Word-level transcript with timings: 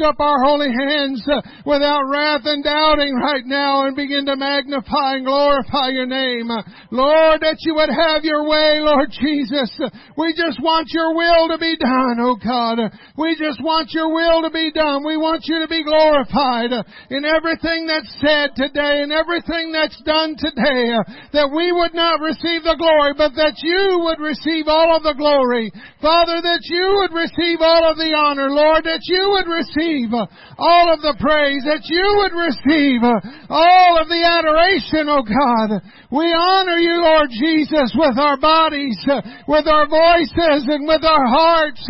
lift 0.00 0.08
up 0.08 0.20
our 0.20 0.42
holy 0.44 0.68
hands 0.68 1.26
uh, 1.30 1.40
without 1.66 2.08
wrath 2.08 2.42
and 2.44 2.64
doubting 2.64 3.14
right 3.14 3.44
now 3.44 3.86
and 3.86 3.96
begin 3.96 4.26
to 4.26 4.36
magnify 4.36 5.16
and 5.16 5.26
glorify 5.26 5.88
your 5.88 6.06
name. 6.06 6.50
Uh, 6.50 6.62
Lord, 6.90 7.40
that 7.40 7.56
you 7.60 7.74
would 7.74 7.90
have 7.90 8.24
your 8.24 8.48
way, 8.48 8.80
Lord 8.80 9.10
Jesus. 9.10 9.70
Uh, 9.82 9.90
we 10.16 10.32
just 10.32 10.60
want 10.62 10.88
your 10.90 11.14
will 11.14 11.48
to 11.48 11.58
be 11.58 11.76
done, 11.76 12.16
oh 12.20 12.36
God. 12.36 12.78
We 13.16 13.36
just 13.36 13.62
want 13.62 13.90
your 13.92 14.12
will 14.12 14.42
to 14.42 14.50
be 14.50 14.72
done. 14.72 15.04
We 15.04 15.16
want 15.16 15.44
you 15.44 15.60
to 15.60 15.68
be 15.68 15.84
glorified 15.84 16.72
in 17.10 17.24
everything 17.24 17.86
that's 17.86 18.10
said 18.20 18.56
today 18.56 19.02
and 19.02 19.12
everything 19.12 19.72
that's 19.72 20.00
done 20.04 20.36
today. 20.38 20.96
That 21.32 21.52
we 21.52 21.72
would 21.72 21.94
not 21.94 22.20
receive 22.20 22.64
the 22.64 22.78
glory, 22.78 23.14
but 23.16 23.36
that 23.36 23.60
you 23.62 24.00
would 24.08 24.20
receive 24.20 24.66
all 24.68 24.96
of 24.96 25.02
the 25.02 25.16
glory. 25.16 25.70
Father, 26.00 26.40
that 26.40 26.64
you 26.64 27.02
would 27.02 27.12
receive 27.12 27.60
all 27.60 27.90
of 27.90 27.96
the 27.96 28.14
honor, 28.16 28.50
Lord, 28.50 28.84
that 28.84 29.04
you 29.04 29.36
would 29.36 29.48
receive 29.50 29.89
uh, 29.90 30.26
all 30.58 30.94
of 30.94 31.02
the 31.02 31.18
praise, 31.18 31.66
that 31.66 31.82
you 31.90 32.06
would 32.22 32.34
receive 32.36 33.02
uh, 33.02 33.18
all 33.50 33.98
of 33.98 34.06
the 34.06 34.22
adoration, 34.22 35.10
oh 35.10 35.26
God. 35.26 35.82
We 36.10 36.26
honor 36.30 36.78
you, 36.78 37.02
Lord 37.02 37.30
Jesus, 37.30 37.94
with 37.94 38.18
our 38.18 38.38
bodies, 38.38 38.98
uh, 39.10 39.22
with 39.46 39.66
our 39.66 39.86
voices, 39.86 40.66
and 40.70 40.86
with 40.86 41.02
our 41.02 41.26
hearts, 41.26 41.82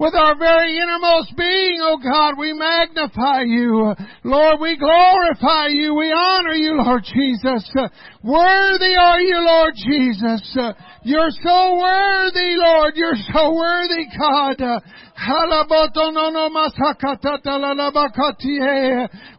with 0.00 0.14
our 0.14 0.36
very 0.36 0.76
innermost 0.76 1.36
being, 1.36 1.80
oh 1.80 2.00
God. 2.00 2.36
We 2.38 2.52
magnify 2.52 3.48
you. 3.48 3.94
Lord, 4.24 4.60
we 4.60 4.76
glorify 4.76 5.68
you. 5.68 5.94
We 5.94 6.12
honor 6.12 6.56
you, 6.56 6.76
Lord 6.80 7.04
Jesus. 7.04 7.64
Worthy 8.22 8.96
are 8.96 9.20
you, 9.20 9.38
Lord 9.40 9.74
Jesus. 9.76 10.56
You're 11.04 11.30
so 11.30 11.78
worthy, 11.78 12.58
Lord. 12.58 12.94
You're 12.96 13.22
so 13.32 13.54
worthy, 13.54 14.08
God. 14.18 14.82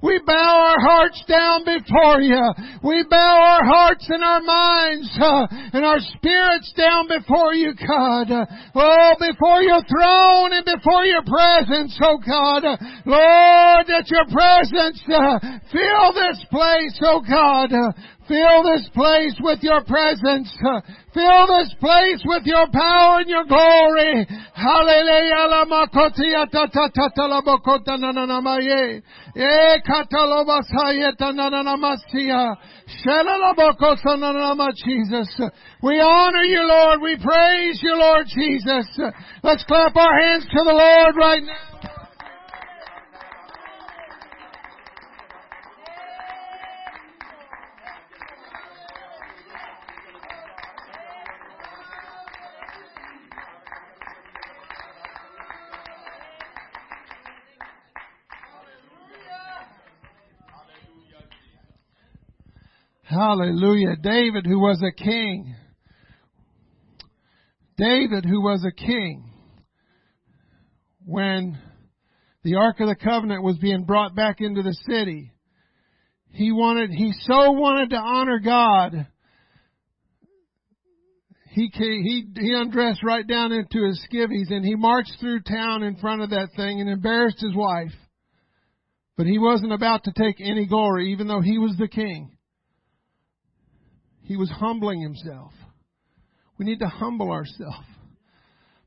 We 0.01 0.19
bow 0.25 0.73
our 0.73 0.81
hearts 0.81 1.23
down 1.27 1.65
before 1.65 2.21
you. 2.21 2.41
We 2.83 3.05
bow 3.09 3.59
our 3.61 3.63
hearts 3.63 4.05
and 4.09 4.23
our 4.23 4.41
minds 4.41 5.17
uh, 5.21 5.45
and 5.73 5.85
our 5.85 5.99
spirits 5.99 6.73
down 6.75 7.07
before 7.07 7.53
you, 7.53 7.73
God. 7.77 8.47
Oh, 8.73 9.13
before 9.19 9.61
your 9.61 9.81
throne 9.85 10.53
and 10.53 10.65
before 10.65 11.05
your 11.05 11.21
presence, 11.21 11.97
oh 12.01 12.17
God. 12.25 12.63
Lord, 13.05 13.85
that 13.87 14.09
your 14.09 14.25
presence 14.33 15.01
uh, 15.07 15.39
fill 15.71 16.13
this 16.13 16.43
place, 16.49 16.97
oh 17.03 17.21
God. 17.21 17.69
Fill 18.27 18.63
this 18.63 18.89
place 18.93 19.35
with 19.39 19.59
your 19.63 19.83
presence. 19.85 20.51
Fill 21.13 21.47
this 21.47 21.73
place 21.79 22.21
with 22.25 22.43
your 22.45 22.67
power 22.71 23.19
and 23.19 23.29
your 23.29 23.45
glory. 23.45 24.27
Hallelujah. 24.53 25.47
Jesus. 34.85 35.41
We 35.81 35.99
honor 35.99 36.43
you, 36.43 36.67
Lord. 36.67 37.01
We 37.01 37.15
praise 37.15 37.79
you, 37.81 37.95
Lord 37.95 38.27
Jesus. 38.27 38.99
Let's 39.43 39.63
clap 39.63 39.95
our 39.95 40.19
hands 40.19 40.45
to 40.45 40.63
the 40.65 40.73
Lord 40.73 41.15
right 41.15 41.43
now. 41.43 41.66
Hallelujah. 63.09 63.95
David 64.01 64.45
who 64.45 64.59
was 64.59 64.83
a 64.83 64.91
king. 64.91 65.55
David 67.77 68.25
who 68.25 68.41
was 68.41 68.65
a 68.65 68.75
king. 68.75 69.31
When 71.05 71.57
the 72.43 72.55
Ark 72.55 72.81
of 72.81 72.89
the 72.89 72.95
Covenant 72.95 73.43
was 73.43 73.57
being 73.59 73.85
brought 73.85 74.13
back 74.13 74.41
into 74.41 74.61
the 74.61 74.75
city, 74.89 75.31
he 76.31 76.51
wanted, 76.51 76.89
he 76.89 77.13
so 77.21 77.51
wanted 77.51 77.91
to 77.91 77.95
honor 77.95 78.39
God. 78.39 79.07
He, 81.51 81.69
he, 81.73 82.25
he 82.35 82.53
undressed 82.53 83.03
right 83.05 83.25
down 83.25 83.53
into 83.53 83.85
his 83.85 84.05
skivvies 84.11 84.51
and 84.51 84.65
he 84.65 84.75
marched 84.75 85.13
through 85.21 85.41
town 85.41 85.81
in 85.81 85.95
front 85.95 86.23
of 86.23 86.31
that 86.31 86.49
thing 86.57 86.81
and 86.81 86.89
embarrassed 86.89 87.39
his 87.39 87.55
wife. 87.55 87.93
But 89.15 89.27
he 89.27 89.39
wasn't 89.39 89.71
about 89.71 90.03
to 90.03 90.11
take 90.11 90.41
any 90.41 90.65
glory, 90.67 91.13
even 91.13 91.27
though 91.27 91.41
he 91.41 91.57
was 91.57 91.75
the 91.79 91.87
king. 91.87 92.36
He 94.27 94.35
was 94.35 94.49
humbling 94.49 95.01
himself. 95.01 95.53
We 96.59 96.65
need 96.65 96.79
to 96.79 96.87
humble 96.87 97.31
ourselves 97.31 97.87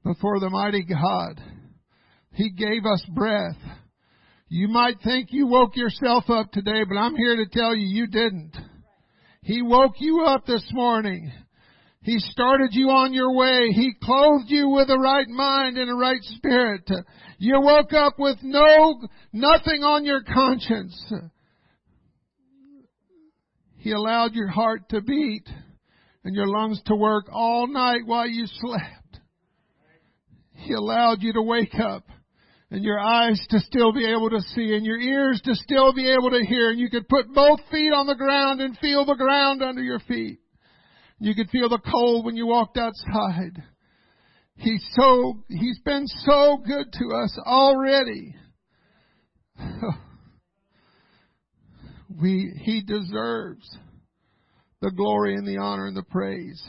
before 0.04 0.38
the 0.38 0.50
mighty 0.50 0.84
God. 0.84 1.40
He 2.32 2.50
gave 2.50 2.84
us 2.84 3.02
breath. 3.14 3.56
You 4.48 4.68
might 4.68 4.96
think 5.02 5.28
you 5.30 5.46
woke 5.46 5.76
yourself 5.76 6.24
up 6.28 6.52
today, 6.52 6.84
but 6.86 6.96
I'm 6.96 7.16
here 7.16 7.36
to 7.36 7.46
tell 7.50 7.74
you, 7.74 7.86
you 7.86 8.06
didn't. 8.06 8.52
He 9.42 9.62
woke 9.62 9.94
you 9.98 10.24
up 10.26 10.44
this 10.44 10.68
morning. 10.72 11.32
He 12.02 12.18
started 12.18 12.70
you 12.72 12.90
on 12.90 13.14
your 13.14 13.34
way. 13.34 13.70
He 13.72 13.94
clothed 14.02 14.48
you 14.50 14.68
with 14.68 14.90
a 14.90 14.98
right 14.98 15.28
mind 15.28 15.78
and 15.78 15.90
a 15.90 15.94
right 15.94 16.22
spirit. 16.22 16.86
You 17.38 17.62
woke 17.62 17.94
up 17.94 18.18
with 18.18 18.36
no, 18.42 19.00
nothing 19.32 19.84
on 19.84 20.04
your 20.04 20.22
conscience. 20.22 21.12
He 23.80 23.92
allowed 23.92 24.34
your 24.34 24.48
heart 24.48 24.90
to 24.90 25.00
beat 25.00 25.48
and 26.22 26.34
your 26.34 26.46
lungs 26.46 26.82
to 26.84 26.94
work 26.94 27.24
all 27.32 27.66
night 27.66 28.02
while 28.04 28.26
you 28.26 28.44
slept. 28.46 29.20
He 30.52 30.74
allowed 30.74 31.22
you 31.22 31.32
to 31.32 31.40
wake 31.40 31.74
up 31.80 32.04
and 32.70 32.84
your 32.84 33.00
eyes 33.00 33.40
to 33.48 33.58
still 33.60 33.94
be 33.94 34.04
able 34.04 34.28
to 34.28 34.42
see 34.54 34.74
and 34.74 34.84
your 34.84 35.00
ears 35.00 35.40
to 35.46 35.54
still 35.54 35.94
be 35.94 36.10
able 36.10 36.30
to 36.30 36.44
hear 36.44 36.70
and 36.70 36.78
you 36.78 36.90
could 36.90 37.08
put 37.08 37.32
both 37.32 37.58
feet 37.70 37.94
on 37.94 38.06
the 38.06 38.14
ground 38.14 38.60
and 38.60 38.76
feel 38.76 39.06
the 39.06 39.14
ground 39.14 39.62
under 39.62 39.82
your 39.82 40.00
feet. 40.00 40.40
You 41.18 41.34
could 41.34 41.48
feel 41.48 41.70
the 41.70 41.80
cold 41.90 42.26
when 42.26 42.36
you 42.36 42.46
walked 42.46 42.76
outside. 42.76 43.62
He's 44.56 44.86
so, 44.92 45.42
he's 45.48 45.78
been 45.86 46.06
so 46.06 46.58
good 46.58 46.92
to 46.92 47.16
us 47.16 47.38
already. 47.46 48.36
Oh. 49.82 50.09
We, 52.18 52.52
he 52.62 52.82
deserves 52.82 53.68
the 54.80 54.90
glory 54.90 55.34
and 55.34 55.46
the 55.46 55.58
honor 55.58 55.86
and 55.86 55.96
the 55.96 56.02
praise. 56.02 56.62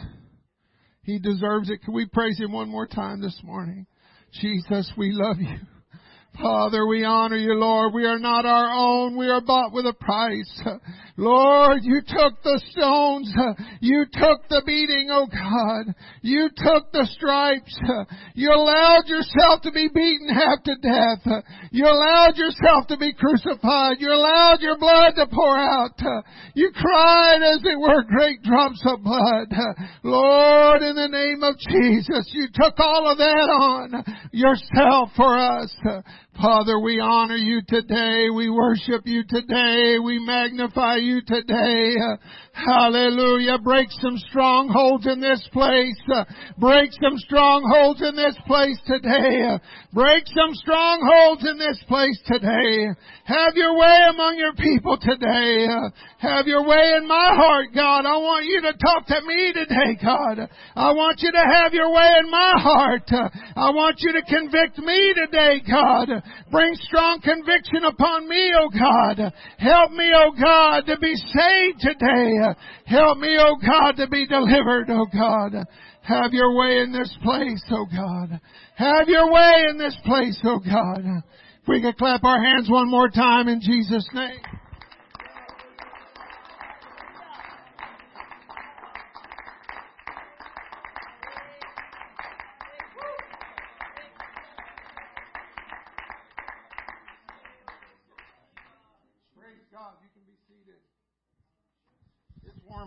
He 1.03 1.19
deserves 1.19 1.69
it. 1.69 1.81
Can 1.83 1.93
we 1.93 2.05
praise 2.05 2.37
him 2.37 2.51
one 2.51 2.69
more 2.69 2.87
time 2.87 3.21
this 3.21 3.39
morning? 3.43 3.87
Jesus, 4.39 4.91
we 4.97 5.11
love 5.11 5.37
you. 5.39 5.57
Father, 6.39 6.87
we 6.87 7.03
honor 7.03 7.35
you, 7.35 7.53
Lord. 7.53 7.93
We 7.93 8.05
are 8.05 8.17
not 8.17 8.45
our 8.45 8.71
own. 8.71 9.17
We 9.17 9.27
are 9.27 9.41
bought 9.41 9.73
with 9.73 9.85
a 9.85 9.93
price. 9.93 10.61
Lord, 11.17 11.83
you 11.83 12.01
took 12.01 12.41
the 12.41 12.61
stones. 12.71 13.31
You 13.81 14.05
took 14.11 14.47
the 14.49 14.63
beating, 14.65 15.09
oh 15.11 15.27
God. 15.27 15.93
You 16.21 16.49
took 16.55 16.91
the 16.93 17.05
stripes. 17.13 17.77
You 18.33 18.49
allowed 18.53 19.05
yourself 19.07 19.61
to 19.63 19.71
be 19.71 19.89
beaten 19.93 20.29
half 20.33 20.63
to 20.63 20.75
death. 20.81 21.43
You 21.71 21.85
allowed 21.85 22.37
yourself 22.37 22.87
to 22.87 22.97
be 22.97 23.13
crucified. 23.13 23.97
You 23.99 24.09
allowed 24.09 24.61
your 24.61 24.79
blood 24.79 25.13
to 25.17 25.27
pour 25.27 25.59
out. 25.59 25.99
You 26.55 26.71
cried 26.73 27.43
as 27.43 27.61
it 27.63 27.79
were 27.79 28.03
great 28.03 28.41
drops 28.41 28.81
of 28.85 29.03
blood. 29.03 29.51
Lord, 30.03 30.81
in 30.81 30.95
the 30.95 31.09
name 31.11 31.43
of 31.43 31.55
Jesus, 31.59 32.31
you 32.33 32.47
took 32.53 32.79
all 32.79 33.11
of 33.11 33.17
that 33.17 33.49
on 33.51 34.03
yourself 34.31 35.09
for 35.15 35.37
us. 35.37 35.75
Father, 36.39 36.79
we 36.79 36.99
honor 36.99 37.35
you 37.35 37.61
today. 37.67 38.29
We 38.33 38.49
worship 38.49 39.01
you 39.05 39.23
today. 39.27 39.99
We 39.99 40.17
magnify 40.25 40.95
you 40.95 41.21
today. 41.27 41.95
Hallelujah. 42.53 43.59
Break 43.59 43.87
some 44.01 44.17
strongholds 44.17 45.05
in 45.05 45.19
this 45.19 45.45
place. 45.51 46.01
Break 46.57 46.89
some 46.93 47.17
strongholds 47.17 48.01
in 48.01 48.15
this 48.15 48.35
place 48.47 48.79
today. 48.87 49.59
Break 49.93 50.23
some 50.27 50.55
strongholds 50.55 51.45
in 51.45 51.57
this 51.59 51.83
place 51.87 52.19
today. 52.25 52.87
Have 53.25 53.55
your 53.55 53.77
way 53.77 53.97
among 54.09 54.37
your 54.37 54.53
people 54.53 54.97
today. 54.99 55.67
Have 56.17 56.47
your 56.47 56.65
way 56.65 56.93
in 56.97 57.07
my 57.07 57.31
heart, 57.35 57.67
God. 57.75 58.05
I 58.05 58.17
want 58.17 58.45
you 58.45 58.61
to 58.61 58.73
talk 58.73 59.05
to 59.07 59.21
me 59.27 59.53
today, 59.53 59.99
God. 60.01 60.49
I 60.75 60.91
want 60.91 61.19
you 61.21 61.31
to 61.31 61.43
have 61.61 61.73
your 61.73 61.93
way 61.93 62.09
in 62.23 62.31
my 62.31 62.53
heart. 62.57 63.09
I 63.11 63.69
want 63.71 63.97
you 63.99 64.13
to 64.13 64.21
convict 64.23 64.77
me 64.79 65.13
today, 65.13 65.61
God. 65.69 66.20
Bring 66.51 66.75
strong 66.75 67.21
conviction 67.21 67.85
upon 67.85 68.27
me, 68.27 68.53
O 68.59 68.69
God. 68.69 69.33
Help 69.57 69.91
me, 69.91 70.11
O 70.15 70.31
God, 70.31 70.81
to 70.87 70.97
be 70.99 71.15
saved 71.15 71.79
today. 71.79 72.37
Help 72.85 73.17
me, 73.17 73.37
O 73.39 73.55
God, 73.55 73.91
to 73.97 74.07
be 74.07 74.25
delivered, 74.27 74.89
O 74.89 75.05
God. 75.11 75.65
Have 76.03 76.33
your 76.33 76.55
way 76.55 76.79
in 76.79 76.91
this 76.91 77.15
place, 77.23 77.63
O 77.71 77.85
God. 77.85 78.39
Have 78.75 79.07
your 79.07 79.31
way 79.31 79.65
in 79.69 79.77
this 79.77 79.95
place, 80.05 80.39
O 80.43 80.59
God. 80.59 81.03
If 81.61 81.67
we 81.67 81.81
could 81.81 81.97
clap 81.97 82.23
our 82.23 82.43
hands 82.43 82.69
one 82.69 82.89
more 82.89 83.09
time 83.09 83.47
in 83.47 83.61
Jesus' 83.61 84.07
name. 84.13 84.39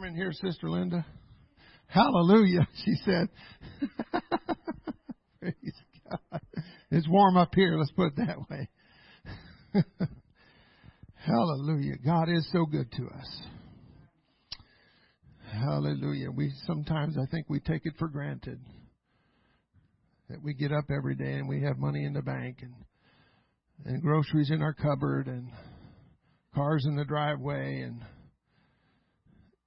Warm 0.05 0.15
in 0.15 0.17
here, 0.17 0.33
Sister 0.33 0.69
Linda. 0.69 1.05
Hallelujah, 1.87 2.67
she 2.85 2.95
said. 3.05 3.29
Praise 5.41 5.75
God. 6.11 6.41
It's 6.91 7.09
warm 7.09 7.37
up 7.37 7.55
here, 7.55 7.77
let's 7.79 7.93
put 7.93 8.09
it 8.09 8.17
that 8.17 8.39
way. 8.51 8.69
Hallelujah. 11.15 11.97
God 12.05 12.29
is 12.29 12.47
so 12.53 12.67
good 12.67 12.91
to 12.93 13.06
us. 13.06 13.43
Hallelujah. 15.53 16.31
We 16.31 16.53
sometimes 16.67 17.17
I 17.17 17.27
think 17.31 17.47
we 17.49 17.61
take 17.61 17.87
it 17.87 17.95
for 17.99 18.09
granted 18.09 18.61
that 20.29 20.43
we 20.43 20.55
get 20.55 20.73
up 20.73 20.85
every 20.91 21.15
day 21.15 21.35
and 21.35 21.49
we 21.49 21.62
have 21.62 21.79
money 21.79 22.05
in 22.05 22.12
the 22.12 22.23
bank 22.23 22.59
and 22.62 22.75
and 23.87 24.03
groceries 24.03 24.50
in 24.50 24.62
our 24.62 24.75
cupboard 24.75 25.29
and 25.29 25.50
cars 26.55 26.85
in 26.87 26.97
the 26.97 27.05
driveway 27.05 27.81
and 27.81 28.03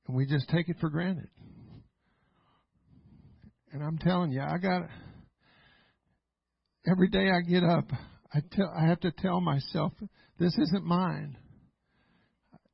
and 0.07 0.15
we 0.15 0.25
just 0.25 0.47
take 0.49 0.69
it 0.69 0.77
for 0.79 0.89
granted. 0.89 1.29
And 3.71 3.83
I'm 3.83 3.97
telling 3.97 4.31
you, 4.31 4.41
I 4.41 4.57
got 4.57 4.83
every 6.89 7.09
day 7.09 7.29
I 7.29 7.41
get 7.41 7.63
up, 7.63 7.91
I 8.33 8.39
tell 8.51 8.73
I 8.75 8.87
have 8.87 8.99
to 9.01 9.11
tell 9.11 9.41
myself, 9.41 9.93
this 10.39 10.57
isn't 10.57 10.85
mine. 10.85 11.37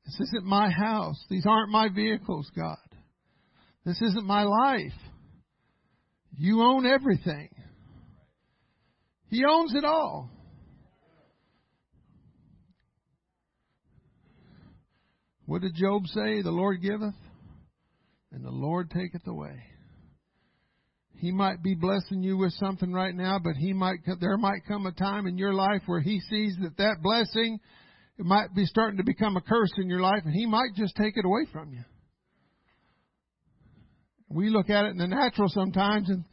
This 0.06 0.20
isn't 0.30 0.46
my 0.46 0.70
house. 0.70 1.18
These 1.30 1.46
aren't 1.48 1.72
my 1.72 1.88
vehicles, 1.94 2.50
God. 2.56 2.78
This 3.86 4.02
isn't 4.02 4.26
my 4.26 4.44
life. 4.44 4.94
You 6.36 6.62
own 6.62 6.86
everything. 6.86 7.50
He 9.30 9.44
owns 9.46 9.74
it 9.76 9.86
all. 9.86 10.30
What 15.46 15.62
did 15.62 15.76
Job 15.76 16.08
say? 16.08 16.42
The 16.42 16.52
Lord 16.52 16.82
giveth, 16.82 17.16
and 18.32 18.46
the 18.46 18.52
Lord 18.52 18.90
taketh 18.90 19.28
away. 19.28 19.62
He 21.16 21.32
might 21.32 21.62
be 21.62 21.76
blessing 21.76 22.22
you 22.22 22.38
with 22.38 22.54
something 22.54 22.92
right 22.92 23.14
now, 23.14 23.40
but 23.40 23.56
he 23.56 23.74
might 23.74 24.00
there 24.20 24.38
might 24.38 24.66
come 24.68 24.86
a 24.86 24.92
time 24.92 25.28
in 25.28 25.38
your 25.38 25.54
life 25.54 25.82
where 25.86 26.02
he 26.02 26.20
sees 26.30 26.56
that 26.62 26.78
that 26.78 27.02
blessing 27.02 27.60
it 28.18 28.26
might 28.26 28.54
be 28.54 28.66
starting 28.66 28.98
to 28.98 29.04
become 29.04 29.38
a 29.38 29.42
curse 29.42 29.72
in 29.78 29.90
your 29.90 30.02
life, 30.02 30.22
and 30.26 30.34
he 30.34 30.46
might 30.46 30.76
just 30.76 30.96
take 30.96 31.18
it 31.18 31.26
away 31.26 31.48
from 31.52 31.72
you. 31.72 31.84
We 34.30 34.50
look 34.50 34.70
at 34.70 34.86
it 34.86 34.92
in 34.92 34.98
the 34.98 35.08
natural 35.08 35.50
sometimes 35.50 36.10
and 36.10 36.24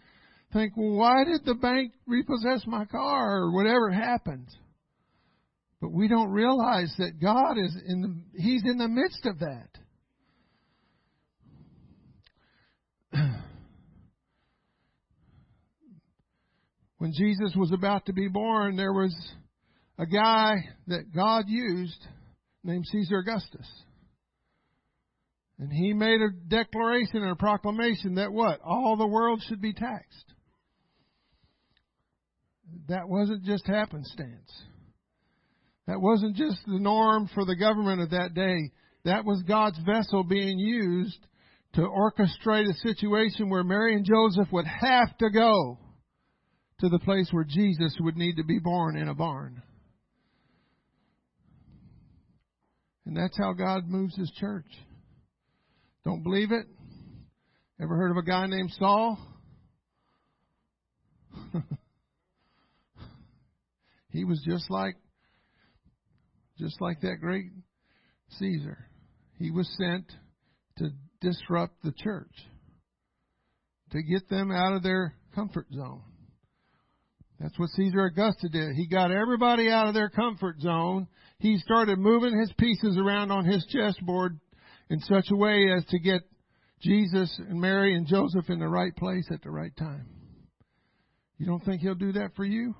think, 0.52 0.76
well, 0.76 0.96
why 0.96 1.24
did 1.24 1.44
the 1.44 1.54
bank 1.54 1.92
repossess 2.06 2.66
my 2.66 2.84
car 2.84 3.42
or 3.42 3.52
whatever 3.52 3.90
happens? 3.90 4.54
But 5.80 5.92
we 5.92 6.08
don't 6.08 6.30
realize 6.30 6.94
that 6.98 7.20
God 7.20 7.56
is 7.56 7.74
in 7.86 8.02
the, 8.02 8.14
He's 8.40 8.62
in 8.64 8.76
the 8.78 8.88
midst 8.88 9.24
of 9.26 9.38
that. 9.40 9.68
When 16.98 17.14
Jesus 17.14 17.54
was 17.56 17.72
about 17.72 18.04
to 18.06 18.12
be 18.12 18.28
born, 18.28 18.76
there 18.76 18.92
was 18.92 19.16
a 19.98 20.04
guy 20.04 20.56
that 20.86 21.14
God 21.14 21.44
used 21.48 22.06
named 22.62 22.84
Caesar 22.92 23.20
Augustus. 23.20 23.66
And 25.58 25.72
he 25.72 25.94
made 25.94 26.20
a 26.20 26.30
declaration 26.30 27.22
and 27.22 27.30
a 27.30 27.36
proclamation 27.36 28.16
that 28.16 28.30
what? 28.30 28.60
All 28.62 28.96
the 28.98 29.06
world 29.06 29.42
should 29.48 29.62
be 29.62 29.72
taxed. 29.72 30.34
That 32.88 33.08
wasn't 33.08 33.44
just 33.44 33.66
happenstance. 33.66 34.50
That 35.90 36.00
wasn't 36.00 36.36
just 36.36 36.64
the 36.68 36.78
norm 36.78 37.28
for 37.34 37.44
the 37.44 37.56
government 37.56 38.00
of 38.00 38.10
that 38.10 38.32
day. 38.32 38.70
That 39.04 39.24
was 39.24 39.42
God's 39.42 39.80
vessel 39.84 40.22
being 40.22 40.56
used 40.56 41.18
to 41.72 41.80
orchestrate 41.80 42.70
a 42.70 42.74
situation 42.74 43.50
where 43.50 43.64
Mary 43.64 43.96
and 43.96 44.04
Joseph 44.06 44.52
would 44.52 44.68
have 44.68 45.18
to 45.18 45.30
go 45.30 45.80
to 46.78 46.88
the 46.88 47.00
place 47.00 47.26
where 47.32 47.42
Jesus 47.42 47.96
would 47.98 48.16
need 48.16 48.36
to 48.36 48.44
be 48.44 48.60
born 48.60 48.96
in 48.96 49.08
a 49.08 49.16
barn. 49.16 49.60
And 53.04 53.16
that's 53.16 53.36
how 53.36 53.52
God 53.52 53.88
moves 53.88 54.14
His 54.14 54.30
church. 54.38 54.70
Don't 56.04 56.22
believe 56.22 56.52
it? 56.52 56.66
Ever 57.82 57.96
heard 57.96 58.12
of 58.12 58.16
a 58.16 58.22
guy 58.22 58.46
named 58.46 58.70
Saul? 58.78 59.18
he 64.10 64.24
was 64.24 64.40
just 64.46 64.70
like 64.70 64.94
just 66.60 66.80
like 66.80 67.00
that 67.00 67.20
great 67.20 67.46
Caesar. 68.38 68.78
He 69.38 69.50
was 69.50 69.68
sent 69.78 70.04
to 70.78 70.90
disrupt 71.20 71.82
the 71.82 71.92
church, 71.92 72.34
to 73.92 74.02
get 74.02 74.28
them 74.28 74.52
out 74.52 74.74
of 74.74 74.82
their 74.82 75.14
comfort 75.34 75.66
zone. 75.74 76.02
That's 77.40 77.58
what 77.58 77.70
Caesar 77.70 78.04
Augusta 78.04 78.50
did. 78.50 78.74
He 78.76 78.86
got 78.86 79.10
everybody 79.10 79.70
out 79.70 79.88
of 79.88 79.94
their 79.94 80.10
comfort 80.10 80.60
zone. 80.60 81.08
He 81.38 81.56
started 81.58 81.98
moving 81.98 82.38
his 82.38 82.52
pieces 82.58 82.98
around 82.98 83.30
on 83.30 83.46
his 83.46 83.64
chessboard 83.66 84.38
in 84.90 85.00
such 85.00 85.30
a 85.30 85.36
way 85.36 85.72
as 85.74 85.84
to 85.86 85.98
get 85.98 86.20
Jesus 86.82 87.34
and 87.38 87.58
Mary 87.58 87.94
and 87.94 88.06
Joseph 88.06 88.50
in 88.50 88.58
the 88.58 88.68
right 88.68 88.94
place 88.94 89.26
at 89.32 89.42
the 89.42 89.50
right 89.50 89.74
time. 89.76 90.06
You 91.38 91.46
don't 91.46 91.64
think 91.64 91.80
he'll 91.80 91.94
do 91.94 92.12
that 92.12 92.32
for 92.36 92.44
you? 92.44 92.74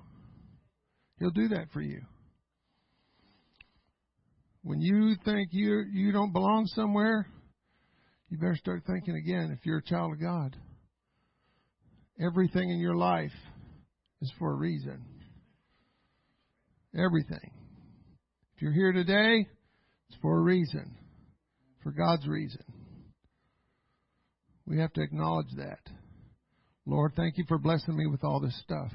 He'll 1.17 1.31
do 1.31 1.47
that 1.49 1.71
for 1.73 1.81
you. 1.81 2.01
When 4.63 4.79
you 4.79 5.15
think 5.25 5.49
you 5.51 5.83
you 5.91 6.11
don't 6.11 6.33
belong 6.33 6.67
somewhere, 6.67 7.27
you 8.29 8.37
better 8.37 8.55
start 8.55 8.83
thinking 8.85 9.15
again 9.15 9.55
if 9.57 9.65
you're 9.65 9.79
a 9.79 9.83
child 9.83 10.13
of 10.13 10.21
God. 10.21 10.55
Everything 12.19 12.69
in 12.69 12.79
your 12.79 12.95
life 12.95 13.31
is 14.21 14.31
for 14.37 14.51
a 14.51 14.55
reason. 14.55 15.03
Everything. 16.95 17.51
If 18.55 18.61
you're 18.61 18.73
here 18.73 18.91
today, 18.91 19.47
it's 20.09 20.19
for 20.21 20.37
a 20.37 20.41
reason. 20.41 20.95
For 21.81 21.91
God's 21.91 22.27
reason. 22.27 22.63
We 24.67 24.77
have 24.79 24.93
to 24.93 25.01
acknowledge 25.01 25.51
that. 25.57 25.79
Lord, 26.85 27.13
thank 27.15 27.37
you 27.37 27.45
for 27.47 27.57
blessing 27.57 27.97
me 27.97 28.05
with 28.05 28.23
all 28.23 28.39
this 28.39 28.59
stuff. 28.63 28.91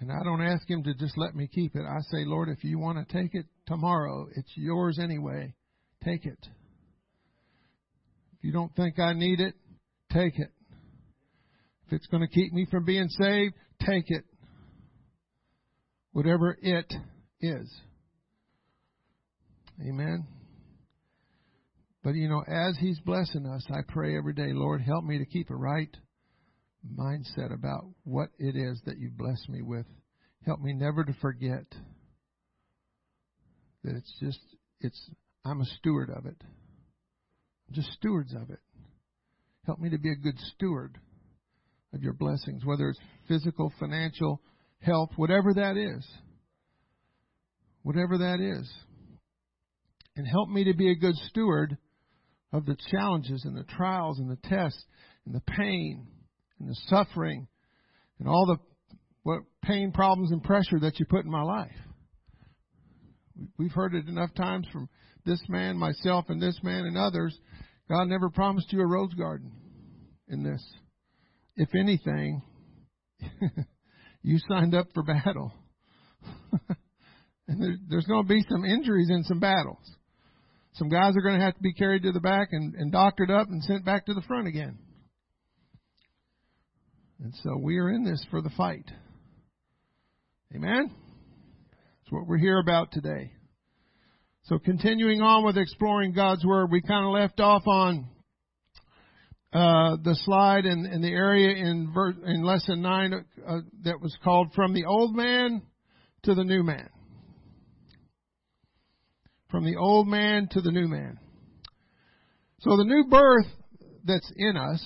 And 0.00 0.10
I 0.10 0.24
don't 0.24 0.42
ask 0.42 0.68
him 0.68 0.82
to 0.84 0.94
just 0.94 1.16
let 1.16 1.34
me 1.34 1.48
keep 1.52 1.76
it. 1.76 1.84
I 1.84 2.00
say, 2.10 2.24
Lord, 2.24 2.48
if 2.48 2.64
you 2.64 2.78
want 2.78 2.98
to 2.98 3.22
take 3.22 3.34
it 3.34 3.46
tomorrow, 3.66 4.26
it's 4.34 4.50
yours 4.56 4.98
anyway. 5.00 5.54
Take 6.04 6.26
it. 6.26 6.38
If 8.36 8.42
you 8.42 8.52
don't 8.52 8.74
think 8.74 8.98
I 8.98 9.12
need 9.12 9.40
it, 9.40 9.54
take 10.12 10.38
it. 10.38 10.50
If 11.86 11.92
it's 11.92 12.06
going 12.08 12.22
to 12.22 12.28
keep 12.28 12.52
me 12.52 12.66
from 12.70 12.84
being 12.84 13.08
saved, 13.08 13.54
take 13.86 14.10
it. 14.10 14.24
Whatever 16.12 16.56
it 16.60 16.92
is. 17.40 17.72
Amen. 19.80 20.26
But 22.02 22.14
you 22.14 22.28
know, 22.28 22.42
as 22.46 22.76
He's 22.78 22.98
blessing 23.00 23.46
us, 23.46 23.64
I 23.70 23.80
pray 23.88 24.16
every 24.16 24.34
day, 24.34 24.52
Lord, 24.52 24.82
help 24.82 25.04
me 25.04 25.18
to 25.18 25.24
keep 25.24 25.50
it 25.50 25.54
right 25.54 25.94
mindset 26.86 27.52
about 27.52 27.86
what 28.04 28.28
it 28.38 28.56
is 28.56 28.80
that 28.86 28.98
you 28.98 29.10
bless 29.16 29.48
me 29.48 29.62
with. 29.62 29.86
Help 30.44 30.60
me 30.60 30.72
never 30.72 31.04
to 31.04 31.14
forget 31.20 31.64
that 33.82 33.94
it's 33.96 34.12
just, 34.20 34.40
it's, 34.80 35.10
I'm 35.44 35.60
a 35.60 35.66
steward 35.78 36.10
of 36.10 36.26
it. 36.26 36.36
Just 37.72 37.92
stewards 37.92 38.34
of 38.34 38.50
it. 38.50 38.60
Help 39.66 39.78
me 39.78 39.90
to 39.90 39.98
be 39.98 40.10
a 40.10 40.16
good 40.16 40.38
steward 40.54 40.98
of 41.94 42.02
your 42.02 42.12
blessings, 42.12 42.64
whether 42.64 42.88
it's 42.90 43.00
physical, 43.28 43.72
financial, 43.78 44.40
health, 44.80 45.10
whatever 45.16 45.54
that 45.54 45.76
is. 45.76 46.06
Whatever 47.82 48.18
that 48.18 48.40
is. 48.40 48.70
And 50.16 50.26
help 50.26 50.48
me 50.48 50.64
to 50.64 50.74
be 50.74 50.90
a 50.90 50.94
good 50.94 51.16
steward 51.28 51.76
of 52.52 52.66
the 52.66 52.76
challenges 52.90 53.44
and 53.44 53.56
the 53.56 53.64
trials 53.64 54.18
and 54.18 54.30
the 54.30 54.48
tests 54.48 54.84
and 55.26 55.34
the 55.34 55.40
pain 55.40 56.06
and 56.60 56.68
the 56.68 56.76
suffering 56.88 57.46
and 58.18 58.28
all 58.28 58.46
the 58.46 58.58
what 59.22 59.40
pain, 59.62 59.90
problems, 59.90 60.30
and 60.30 60.42
pressure 60.42 60.78
that 60.80 61.00
you 61.00 61.06
put 61.06 61.24
in 61.24 61.30
my 61.30 61.42
life. 61.42 61.72
We've 63.58 63.72
heard 63.72 63.94
it 63.94 64.06
enough 64.06 64.34
times 64.34 64.66
from 64.70 64.88
this 65.24 65.40
man, 65.48 65.78
myself, 65.78 66.26
and 66.28 66.40
this 66.40 66.58
man 66.62 66.84
and 66.84 66.96
others. 66.96 67.36
God 67.88 68.04
never 68.04 68.28
promised 68.30 68.72
you 68.72 68.80
a 68.80 68.86
rose 68.86 69.12
garden 69.14 69.50
in 70.28 70.42
this. 70.42 70.62
If 71.56 71.70
anything, 71.74 72.42
you 74.22 74.38
signed 74.48 74.74
up 74.74 74.88
for 74.92 75.02
battle. 75.02 75.52
and 77.48 77.62
there, 77.62 77.76
there's 77.88 78.06
going 78.06 78.24
to 78.24 78.28
be 78.28 78.44
some 78.48 78.64
injuries 78.64 79.08
in 79.10 79.24
some 79.24 79.40
battles. 79.40 79.78
Some 80.74 80.88
guys 80.88 81.14
are 81.16 81.22
going 81.22 81.38
to 81.38 81.44
have 81.44 81.54
to 81.54 81.62
be 81.62 81.72
carried 81.72 82.02
to 82.02 82.12
the 82.12 82.20
back 82.20 82.48
and, 82.52 82.74
and 82.74 82.92
doctored 82.92 83.30
up 83.30 83.48
and 83.48 83.62
sent 83.62 83.84
back 83.84 84.06
to 84.06 84.14
the 84.14 84.22
front 84.22 84.48
again. 84.48 84.78
And 87.22 87.34
so 87.42 87.56
we 87.56 87.78
are 87.78 87.90
in 87.90 88.04
this 88.04 88.24
for 88.30 88.42
the 88.42 88.50
fight. 88.50 88.90
Amen? 90.54 90.90
That's 90.90 92.12
what 92.12 92.26
we're 92.26 92.38
here 92.38 92.58
about 92.58 92.92
today. 92.92 93.32
So 94.44 94.58
continuing 94.58 95.22
on 95.22 95.44
with 95.44 95.56
exploring 95.56 96.12
God's 96.12 96.44
Word, 96.44 96.70
we 96.70 96.82
kind 96.82 97.06
of 97.06 97.12
left 97.12 97.40
off 97.40 97.66
on 97.66 98.08
uh, 99.52 99.96
the 100.02 100.16
slide 100.24 100.66
in, 100.66 100.84
in, 100.84 101.00
the 101.00 101.12
area 101.12 101.56
in, 101.56 101.92
verse, 101.94 102.16
in 102.26 102.42
lesson 102.42 102.82
9 102.82 103.24
uh, 103.46 103.58
that 103.84 104.00
was 104.00 104.16
called 104.22 104.52
From 104.54 104.74
the 104.74 104.84
Old 104.84 105.14
Man 105.14 105.62
to 106.24 106.34
the 106.34 106.44
New 106.44 106.62
Man. 106.62 106.88
From 109.50 109.64
the 109.64 109.76
old 109.76 110.08
man 110.08 110.48
to 110.50 110.60
the 110.60 110.72
new 110.72 110.88
man. 110.88 111.18
So 112.60 112.76
the 112.76 112.84
new 112.84 113.04
birth 113.08 113.46
that's 114.04 114.32
in 114.34 114.56
us, 114.56 114.84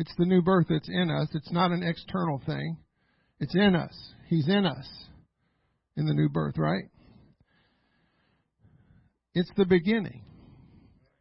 it's 0.00 0.14
the 0.16 0.24
new 0.24 0.40
birth 0.40 0.64
that's 0.70 0.88
in 0.88 1.10
us. 1.10 1.28
It's 1.34 1.52
not 1.52 1.72
an 1.72 1.82
external 1.82 2.40
thing. 2.46 2.78
It's 3.38 3.54
in 3.54 3.76
us. 3.76 3.94
He's 4.28 4.48
in 4.48 4.64
us 4.64 4.88
in 5.94 6.06
the 6.06 6.14
new 6.14 6.30
birth, 6.30 6.56
right? 6.56 6.84
It's 9.34 9.50
the 9.58 9.66
beginning. 9.66 10.24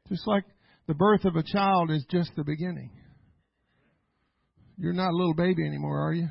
Just 0.07 0.25
like 0.25 0.45
the 0.87 0.93
birth 0.93 1.25
of 1.25 1.35
a 1.35 1.43
child 1.43 1.91
is 1.91 2.05
just 2.09 2.31
the 2.37 2.45
beginning. 2.45 2.91
You're 4.77 4.93
not 4.93 5.11
a 5.11 5.17
little 5.17 5.35
baby 5.35 5.67
anymore, 5.67 5.99
are 5.99 6.13
you? 6.13 6.29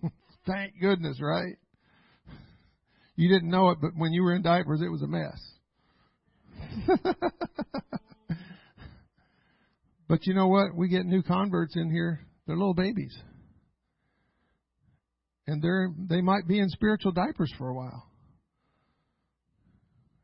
Thank 0.46 0.74
goodness, 0.80 1.18
right? 1.20 1.56
You 3.16 3.28
didn't 3.28 3.50
know 3.50 3.70
it, 3.70 3.78
but 3.80 3.90
when 3.96 4.12
you 4.12 4.22
were 4.22 4.36
in 4.36 4.42
diapers, 4.42 4.80
it 4.80 4.92
was 4.92 5.02
a 5.02 5.08
mess. 5.08 5.40
but 10.08 10.26
you 10.26 10.34
know 10.34 10.48
what? 10.48 10.74
We 10.74 10.88
get 10.88 11.06
new 11.06 11.22
converts 11.22 11.76
in 11.76 11.90
here. 11.90 12.20
They're 12.46 12.56
little 12.56 12.74
babies. 12.74 13.16
And 15.46 15.62
they're, 15.62 15.88
they 16.08 16.20
might 16.20 16.46
be 16.46 16.58
in 16.58 16.68
spiritual 16.68 17.12
diapers 17.12 17.52
for 17.58 17.68
a 17.68 17.74
while. 17.74 18.10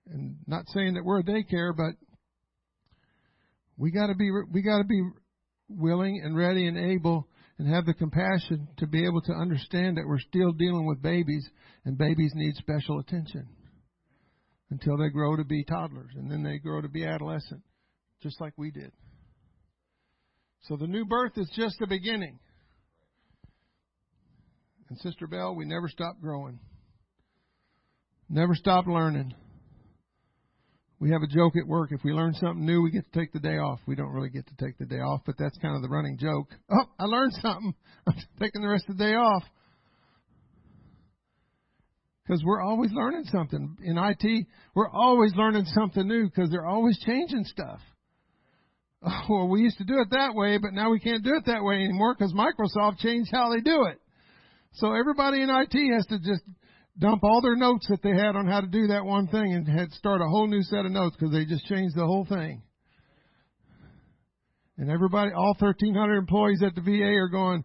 And 0.06 0.36
not 0.46 0.64
saying 0.68 0.94
that 0.94 1.04
we're 1.04 1.20
a 1.20 1.24
daycare, 1.24 1.74
but 1.76 1.94
we 3.76 3.90
gotta 3.90 4.14
be, 4.14 4.30
we 4.50 4.62
gotta 4.62 4.84
be 4.84 5.02
willing 5.68 6.20
and 6.24 6.36
ready 6.36 6.66
and 6.66 6.76
able 6.76 7.28
and 7.58 7.68
have 7.68 7.86
the 7.86 7.94
compassion 7.94 8.68
to 8.78 8.86
be 8.86 9.04
able 9.04 9.20
to 9.20 9.32
understand 9.32 9.96
that 9.96 10.06
we're 10.06 10.18
still 10.18 10.52
dealing 10.52 10.86
with 10.86 11.02
babies 11.02 11.48
and 11.84 11.96
babies 11.96 12.32
need 12.34 12.54
special 12.56 12.98
attention 12.98 13.46
until 14.70 14.96
they 14.96 15.10
grow 15.10 15.36
to 15.36 15.44
be 15.44 15.64
toddlers 15.64 16.10
and 16.16 16.30
then 16.30 16.42
they 16.42 16.58
grow 16.58 16.80
to 16.80 16.88
be 16.88 17.04
adolescent, 17.04 17.62
just 18.22 18.40
like 18.40 18.54
we 18.56 18.70
did. 18.70 18.90
So 20.62 20.76
the 20.76 20.86
new 20.86 21.04
birth 21.04 21.32
is 21.36 21.50
just 21.56 21.76
the 21.78 21.86
beginning. 21.86 22.38
And 24.88 24.98
Sister 24.98 25.26
Bell, 25.26 25.54
we 25.54 25.64
never 25.64 25.88
stop 25.88 26.20
growing. 26.20 26.58
Never 28.28 28.54
stop 28.54 28.86
learning. 28.86 29.34
We 30.98 31.10
have 31.10 31.22
a 31.22 31.26
joke 31.26 31.54
at 31.56 31.66
work. 31.66 31.92
If 31.92 32.04
we 32.04 32.12
learn 32.12 32.34
something 32.34 32.64
new, 32.64 32.82
we 32.82 32.90
get 32.90 33.10
to 33.10 33.18
take 33.18 33.32
the 33.32 33.40
day 33.40 33.56
off. 33.56 33.80
We 33.86 33.94
don't 33.94 34.12
really 34.12 34.28
get 34.28 34.46
to 34.48 34.64
take 34.64 34.76
the 34.78 34.84
day 34.84 35.00
off, 35.00 35.22
but 35.24 35.36
that's 35.38 35.56
kind 35.58 35.74
of 35.74 35.82
the 35.82 35.88
running 35.88 36.18
joke. 36.18 36.48
Oh, 36.70 36.84
I 36.98 37.04
learned 37.04 37.32
something. 37.40 37.74
I'm 38.06 38.14
taking 38.38 38.60
the 38.60 38.68
rest 38.68 38.84
of 38.88 38.98
the 38.98 39.04
day 39.04 39.14
off. 39.14 39.44
Because 42.26 42.44
we're 42.44 42.60
always 42.60 42.92
learning 42.92 43.24
something. 43.32 43.76
In 43.82 43.96
IT, 43.96 44.46
we're 44.74 44.90
always 44.90 45.34
learning 45.34 45.64
something 45.66 46.06
new 46.06 46.26
because 46.26 46.50
they're 46.50 46.66
always 46.66 46.98
changing 46.98 47.44
stuff. 47.44 47.80
Oh, 49.02 49.22
well, 49.28 49.48
we 49.48 49.60
used 49.60 49.78
to 49.78 49.84
do 49.84 50.00
it 50.00 50.08
that 50.10 50.34
way, 50.34 50.58
but 50.58 50.72
now 50.72 50.90
we 50.90 51.00
can't 51.00 51.24
do 51.24 51.34
it 51.36 51.46
that 51.46 51.64
way 51.64 51.76
anymore 51.76 52.14
because 52.16 52.32
Microsoft 52.32 52.98
changed 52.98 53.30
how 53.32 53.50
they 53.50 53.60
do 53.60 53.84
it. 53.84 54.00
So 54.74 54.92
everybody 54.92 55.42
in 55.42 55.50
IT 55.50 55.94
has 55.94 56.06
to 56.06 56.18
just 56.18 56.42
dump 56.98 57.24
all 57.24 57.40
their 57.40 57.56
notes 57.56 57.86
that 57.88 58.02
they 58.02 58.10
had 58.10 58.36
on 58.36 58.46
how 58.46 58.60
to 58.60 58.66
do 58.66 58.88
that 58.88 59.04
one 59.04 59.26
thing 59.26 59.54
and 59.54 59.66
had 59.66 59.90
start 59.92 60.20
a 60.20 60.28
whole 60.28 60.46
new 60.46 60.62
set 60.62 60.84
of 60.84 60.92
notes 60.92 61.16
because 61.18 61.32
they 61.32 61.44
just 61.44 61.64
changed 61.66 61.96
the 61.96 62.06
whole 62.06 62.26
thing. 62.26 62.62
And 64.76 64.90
everybody, 64.90 65.30
all 65.32 65.56
1,300 65.58 66.16
employees 66.16 66.62
at 66.62 66.74
the 66.74 66.80
VA 66.80 67.14
are 67.16 67.28
going, 67.28 67.64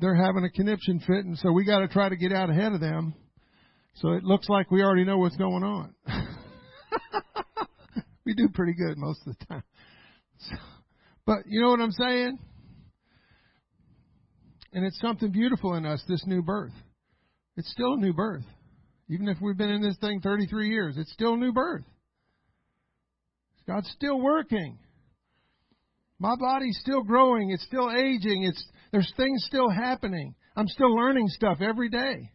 they're 0.00 0.14
having 0.14 0.44
a 0.44 0.50
conniption 0.50 1.00
fit, 1.00 1.24
and 1.24 1.36
so 1.38 1.52
we 1.52 1.64
got 1.64 1.80
to 1.80 1.88
try 1.88 2.08
to 2.08 2.16
get 2.16 2.32
out 2.32 2.50
ahead 2.50 2.72
of 2.72 2.80
them. 2.80 3.14
So 3.96 4.12
it 4.12 4.24
looks 4.24 4.48
like 4.48 4.70
we 4.70 4.82
already 4.82 5.04
know 5.04 5.18
what's 5.18 5.36
going 5.36 5.62
on. 5.62 5.94
we 8.24 8.34
do 8.34 8.48
pretty 8.48 8.74
good 8.74 8.96
most 8.96 9.20
of 9.26 9.36
the 9.38 9.44
time. 9.44 9.62
But 11.24 11.44
you 11.46 11.60
know 11.60 11.70
what 11.70 11.80
I'm 11.80 11.92
saying? 11.92 12.36
And 14.72 14.84
it's 14.84 15.00
something 15.00 15.30
beautiful 15.30 15.74
in 15.74 15.86
us, 15.86 16.02
this 16.08 16.24
new 16.26 16.42
birth. 16.42 16.72
It's 17.56 17.70
still 17.70 17.94
a 17.94 17.96
new 17.96 18.12
birth. 18.12 18.44
Even 19.08 19.28
if 19.28 19.38
we've 19.40 19.56
been 19.56 19.70
in 19.70 19.82
this 19.82 19.96
thing 20.00 20.20
33 20.20 20.68
years, 20.68 20.96
it's 20.98 21.12
still 21.12 21.34
a 21.34 21.36
new 21.36 21.52
birth. 21.52 21.84
God's 23.68 23.88
still 23.90 24.20
working. 24.20 24.78
My 26.18 26.34
body's 26.36 26.78
still 26.80 27.02
growing. 27.02 27.50
It's 27.50 27.64
still 27.64 27.90
aging. 27.90 28.44
It's, 28.44 28.64
there's 28.90 29.12
things 29.16 29.44
still 29.46 29.70
happening. 29.70 30.34
I'm 30.56 30.68
still 30.68 30.94
learning 30.94 31.28
stuff 31.28 31.58
every 31.60 31.88
day. 31.88 32.32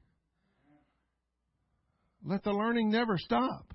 Let 2.23 2.43
the 2.43 2.51
learning 2.51 2.89
never 2.89 3.17
stop. 3.17 3.73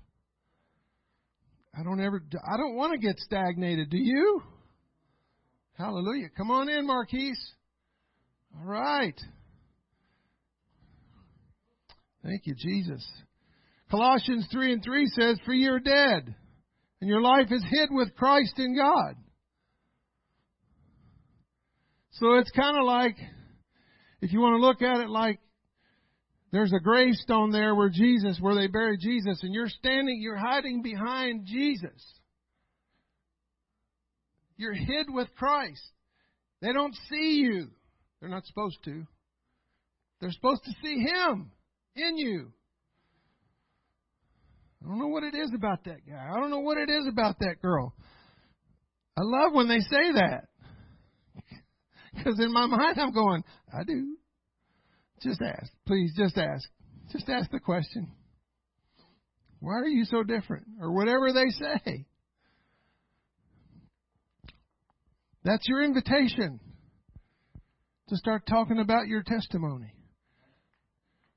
I 1.77 1.83
don't 1.83 1.99
ever, 1.99 2.21
I 2.47 2.57
don't 2.57 2.75
want 2.75 2.93
to 2.93 2.99
get 2.99 3.19
stagnated. 3.19 3.89
Do 3.89 3.97
you? 3.97 4.41
Hallelujah. 5.77 6.29
Come 6.37 6.51
on 6.51 6.69
in, 6.69 6.85
Marquise. 6.85 7.39
All 8.55 8.65
right. 8.65 9.19
Thank 12.23 12.45
you, 12.45 12.55
Jesus. 12.55 13.05
Colossians 13.89 14.47
3 14.51 14.73
and 14.73 14.83
3 14.83 15.07
says, 15.07 15.39
For 15.45 15.53
you're 15.53 15.79
dead, 15.79 16.35
and 17.01 17.09
your 17.09 17.21
life 17.21 17.51
is 17.51 17.63
hid 17.69 17.89
with 17.91 18.15
Christ 18.15 18.53
in 18.57 18.77
God. 18.77 19.15
So 22.11 22.35
it's 22.35 22.51
kind 22.51 22.77
of 22.77 22.85
like, 22.85 23.17
if 24.21 24.31
you 24.31 24.39
want 24.39 24.55
to 24.55 24.65
look 24.65 24.81
at 24.81 25.01
it 25.01 25.09
like, 25.09 25.39
there's 26.53 26.71
a 26.71 26.79
gravestone 26.79 27.51
there 27.51 27.73
where 27.73 27.89
Jesus, 27.89 28.37
where 28.39 28.53
they 28.53 28.67
buried 28.67 28.99
Jesus, 29.01 29.39
and 29.41 29.55
you're 29.55 29.67
standing, 29.67 30.19
you're 30.21 30.37
hiding 30.37 30.83
behind 30.83 31.47
Jesus. 31.47 32.19
You're 34.55 34.75
hid 34.75 35.07
with 35.09 35.27
Christ. 35.35 35.81
They 36.61 36.71
don't 36.71 36.95
see 37.09 37.41
you. 37.41 37.69
They're 38.21 38.29
not 38.29 38.45
supposed 38.45 38.77
to. 38.85 39.03
They're 40.21 40.31
supposed 40.31 40.63
to 40.65 40.71
see 40.83 40.99
Him 40.99 41.49
in 41.95 42.17
you. 42.17 42.51
I 44.83 44.89
don't 44.89 44.99
know 44.99 45.07
what 45.07 45.23
it 45.23 45.33
is 45.33 45.49
about 45.55 45.85
that 45.85 46.05
guy. 46.07 46.29
I 46.31 46.39
don't 46.39 46.51
know 46.51 46.59
what 46.59 46.77
it 46.77 46.89
is 46.91 47.07
about 47.09 47.39
that 47.39 47.63
girl. 47.63 47.95
I 49.17 49.21
love 49.23 49.53
when 49.53 49.67
they 49.67 49.79
say 49.79 50.11
that. 50.13 50.49
Because 52.15 52.39
in 52.39 52.53
my 52.53 52.67
mind, 52.67 52.99
I'm 52.99 53.11
going, 53.11 53.43
I 53.73 53.83
do. 53.83 54.17
Just 55.23 55.41
ask. 55.41 55.71
Please, 55.87 56.13
just 56.17 56.37
ask. 56.37 56.67
Just 57.11 57.29
ask 57.29 57.49
the 57.51 57.59
question. 57.59 58.11
Why 59.59 59.75
are 59.75 59.87
you 59.87 60.05
so 60.05 60.23
different? 60.23 60.65
Or 60.81 60.91
whatever 60.91 61.31
they 61.31 61.49
say. 61.49 62.05
That's 65.43 65.67
your 65.67 65.83
invitation 65.83 66.59
to 68.09 68.17
start 68.17 68.43
talking 68.47 68.79
about 68.79 69.07
your 69.07 69.23
testimony. 69.23 69.93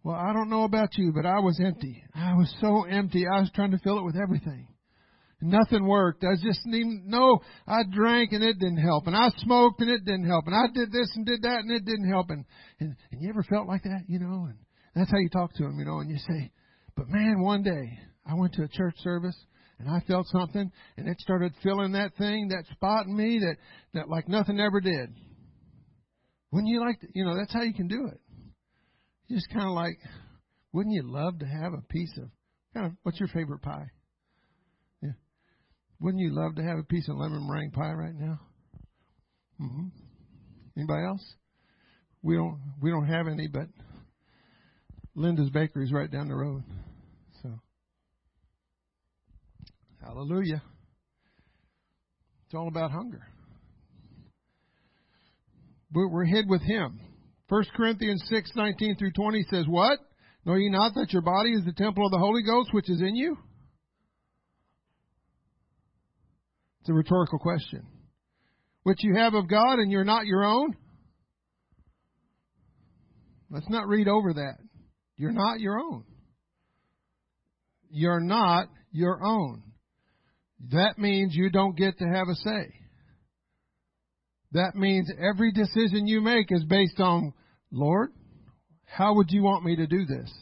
Well, 0.03 0.17
I 0.17 0.33
don't 0.33 0.51
know 0.51 0.65
about 0.65 0.91
you, 0.97 1.13
but 1.13 1.27
I 1.27 1.41
was 1.41 1.61
empty. 1.65 2.03
I 2.15 2.35
was 2.35 2.53
so 2.61 2.85
empty. 2.85 3.25
I 3.27 3.41
was 3.41 3.51
trying 3.55 3.73
to 3.73 3.79
fill 3.79 3.99
it 3.99 4.05
with 4.05 4.17
everything. 4.17 4.69
Nothing 5.41 5.87
worked. 5.87 6.25
I 6.25 6.35
just 6.43 6.61
didn't 6.65 7.05
know. 7.07 7.41
I 7.67 7.83
drank 7.93 8.33
and 8.33 8.43
it 8.43 8.59
didn't 8.59 8.79
help, 8.79 9.07
and 9.07 9.15
I 9.15 9.29
smoked 9.39 9.81
and 9.81 9.91
it 9.91 10.05
didn't 10.05 10.27
help, 10.27 10.47
and 10.47 10.55
I 10.55 10.67
did 10.73 10.91
this 10.91 11.11
and 11.15 11.27
did 11.27 11.43
that 11.43 11.61
and 11.61 11.71
it 11.71 11.85
didn't 11.85 12.09
help. 12.11 12.31
And 12.31 12.45
and, 12.81 12.97
and 13.13 13.23
you 13.23 13.29
ever 13.29 13.43
felt 13.43 13.69
like 13.69 13.83
that, 13.83 14.05
you 14.09 14.19
know? 14.19 14.47
And 14.49 14.57
that's 14.95 15.11
how 15.11 15.19
you 15.19 15.29
talk 15.29 15.53
to 15.55 15.63
them, 15.65 15.79
you 15.79 15.85
know. 15.85 16.01
And 16.01 16.11
you 16.11 16.19
say, 16.19 16.51
"But 16.97 17.09
man, 17.09 17.43
one 17.43 17.63
day 17.63 17.99
I 18.25 18.35
went 18.35 18.55
to 18.55 18.63
a 18.63 18.69
church 18.69 18.95
service 18.99 19.37
and 19.79 19.91
I 19.91 20.01
felt 20.09 20.27
something, 20.29 20.71
and 20.97 21.09
it 21.09 21.21
started 21.21 21.53
filling 21.63 21.93
that 21.93 22.17
thing, 22.17 22.49
that 22.49 22.65
spot 22.73 23.07
in 23.07 23.15
me 23.15 23.39
that 23.41 23.57
that 23.93 24.09
like 24.09 24.29
nothing 24.29 24.59
ever 24.59 24.81
did." 24.81 25.11
Wouldn't 26.51 26.71
you 26.71 26.81
like 26.81 26.99
to? 27.01 27.09
You 27.15 27.27
know, 27.27 27.37
that's 27.37 27.53
how 27.53 27.63
you 27.63 27.75
can 27.75 27.89
do 27.89 28.07
it 28.07 28.21
just 29.31 29.49
kind 29.51 29.67
of 29.67 29.73
like, 29.73 29.99
wouldn't 30.73 30.95
you 30.95 31.03
love 31.05 31.39
to 31.41 31.47
have 31.47 31.73
a 31.73 31.83
piece 31.89 32.13
of, 32.19 32.29
kind 32.75 32.87
of, 32.87 32.93
what's 33.03 33.19
your 33.19 33.29
favorite 33.29 33.63
pie? 33.63 33.87
Wouldn't 36.01 36.23
you 36.23 36.31
love 36.35 36.57
to 36.57 36.63
have 36.63 36.79
a 36.79 36.85
piece 36.85 37.09
of 37.09 37.17
lemon 37.17 37.47
meringue 37.47 37.71
pie 37.71 37.93
right 37.93 38.15
now? 38.15 38.41
Mm-hmm. 39.61 39.87
Anybody 40.77 41.07
else? 41.07 41.35
We 42.23 42.37
don't, 42.37 42.59
we 42.83 42.91
don't 42.91 43.07
have 43.07 43.29
any, 43.29 43.49
but, 43.49 43.69
Linda's 45.15 45.49
Bakery 45.49 45.85
is 45.85 45.93
right 45.93 46.11
down 46.11 46.29
the 46.29 46.35
road. 46.35 46.63
So, 47.43 47.49
hallelujah. 50.05 50.63
It's 52.45 52.55
all 52.55 52.69
about 52.69 52.91
hunger. 52.91 53.23
But 55.91 56.09
we're 56.11 56.27
hid 56.27 56.45
with 56.49 56.61
Him. 56.63 57.01
1 57.49 57.65
Corinthians 57.75 58.23
6, 58.29 58.51
19 58.55 58.97
through 58.97 59.13
20 59.13 59.47
says, 59.51 59.65
What? 59.67 59.99
Know 60.45 60.55
ye 60.55 60.69
not 60.69 60.93
that 60.95 61.13
your 61.13 61.23
body 61.23 61.53
is 61.53 61.65
the 61.65 61.73
temple 61.73 62.05
of 62.05 62.13
the 62.13 62.19
Holy 62.19 62.43
Ghost 62.43 62.69
which 62.73 62.91
is 62.91 63.01
in 63.01 63.17
you? 63.17 63.39
It's 66.87 66.91
a 66.93 66.95
rhetorical 66.95 67.41
question. 67.41 67.85
Which 68.85 69.03
you 69.03 69.17
have 69.17 69.35
of 69.35 69.49
God 69.49 69.81
and 69.81 69.91
you're 69.91 70.05
not 70.05 70.25
your 70.25 70.45
own? 70.45 70.77
Let's 73.51 73.69
not 73.69 73.89
read 73.89 74.07
over 74.07 74.35
that. 74.35 74.59
You're 75.17 75.33
not 75.33 75.59
your 75.59 75.81
own. 75.81 76.05
You're 77.91 78.21
not 78.21 78.69
your 78.93 79.21
own. 79.21 79.65
That 80.71 80.97
means 80.97 81.35
you 81.35 81.51
don't 81.51 81.77
get 81.77 81.99
to 81.99 82.05
have 82.05 82.29
a 82.29 82.37
say. 82.37 82.73
That 84.53 84.77
means 84.77 85.11
every 85.19 85.51
decision 85.51 86.07
you 86.07 86.21
make 86.21 86.53
is 86.53 86.63
based 86.63 87.01
on, 87.01 87.33
Lord, 87.73 88.11
how 88.85 89.17
would 89.17 89.33
you 89.33 89.43
want 89.43 89.65
me 89.65 89.75
to 89.75 89.89
do 89.89 90.05
this? 90.07 90.33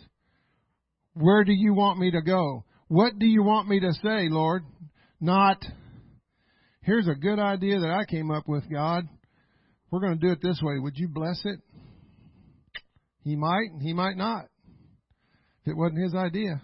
Where 1.14 1.42
do 1.42 1.54
you 1.54 1.72
want 1.72 1.98
me 1.98 2.10
to 2.10 2.20
go? 2.20 2.66
What 2.88 3.18
do 3.18 3.24
you 3.24 3.42
want 3.42 3.66
me 3.66 3.80
to 3.80 3.94
say, 4.02 4.28
Lord? 4.28 4.62
Not, 5.22 5.64
here's 6.84 7.08
a 7.08 7.14
good 7.14 7.38
idea 7.38 7.80
that 7.80 7.90
I 7.90 8.04
came 8.04 8.30
up 8.30 8.44
with, 8.46 8.64
God. 8.70 9.08
We're 9.90 10.00
going 10.00 10.18
to 10.18 10.26
do 10.26 10.32
it 10.32 10.40
this 10.42 10.60
way. 10.62 10.78
Would 10.78 10.96
you 10.96 11.08
bless 11.08 11.40
it? 11.44 11.60
He 13.22 13.36
might, 13.36 13.68
he 13.80 13.92
might 13.92 14.16
not. 14.16 14.46
It 15.66 15.76
wasn't 15.76 16.02
his 16.02 16.14
idea. 16.14 16.60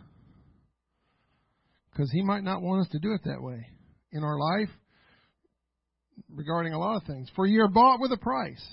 Because 1.90 2.10
he 2.10 2.22
might 2.22 2.44
not 2.44 2.62
want 2.62 2.82
us 2.82 2.92
to 2.92 2.98
do 2.98 3.12
it 3.12 3.22
that 3.24 3.42
way 3.42 3.66
in 4.12 4.22
our 4.22 4.38
life 4.38 4.68
regarding 6.28 6.72
a 6.72 6.78
lot 6.78 6.96
of 6.96 7.04
things. 7.04 7.28
For 7.34 7.46
you're 7.46 7.68
bought 7.68 8.00
with 8.00 8.12
a 8.12 8.18
price. 8.18 8.64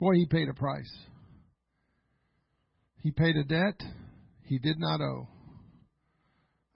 Boy, 0.00 0.14
he 0.14 0.26
paid 0.26 0.48
a 0.48 0.54
price. 0.54 0.92
He 3.02 3.10
paid 3.10 3.36
a 3.36 3.44
debt 3.44 3.80
he 4.44 4.58
did 4.58 4.78
not 4.78 5.00
owe. 5.00 5.28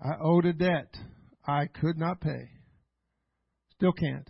I 0.00 0.12
owed 0.22 0.46
a 0.46 0.52
debt 0.52 0.94
I 1.46 1.66
could 1.66 1.98
not 1.98 2.20
pay. 2.20 2.50
Still 3.78 3.92
can't. 3.92 4.28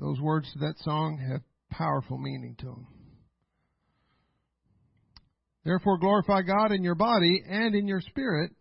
Those 0.00 0.18
words 0.20 0.50
to 0.54 0.58
that 0.60 0.78
song 0.78 1.18
have 1.30 1.42
powerful 1.70 2.16
meaning 2.16 2.56
to 2.60 2.64
them. 2.64 2.86
Therefore, 5.64 5.98
glorify 5.98 6.40
God 6.42 6.72
in 6.72 6.82
your 6.82 6.94
body 6.94 7.42
and 7.46 7.74
in 7.74 7.86
your 7.86 8.00
spirit, 8.00 8.52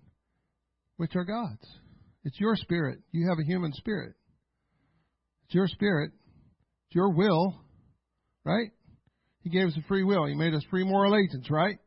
which 0.98 1.16
are 1.16 1.24
God's. 1.24 1.66
It's 2.26 2.40
your 2.40 2.58
spirit. 2.58 3.00
You 3.12 3.30
have 3.30 3.40
a 3.40 3.46
human 3.46 3.72
spirit. 3.72 4.14
It's 5.46 5.56
your 5.56 5.68
spirit. 5.68 6.12
It's 6.88 6.96
your 6.96 7.14
will, 7.14 7.56
right? 8.44 8.72
He 9.44 9.50
gave 9.50 9.68
us 9.68 9.78
a 9.78 9.88
free 9.88 10.04
will. 10.04 10.26
He 10.28 10.36
made 10.36 10.54
us 10.54 10.64
free 10.70 10.84
moral 10.84 11.16
agents, 11.16 11.50
right? 11.50 11.78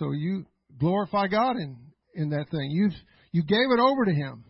So 0.00 0.10
you 0.10 0.46
glorify 0.78 1.28
God 1.28 1.52
in, 1.52 1.78
in 2.16 2.30
that 2.30 2.50
thing. 2.50 2.70
You 2.70 2.90
you 3.32 3.42
gave 3.44 3.70
it 3.70 3.80
over 3.80 4.04
to 4.04 4.12
Him. 4.12 4.44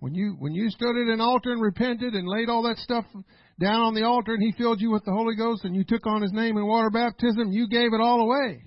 When 0.00 0.14
you 0.14 0.36
when 0.38 0.52
you 0.52 0.68
stood 0.70 0.96
at 0.96 1.12
an 1.12 1.20
altar 1.20 1.52
and 1.52 1.62
repented 1.62 2.14
and 2.14 2.26
laid 2.28 2.48
all 2.48 2.64
that 2.64 2.78
stuff 2.78 3.04
down 3.58 3.80
on 3.80 3.94
the 3.94 4.04
altar 4.04 4.34
and 4.34 4.42
he 4.42 4.52
filled 4.58 4.80
you 4.80 4.90
with 4.90 5.04
the 5.04 5.12
Holy 5.12 5.36
Ghost 5.36 5.64
and 5.64 5.74
you 5.74 5.84
took 5.84 6.06
on 6.06 6.22
his 6.22 6.32
name 6.32 6.56
in 6.56 6.66
water 6.66 6.90
baptism, 6.90 7.52
you 7.52 7.68
gave 7.68 7.92
it 7.92 8.00
all 8.00 8.20
away. 8.20 8.62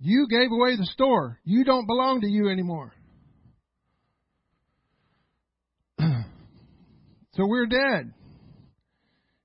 You 0.00 0.26
gave 0.28 0.50
away 0.50 0.76
the 0.76 0.86
store. 0.86 1.38
You 1.44 1.64
don't 1.64 1.86
belong 1.86 2.22
to 2.22 2.28
you 2.28 2.48
anymore. 2.48 2.92
so 6.00 7.46
we're 7.46 7.66
dead. 7.66 8.12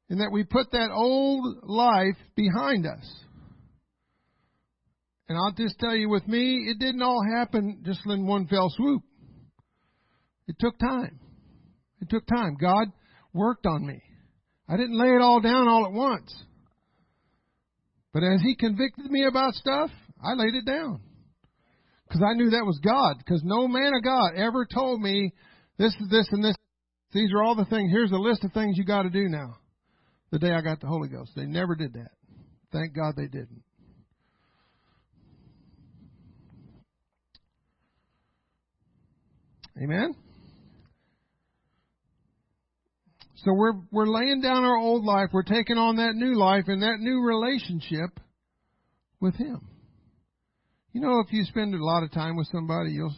In 0.10 0.20
that 0.20 0.32
we 0.32 0.44
put 0.44 0.72
that 0.72 0.90
old 0.92 1.58
life 1.64 2.18
behind 2.36 2.88
us. 2.88 3.06
And 5.30 5.38
I'll 5.38 5.52
just 5.52 5.78
tell 5.80 5.96
you 5.96 6.10
with 6.10 6.28
me, 6.28 6.68
it 6.70 6.80
didn't 6.80 7.02
all 7.02 7.22
happen 7.36 7.84
just 7.86 8.00
in 8.06 8.26
one 8.26 8.48
fell 8.48 8.70
swoop. 8.70 9.04
It 10.48 10.56
took 10.60 10.80
time. 10.80 11.20
It 12.02 12.10
took 12.10 12.26
time. 12.28 12.56
God 12.60 12.88
worked 13.34 13.66
on 13.66 13.86
me. 13.86 14.02
I 14.70 14.78
didn't 14.78 15.00
lay 15.00 15.14
it 15.14 15.22
all 15.22 15.42
down 15.42 15.68
all 15.68 15.86
at 15.86 15.92
once. 15.92 16.34
But 18.14 18.24
as 18.24 18.42
He 18.42 18.56
convicted 18.56 19.12
me 19.12 19.26
about 19.26 19.54
stuff, 19.54 19.90
I 20.24 20.34
laid 20.34 20.56
it 20.56 20.66
down. 20.66 21.02
Because 22.08 22.24
I 22.24 22.36
knew 22.36 22.52
that 22.52 22.66
was 22.66 22.80
God. 22.84 23.18
Because 23.18 23.42
no 23.44 23.68
man 23.68 23.94
of 23.94 24.04
God 24.04 24.32
ever 24.36 24.66
told 24.66 25.02
me 25.02 25.34
this 25.78 25.94
is 26.00 26.10
this 26.10 26.28
and 26.32 26.44
this. 26.44 26.56
These 27.12 27.32
are 27.34 27.44
all 27.44 27.56
the 27.56 27.66
things. 27.66 27.92
Here's 27.92 28.12
a 28.12 28.16
list 28.16 28.44
of 28.44 28.54
things 28.54 28.78
you 28.78 28.86
got 28.86 29.04
to 29.04 29.10
do 29.10 29.28
now. 29.28 29.58
The 30.32 30.40
day 30.40 30.52
I 30.52 30.62
got 30.62 30.80
the 30.80 30.88
Holy 30.88 31.10
Ghost. 31.10 31.32
They 31.36 31.46
never 31.46 31.76
did 31.76 31.94
that. 31.94 32.12
Thank 32.72 32.96
God 32.96 33.16
they 33.16 33.28
didn't. 33.28 33.64
Amen? 39.82 40.16
So 43.44 43.54
we're 43.54 43.74
we're 43.92 44.08
laying 44.08 44.42
down 44.42 44.64
our 44.64 44.78
old 44.78 45.06
life, 45.06 45.30
we're 45.32 45.44
taking 45.44 45.78
on 45.78 45.98
that 45.98 46.16
new 46.16 46.36
life 46.36 46.66
and 46.68 46.82
that 46.82 47.00
new 47.00 47.22
relationship 47.22 48.20
with 49.20 49.36
him. 49.36 49.62
You 50.94 51.02
know, 51.02 51.20
if 51.20 51.32
you 51.32 51.44
spend 51.46 51.76
a 51.76 51.84
lot 51.84 52.04
of 52.04 52.12
time 52.12 52.36
with 52.36 52.48
somebody, 52.52 52.92
you'll 52.92 53.16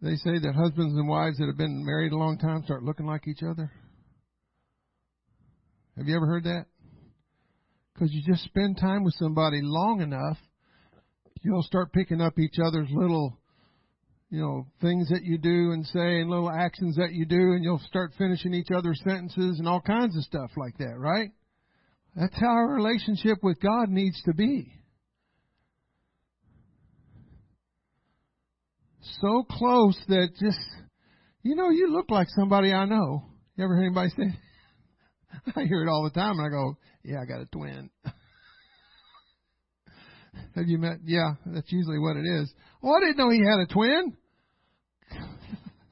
they 0.00 0.16
say 0.16 0.38
that 0.38 0.54
husbands 0.54 0.94
and 0.94 1.06
wives 1.06 1.36
that 1.38 1.46
have 1.46 1.58
been 1.58 1.84
married 1.84 2.12
a 2.12 2.16
long 2.16 2.38
time 2.38 2.62
start 2.64 2.82
looking 2.82 3.04
like 3.04 3.28
each 3.28 3.42
other. 3.42 3.70
Have 5.98 6.08
you 6.08 6.16
ever 6.16 6.26
heard 6.26 6.44
that? 6.44 6.64
Because 7.92 8.10
you 8.14 8.22
just 8.26 8.44
spend 8.44 8.78
time 8.78 9.04
with 9.04 9.12
somebody 9.18 9.60
long 9.62 10.00
enough, 10.00 10.38
you'll 11.42 11.62
start 11.62 11.92
picking 11.92 12.22
up 12.22 12.38
each 12.38 12.56
other's 12.58 12.88
little 12.90 13.38
you 14.30 14.40
know, 14.40 14.66
things 14.80 15.08
that 15.08 15.24
you 15.24 15.38
do 15.38 15.72
and 15.72 15.84
say 15.86 16.20
and 16.20 16.30
little 16.30 16.50
actions 16.50 16.96
that 16.96 17.12
you 17.12 17.26
do 17.26 17.52
and 17.52 17.64
you'll 17.64 17.82
start 17.88 18.12
finishing 18.16 18.54
each 18.54 18.70
other's 18.74 19.00
sentences 19.04 19.58
and 19.58 19.66
all 19.66 19.80
kinds 19.80 20.16
of 20.16 20.22
stuff 20.22 20.50
like 20.56 20.78
that, 20.78 20.96
right? 20.96 21.30
That's 22.14 22.38
how 22.38 22.46
our 22.48 22.72
relationship 22.72 23.38
with 23.42 23.60
God 23.60 23.88
needs 23.88 24.22
to 24.22 24.32
be. 24.32 24.72
So 29.20 29.44
close 29.50 29.98
that 30.08 30.28
just, 30.40 30.58
you 31.42 31.56
know, 31.56 31.70
you 31.70 31.92
look 31.92 32.10
like 32.10 32.28
somebody 32.30 32.72
I 32.72 32.84
know. 32.84 33.24
You 33.56 33.64
ever 33.64 33.76
hear 33.76 33.86
anybody 33.86 34.10
say? 34.16 34.32
I 35.56 35.64
hear 35.64 35.82
it 35.82 35.90
all 35.90 36.04
the 36.04 36.10
time 36.10 36.38
and 36.38 36.46
I 36.46 36.50
go, 36.50 36.76
yeah, 37.02 37.20
I 37.20 37.24
got 37.24 37.40
a 37.40 37.46
twin. 37.46 37.90
Have 40.54 40.66
you 40.68 40.78
met? 40.78 40.98
Yeah, 41.04 41.34
that's 41.46 41.70
usually 41.72 41.98
what 41.98 42.16
it 42.16 42.24
is. 42.24 42.52
Oh, 42.82 42.94
I 42.94 43.00
didn't 43.00 43.16
know 43.16 43.30
he 43.30 43.40
had 43.40 43.58
a 43.60 43.66
twin. 43.66 44.16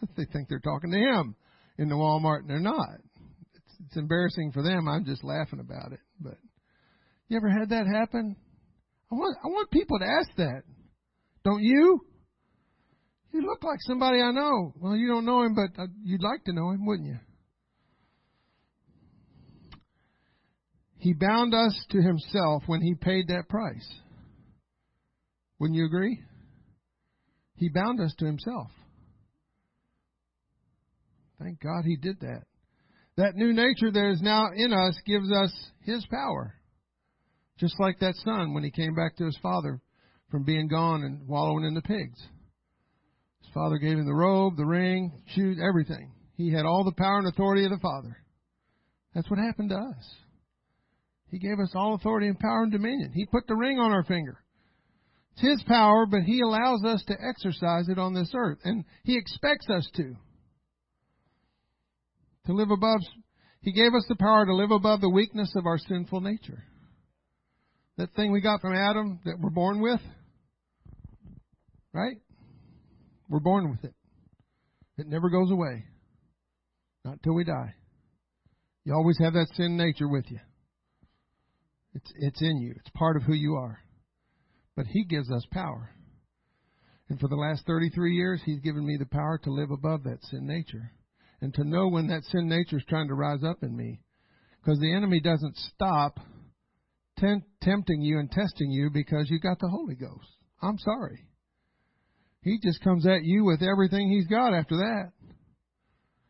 they 0.17 0.25
think 0.33 0.49
they're 0.49 0.61
talking 0.61 0.91
to 0.91 0.99
him 0.99 1.35
in 1.79 1.89
the 1.89 1.95
Walmart, 1.95 2.41
and 2.41 2.51
they're 2.51 2.61
not. 2.61 2.99
It's, 3.55 3.75
it's 3.87 3.97
embarrassing 3.97 4.53
for 4.53 4.63
them. 4.63 4.89
I'm 4.89 5.05
just 5.05 5.25
laughing 5.25 5.61
about 5.61 5.93
it. 5.93 6.01
But 6.21 6.39
you 7.29 7.37
ever 7.37 7.51
had 7.51 7.71
that 7.71 7.87
happen? 7.87 8.37
I 9.11 9.15
want 9.15 9.37
I 9.43 9.49
want 9.49 9.71
people 9.71 9.99
to 9.99 10.05
ask 10.05 10.29
that. 10.37 10.63
Don't 11.45 11.63
you? 11.63 12.01
You 13.33 13.43
look 13.43 13.63
like 13.63 13.79
somebody 13.83 14.21
I 14.21 14.33
know. 14.33 14.73
Well, 14.81 14.97
you 14.97 15.09
don't 15.09 15.27
know 15.27 15.43
him, 15.43 15.55
but 15.55 15.81
uh, 15.81 15.87
you'd 16.03 16.23
like 16.23 16.45
to 16.45 16.53
know 16.53 16.71
him, 16.71 16.87
wouldn't 16.87 17.09
you? 17.09 17.19
He 20.99 21.13
bound 21.13 21.55
us 21.55 21.79
to 21.91 22.03
himself 22.03 22.65
when 22.67 22.81
he 22.81 22.95
paid 22.95 23.29
that 23.29 23.49
price. 23.49 23.89
Wouldn't 25.59 25.77
you 25.77 25.87
agree? 25.87 26.21
He 27.55 27.69
bound 27.69 28.01
us 28.01 28.15
to 28.19 28.27
himself. 28.27 28.71
Thank 31.41 31.61
God 31.61 31.85
he 31.85 31.97
did 31.97 32.21
that. 32.21 32.43
That 33.17 33.35
new 33.35 33.53
nature 33.53 33.91
that 33.91 34.11
is 34.13 34.23
now 34.23 34.51
in 34.55 34.73
us 34.73 34.99
gives 35.05 35.31
us 35.33 35.53
his 35.83 36.07
power. 36.07 36.55
Just 37.59 37.79
like 37.81 37.99
that 38.01 38.15
son 38.25 38.55
when 38.55 38.63
he 38.63 38.71
came 38.71 38.95
back 38.95 39.17
to 39.17 39.25
his 39.25 39.39
father 39.43 39.81
from 40.31 40.45
being 40.45 40.69
gone 40.69 41.03
and 41.03 41.27
wallowing 41.27 41.65
in 41.65 41.75
the 41.75 41.83
pigs. 41.83 42.19
His 43.43 43.51
father 43.53 43.79
gave 43.79 43.99
him 43.99 44.07
the 44.07 44.15
robe, 44.15 44.57
the 44.57 44.67
ring, 44.67 45.23
shoes, 45.35 45.59
everything. 45.61 46.13
He 46.37 46.53
had 46.53 46.67
all 46.67 46.85
the 46.85 46.93
power 46.93 47.19
and 47.19 47.27
authority 47.27 47.65
of 47.65 47.71
the 47.71 47.79
father. 47.79 48.17
That's 49.15 49.29
what 49.29 49.41
happened 49.41 49.71
to 49.71 49.77
us. 49.77 50.15
He 51.31 51.39
gave 51.39 51.59
us 51.59 51.73
all 51.75 51.95
authority 51.95 52.29
and 52.29 52.39
power 52.39 52.63
and 52.63 52.73
dominion. 52.73 53.13
He 53.13 53.27
put 53.27 53.47
the 53.47 53.57
ring 53.57 53.79
on 53.79 53.93
our 53.93 54.05
finger. 54.05 54.39
It's 55.33 55.43
His 55.43 55.63
power, 55.67 56.07
but 56.07 56.23
He 56.23 56.41
allows 56.41 56.85
us 56.85 57.03
to 57.09 57.17
exercise 57.21 57.89
it 57.89 57.99
on 57.99 58.15
this 58.15 58.31
earth. 58.35 58.59
And 58.65 58.85
He 59.03 59.17
expects 59.17 59.69
us 59.69 59.89
to 59.97 60.15
to 62.49 62.55
live 62.55 62.71
above. 62.71 63.01
He 63.61 63.73
gave 63.73 63.93
us 63.93 64.07
the 64.09 64.17
power 64.17 64.47
to 64.47 64.55
live 64.55 64.71
above 64.71 65.03
the 65.03 65.11
weakness 65.11 65.53
of 65.55 65.67
our 65.67 65.77
sinful 65.77 66.23
nature. 66.23 66.65
That 67.99 68.15
thing 68.15 68.33
we 68.33 68.41
got 68.41 68.63
from 68.63 68.75
Adam 68.75 69.21
that 69.27 69.39
we're 69.39 69.51
born 69.51 69.83
with, 69.83 70.01
right? 71.93 72.17
We're 73.29 73.41
born 73.41 73.71
with 73.71 73.85
it. 73.85 73.95
It 74.97 75.09
never 75.09 75.29
goes 75.29 75.51
away. 75.51 75.85
Not 77.05 77.23
till 77.23 77.35
we 77.35 77.45
die. 77.45 77.75
You 78.85 78.95
always 78.95 79.19
have 79.19 79.35
that 79.35 79.49
sin 79.55 79.77
nature 79.77 80.09
with 80.09 80.25
you. 80.31 80.39
It's, 81.95 82.13
it's 82.17 82.41
in 82.41 82.63
you. 82.63 82.75
It's 82.77 82.91
part 82.95 83.17
of 83.17 83.25
who 83.25 83.35
you 83.35 83.57
are. 83.57 83.79
But 84.75 84.87
He 84.87 85.05
gives 85.05 85.31
us 85.31 85.45
power. 85.53 85.91
And 87.11 87.21
for 87.21 87.29
the 87.29 87.37
last 87.37 87.67
33 87.67 88.15
years, 88.15 88.41
He's 88.47 88.61
given 88.61 88.87
me 88.87 88.97
the 88.99 89.07
power 89.07 89.39
to 89.45 89.51
live 89.51 89.71
above 89.71 90.05
that 90.05 90.25
sin 90.31 90.47
nature 90.47 90.93
and 91.41 91.55
to 91.55 91.65
know 91.65 91.89
when 91.89 92.09
that 92.09 92.25
sin 92.25 92.49
nature 92.49 92.79
is 92.79 92.85
trying 92.89 93.09
to 93.09 93.15
rise 93.15 93.45
up 93.45 93.63
in 93.63 93.77
me. 93.77 94.01
Because 94.61 94.81
the 94.81 94.95
enemy 94.95 95.21
doesn't 95.21 95.57
stop 95.57 96.19
tempting 97.19 98.01
you 98.01 98.19
and 98.19 98.31
testing 98.31 98.71
you 98.71 98.91
because 98.93 99.29
you 99.31 99.41
got 99.41 99.59
the 99.59 99.69
Holy 99.69 99.95
Ghost. 99.95 100.29
I'm 100.63 100.79
sorry. 100.79 101.25
He 102.43 102.59
just 102.63 102.83
comes 102.83 103.07
at 103.07 103.25
you 103.25 103.45
with 103.45 103.63
everything 103.63 104.09
he's 104.09 104.27
got 104.27 104.55
after 104.55 104.77
that. 104.77 105.13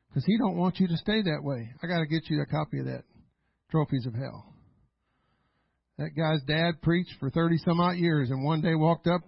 Because 0.08 0.24
he 0.24 0.38
don't 0.38 0.56
want 0.56 0.78
you 0.78 0.88
to 0.88 0.96
stay 0.96 1.22
that 1.22 1.42
way. 1.42 1.70
I 1.82 1.86
got 1.86 2.00
to 2.00 2.06
get 2.06 2.28
you 2.28 2.40
a 2.40 2.46
copy 2.46 2.80
of 2.80 2.86
that 2.86 3.04
Trophies 3.70 4.06
of 4.06 4.14
Hell. 4.14 4.54
That 5.98 6.16
guy's 6.16 6.42
dad 6.46 6.80
preached 6.80 7.12
for 7.20 7.28
30 7.28 7.58
some 7.58 7.80
odd 7.80 7.96
years 7.96 8.30
and 8.30 8.44
one 8.44 8.62
day 8.62 8.74
walked 8.74 9.06
up 9.06 9.20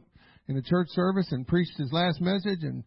in 0.48 0.56
a 0.56 0.62
church 0.62 0.88
service 0.90 1.30
and 1.32 1.46
preached 1.46 1.76
his 1.76 1.92
last 1.92 2.20
message 2.20 2.62
and 2.62 2.84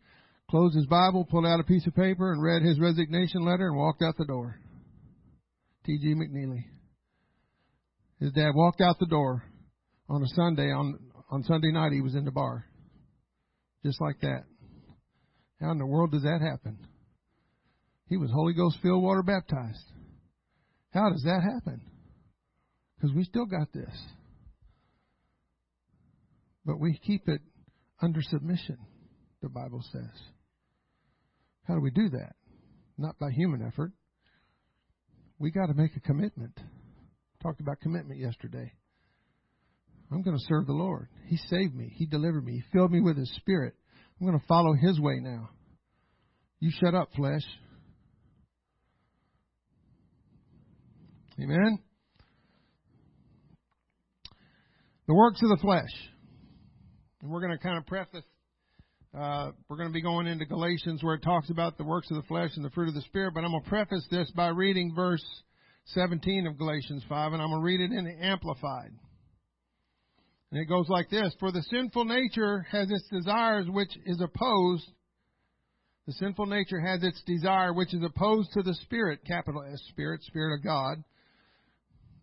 closed 0.49 0.75
his 0.75 0.85
Bible, 0.85 1.25
pulled 1.25 1.45
out 1.45 1.59
a 1.59 1.63
piece 1.63 1.85
of 1.87 1.95
paper 1.95 2.31
and 2.31 2.41
read 2.41 2.61
his 2.61 2.79
resignation 2.79 3.43
letter 3.43 3.67
and 3.67 3.77
walked 3.77 4.01
out 4.01 4.15
the 4.17 4.25
door. 4.25 4.59
T.G. 5.85 6.15
McNeely. 6.15 6.65
His 8.19 8.31
dad 8.31 8.51
walked 8.55 8.79
out 8.79 8.99
the 8.99 9.05
door 9.05 9.43
on 10.09 10.23
a 10.23 10.27
Sunday. 10.27 10.71
On, 10.71 10.97
on 11.29 11.43
Sunday 11.43 11.71
night, 11.71 11.91
he 11.91 12.01
was 12.01 12.15
in 12.15 12.23
the 12.23 12.31
bar. 12.31 12.65
Just 13.85 13.99
like 13.99 14.19
that. 14.21 14.43
How 15.59 15.71
in 15.71 15.77
the 15.77 15.85
world 15.85 16.11
does 16.11 16.23
that 16.23 16.39
happen? 16.41 16.77
He 18.07 18.17
was 18.17 18.29
Holy 18.31 18.53
Ghost 18.53 18.77
filled, 18.81 19.03
water 19.03 19.23
baptized. 19.23 19.83
How 20.93 21.09
does 21.09 21.23
that 21.23 21.41
happen? 21.41 21.81
Because 22.95 23.15
we 23.15 23.23
still 23.23 23.45
got 23.45 23.73
this. 23.73 23.93
But 26.65 26.79
we 26.79 26.97
keep 27.05 27.27
it 27.27 27.41
under 28.01 28.21
submission, 28.21 28.77
the 29.41 29.49
Bible 29.49 29.83
says. 29.91 30.21
How 31.67 31.75
do 31.75 31.81
we 31.81 31.91
do 31.91 32.09
that? 32.09 32.35
Not 32.97 33.17
by 33.19 33.31
human 33.31 33.65
effort. 33.65 33.91
We 35.39 35.51
got 35.51 35.67
to 35.67 35.73
make 35.73 35.95
a 35.95 35.99
commitment. 35.99 36.57
Talked 37.41 37.61
about 37.61 37.79
commitment 37.81 38.19
yesterday. 38.19 38.71
I'm 40.11 40.21
going 40.21 40.37
to 40.37 40.45
serve 40.47 40.67
the 40.67 40.73
Lord. 40.73 41.07
He 41.27 41.37
saved 41.37 41.75
me. 41.75 41.91
He 41.95 42.05
delivered 42.05 42.45
me. 42.45 42.53
He 42.53 42.63
filled 42.71 42.91
me 42.91 43.01
with 43.01 43.17
His 43.17 43.31
Spirit. 43.37 43.73
I'm 44.19 44.27
going 44.27 44.39
to 44.39 44.45
follow 44.47 44.73
His 44.73 44.99
way 44.99 45.19
now. 45.19 45.49
You 46.59 46.71
shut 46.79 46.93
up, 46.93 47.09
flesh. 47.15 47.41
Amen? 51.41 51.79
The 55.07 55.15
works 55.15 55.41
of 55.41 55.49
the 55.49 55.57
flesh. 55.61 55.89
And 57.21 57.31
we're 57.31 57.41
going 57.41 57.57
to 57.57 57.57
kind 57.57 57.77
of 57.77 57.85
preface, 57.85 58.23
uh, 59.17 59.51
we're 59.69 59.77
going 59.77 59.89
to 59.89 59.93
be 59.93 60.01
going 60.01 60.25
into 60.25 60.45
Galatians 60.45 61.03
where 61.03 61.15
it 61.15 61.21
talks 61.21 61.51
about 61.51 61.77
the 61.77 61.83
works 61.83 62.09
of 62.09 62.17
the 62.17 62.27
flesh 62.27 62.51
and 62.55 62.65
the 62.65 62.71
fruit 62.71 62.87
of 62.87 62.95
the 62.95 63.01
Spirit, 63.01 63.33
but 63.35 63.43
I'm 63.43 63.51
going 63.51 63.63
to 63.63 63.69
preface 63.69 64.05
this 64.09 64.31
by 64.31 64.47
reading 64.47 64.93
verse 64.95 65.23
17 65.85 66.47
of 66.47 66.57
Galatians 66.57 67.03
5, 67.07 67.33
and 67.33 67.41
I'm 67.41 67.49
going 67.49 67.61
to 67.61 67.65
read 67.65 67.81
it 67.81 67.91
in 67.91 68.05
the 68.05 68.25
Amplified. 68.25 68.91
And 70.51 70.61
it 70.61 70.65
goes 70.65 70.89
like 70.89 71.09
this 71.09 71.33
For 71.39 71.51
the 71.51 71.61
sinful 71.63 72.05
nature 72.05 72.65
has 72.71 72.89
its 72.89 73.07
desires 73.11 73.67
which 73.69 73.91
is 74.05 74.19
opposed. 74.19 74.85
The 76.07 76.13
sinful 76.13 76.47
nature 76.47 76.79
has 76.79 77.03
its 77.03 77.21
desire 77.25 77.71
which 77.71 77.93
is 77.93 78.03
opposed 78.03 78.51
to 78.53 78.63
the 78.63 78.73
Spirit, 78.81 79.19
capital 79.27 79.63
S, 79.71 79.81
Spirit, 79.89 80.23
Spirit 80.23 80.57
of 80.57 80.63
God. 80.63 81.03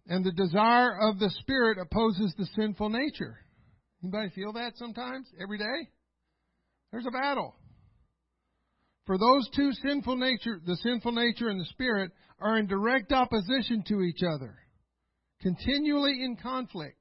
And 0.09 0.25
the 0.25 0.33
desire 0.33 0.99
of 1.01 1.21
the 1.21 1.31
Spirit 1.41 1.79
opposes 1.79 2.35
the 2.37 2.47
sinful 2.57 2.91
nature. 2.91 3.39
Anybody 4.03 4.31
feel 4.31 4.53
that 4.55 4.73
sometimes? 4.77 5.29
Every 5.41 5.59
day? 5.59 5.89
There's 6.93 7.07
a 7.07 7.11
battle. 7.11 7.55
For 9.07 9.19
those 9.19 9.49
two 9.55 9.73
sinful 9.73 10.17
nature, 10.17 10.61
the 10.65 10.77
sinful 10.77 11.13
nature 11.13 11.49
and 11.49 11.61
the 11.61 11.65
spirit, 11.67 12.13
are 12.39 12.59
in 12.59 12.67
direct 12.67 13.13
opposition 13.13 13.83
to 13.89 14.01
each 14.01 14.23
other, 14.23 14.57
continually 15.43 16.25
in 16.25 16.37
conflict. 16.37 16.97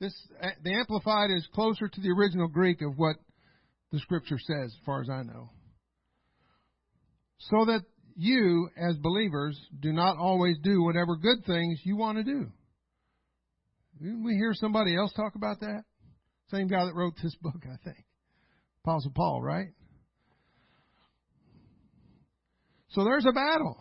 This 0.00 0.14
eh, 0.40 0.50
the 0.62 0.74
amplified 0.74 1.30
is 1.30 1.48
closer 1.52 1.88
to 1.88 2.00
the 2.00 2.10
original 2.10 2.48
Greek 2.48 2.82
of 2.82 2.96
what 2.96 3.16
the 3.90 3.98
scripture 3.98 4.38
says, 4.38 4.72
as 4.72 4.84
far 4.86 5.00
as 5.00 5.10
I 5.10 5.22
know. 5.22 5.50
So 7.38 7.64
that 7.66 7.82
you, 8.14 8.68
as 8.76 8.96
believers, 8.96 9.58
do 9.80 9.92
not 9.92 10.16
always 10.16 10.56
do 10.62 10.82
whatever 10.82 11.16
good 11.16 11.44
things 11.46 11.80
you 11.84 11.96
want 11.96 12.18
to 12.18 12.24
do. 12.24 12.46
Didn't 14.00 14.24
we 14.24 14.34
hear 14.34 14.52
somebody 14.54 14.96
else 14.96 15.12
talk 15.14 15.34
about 15.34 15.60
that? 15.60 15.84
Same 16.50 16.68
guy 16.68 16.84
that 16.84 16.94
wrote 16.94 17.14
this 17.22 17.34
book, 17.36 17.62
I 17.64 17.76
think. 17.84 18.04
Apostle 18.88 19.12
Paul, 19.14 19.42
right? 19.42 19.68
So 22.90 23.04
there's 23.04 23.26
a 23.26 23.32
battle. 23.32 23.76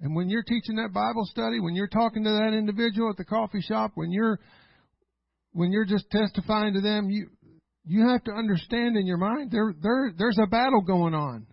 And 0.00 0.16
when 0.16 0.30
you're 0.30 0.44
teaching 0.44 0.76
that 0.76 0.94
Bible 0.94 1.26
study, 1.26 1.60
when 1.60 1.74
you're 1.74 1.88
talking 1.88 2.24
to 2.24 2.30
that 2.30 2.54
individual 2.56 3.10
at 3.10 3.16
the 3.18 3.26
coffee 3.26 3.60
shop, 3.60 3.92
when 3.94 4.10
you're 4.10 4.38
when 5.52 5.70
you're 5.70 5.84
just 5.84 6.08
testifying 6.10 6.74
to 6.74 6.80
them, 6.80 7.10
you 7.10 7.28
you 7.84 8.08
have 8.08 8.24
to 8.24 8.32
understand 8.32 8.96
in 8.96 9.06
your 9.06 9.18
mind 9.18 9.50
there 9.50 9.74
there 9.82 10.12
there's 10.16 10.38
a 10.42 10.46
battle 10.46 10.80
going 10.80 11.14
on. 11.14 11.46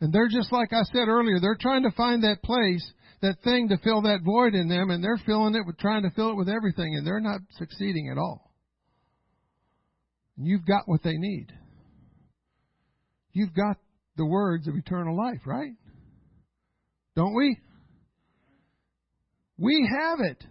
And 0.00 0.12
they're 0.12 0.28
just 0.28 0.52
like 0.52 0.72
I 0.72 0.82
said 0.92 1.08
earlier, 1.08 1.40
they're 1.40 1.58
trying 1.60 1.82
to 1.82 1.90
find 1.96 2.22
that 2.22 2.42
place, 2.44 2.88
that 3.22 3.42
thing 3.42 3.68
to 3.70 3.78
fill 3.78 4.02
that 4.02 4.20
void 4.24 4.54
in 4.54 4.68
them, 4.68 4.90
and 4.90 5.02
they're 5.02 5.20
filling 5.26 5.56
it 5.56 5.66
with 5.66 5.78
trying 5.78 6.02
to 6.02 6.10
fill 6.10 6.30
it 6.30 6.36
with 6.36 6.48
everything, 6.48 6.94
and 6.94 7.04
they're 7.04 7.20
not 7.20 7.40
succeeding 7.58 8.10
at 8.12 8.18
all. 8.18 8.45
You've 10.36 10.66
got 10.66 10.82
what 10.86 11.02
they 11.02 11.16
need. 11.16 11.52
You've 13.32 13.54
got 13.54 13.76
the 14.16 14.26
words 14.26 14.68
of 14.68 14.74
eternal 14.76 15.16
life, 15.16 15.40
right? 15.46 15.72
Don't 17.14 17.34
we? 17.34 17.58
We 19.58 19.88
have 19.98 20.20
it. 20.20 20.44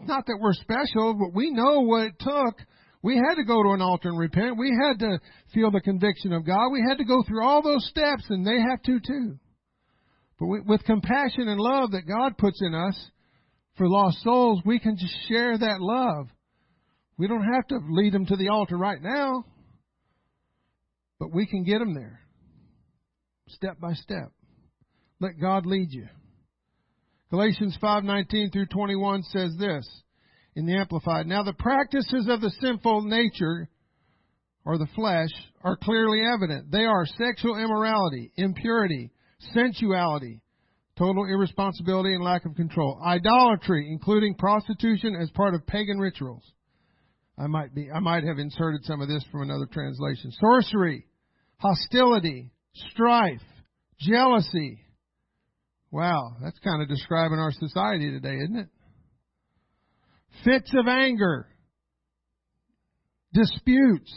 Not 0.00 0.26
that 0.26 0.38
we're 0.40 0.52
special, 0.52 1.14
but 1.14 1.34
we 1.34 1.50
know 1.50 1.80
what 1.80 2.02
it 2.08 2.14
took. 2.18 2.56
We 3.02 3.16
had 3.16 3.36
to 3.36 3.44
go 3.44 3.62
to 3.62 3.70
an 3.70 3.80
altar 3.80 4.08
and 4.08 4.18
repent. 4.18 4.58
We 4.58 4.70
had 4.70 4.98
to 4.98 5.18
feel 5.54 5.70
the 5.70 5.80
conviction 5.80 6.32
of 6.32 6.44
God. 6.44 6.70
We 6.70 6.84
had 6.86 6.98
to 6.98 7.04
go 7.04 7.22
through 7.26 7.44
all 7.44 7.62
those 7.62 7.86
steps, 7.88 8.24
and 8.28 8.46
they 8.46 8.58
have 8.60 8.82
to 8.82 9.00
too. 9.00 9.38
But 10.38 10.48
with 10.66 10.84
compassion 10.84 11.48
and 11.48 11.58
love 11.58 11.92
that 11.92 12.06
God 12.06 12.36
puts 12.36 12.60
in 12.60 12.74
us 12.74 13.10
for 13.78 13.88
lost 13.88 14.22
souls, 14.22 14.60
we 14.66 14.78
can 14.78 14.96
just 14.98 15.14
share 15.28 15.56
that 15.56 15.80
love. 15.80 16.28
We 17.18 17.28
don't 17.28 17.44
have 17.54 17.66
to 17.68 17.78
lead 17.88 18.12
them 18.12 18.26
to 18.26 18.36
the 18.36 18.48
altar 18.48 18.76
right 18.76 19.00
now, 19.00 19.44
but 21.18 21.32
we 21.32 21.46
can 21.46 21.64
get 21.64 21.78
them 21.78 21.94
there 21.94 22.20
step 23.48 23.80
by 23.80 23.94
step. 23.94 24.32
Let 25.20 25.40
God 25.40 25.66
lead 25.66 25.92
you. 25.92 26.08
Galatians 27.30 27.76
5:19 27.80 28.52
through 28.52 28.66
21 28.66 29.22
says 29.24 29.56
this 29.56 29.86
in 30.54 30.66
the 30.66 30.76
amplified. 30.76 31.26
Now 31.26 31.42
the 31.42 31.54
practices 31.54 32.28
of 32.28 32.40
the 32.40 32.50
sinful 32.50 33.02
nature 33.02 33.68
or 34.64 34.78
the 34.78 34.86
flesh 34.94 35.30
are 35.62 35.76
clearly 35.76 36.20
evident. 36.22 36.70
They 36.70 36.84
are 36.84 37.06
sexual 37.06 37.56
immorality, 37.56 38.32
impurity, 38.36 39.10
sensuality, 39.54 40.40
total 40.96 41.24
irresponsibility 41.24 42.14
and 42.14 42.24
lack 42.24 42.44
of 42.44 42.54
control, 42.56 43.00
idolatry, 43.04 43.88
including 43.90 44.34
prostitution 44.34 45.14
as 45.14 45.30
part 45.30 45.54
of 45.54 45.66
pagan 45.66 45.98
rituals. 45.98 46.42
I 47.38 47.46
might 47.46 47.74
be 47.74 47.90
I 47.90 48.00
might 48.00 48.24
have 48.24 48.38
inserted 48.38 48.84
some 48.84 49.00
of 49.00 49.08
this 49.08 49.24
from 49.30 49.42
another 49.42 49.66
translation. 49.66 50.32
Sorcery, 50.40 51.04
hostility, 51.58 52.50
strife, 52.90 53.42
jealousy, 54.00 54.80
Wow, 55.90 56.36
that's 56.42 56.58
kind 56.58 56.82
of 56.82 56.88
describing 56.88 57.38
our 57.38 57.52
society 57.52 58.10
today, 58.10 58.36
isn't 58.36 58.56
it? 58.56 58.68
Fits 60.44 60.70
of 60.78 60.86
anger, 60.88 61.46
disputes, 63.32 64.12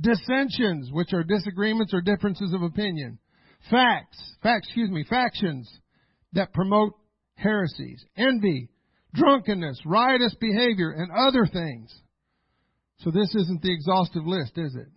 dissensions, 0.00 0.90
which 0.92 1.12
are 1.12 1.24
disagreements 1.24 1.92
or 1.94 2.00
differences 2.00 2.52
of 2.52 2.62
opinion, 2.62 3.18
facts, 3.70 4.18
facts, 4.42 4.68
excuse 4.68 4.90
me, 4.90 5.04
factions 5.08 5.68
that 6.34 6.52
promote 6.52 6.92
heresies, 7.34 8.04
envy, 8.16 8.68
drunkenness, 9.14 9.80
riotous 9.84 10.36
behavior, 10.38 10.90
and 10.92 11.10
other 11.10 11.44
things. 11.44 11.92
So 13.00 13.10
this 13.10 13.34
isn't 13.34 13.62
the 13.62 13.72
exhaustive 13.72 14.26
list, 14.26 14.52
is 14.56 14.74
it? 14.74 14.88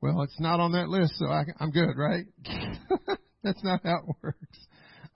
Well, 0.00 0.22
it's 0.22 0.38
not 0.38 0.60
on 0.60 0.72
that 0.72 0.88
list, 0.88 1.14
so 1.18 1.26
I, 1.26 1.44
am 1.60 1.70
good, 1.70 1.96
right? 1.96 2.24
That's 3.42 3.62
not 3.64 3.80
how 3.84 3.96
it 4.06 4.16
works. 4.22 4.58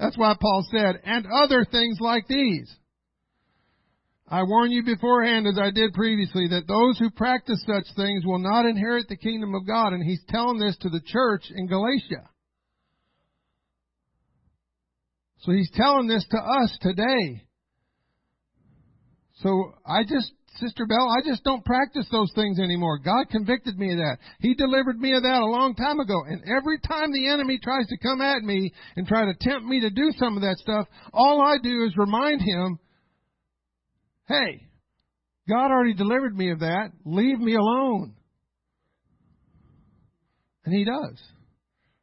That's 0.01 0.17
why 0.17 0.35
Paul 0.41 0.67
said, 0.71 1.01
and 1.05 1.27
other 1.27 1.67
things 1.71 1.99
like 2.01 2.27
these. 2.27 2.75
I 4.31 4.43
warn 4.43 4.71
you 4.71 4.83
beforehand, 4.83 5.47
as 5.47 5.59
I 5.59 5.71
did 5.71 5.95
previously, 5.95 6.49
that 6.49 6.69
those 6.69 6.99
who 6.99 7.11
practice 7.11 7.63
such 7.67 7.87
things 7.97 8.25
will 8.25 8.39
not 8.39 8.67
inherit 8.67 9.09
the 9.09 9.17
kingdom 9.17 9.55
of 9.55 9.67
God. 9.67 9.95
And 9.95 10.05
he's 10.05 10.23
telling 10.29 10.59
this 10.59 10.77
to 10.79 10.91
the 10.91 11.01
church 11.05 11.45
in 11.55 11.67
Galatia. 11.67 12.29
So 15.41 15.53
he's 15.53 15.71
telling 15.75 16.09
this 16.09 16.27
to 16.31 16.37
us 16.37 16.79
today. 16.83 17.43
So 19.37 19.73
I 19.87 20.03
just, 20.03 20.33
Sister 20.57 20.87
Bell, 20.87 21.09
I 21.09 21.29
just 21.29 21.45
don't 21.45 21.65
practice 21.65 22.07
those 22.11 22.33
things 22.35 22.59
anymore. 22.59 22.99
God 22.99 23.29
convicted 23.31 23.79
me 23.79 23.93
of 23.93 23.99
that. 23.99 24.19
He 24.41 24.55
delivered 24.55 24.99
me 24.99 25.15
of 25.15 25.23
that 25.23 25.43
a 25.43 25.47
long 25.47 25.75
time 25.75 26.01
ago. 26.01 26.21
And 26.27 26.43
every 26.45 26.81
time 26.81 27.13
the 27.13 27.29
enemy 27.29 27.59
tries 27.63 27.87
to 27.89 27.99
come 27.99 28.21
at 28.21 28.43
me 28.43 28.73
and 28.97 29.07
try 29.07 29.25
to 29.25 29.35
tempt 29.41 29.67
me 29.67 29.81
to 29.81 29.91
do 29.91 30.11
some 30.19 30.37
of 30.37 30.43
that 30.43 30.59
stuff, 30.59 30.87
all 31.13 31.41
I 31.41 31.59
do 31.63 31.85
is 31.85 31.97
remind 31.97 32.41
him 32.41 32.79
Hey, 34.27 34.69
God 35.49 35.71
already 35.71 35.95
delivered 35.95 36.37
me 36.37 36.51
of 36.51 36.61
that. 36.61 36.91
Leave 37.07 37.39
me 37.39 37.55
alone. 37.55 38.15
And 40.67 40.75
He 40.75 40.85
does. 40.85 41.19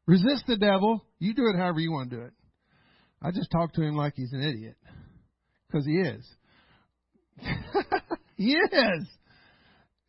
Resist 0.08 0.46
the 0.48 0.58
devil. 0.58 1.06
You 1.20 1.34
do 1.34 1.48
it 1.54 1.58
however 1.58 1.80
you 1.80 1.92
want 1.92 2.10
to 2.10 2.16
do 2.16 2.22
it. 2.24 2.34
I 3.22 3.32
just 3.32 3.50
talk 3.52 3.74
to 3.74 3.82
him 3.82 3.96
like 3.96 4.14
he's 4.16 4.34
an 4.34 4.42
idiot. 4.42 4.76
Because 5.68 5.86
he 5.86 5.94
is. 5.94 6.26
he 8.36 8.54
is. 8.54 9.08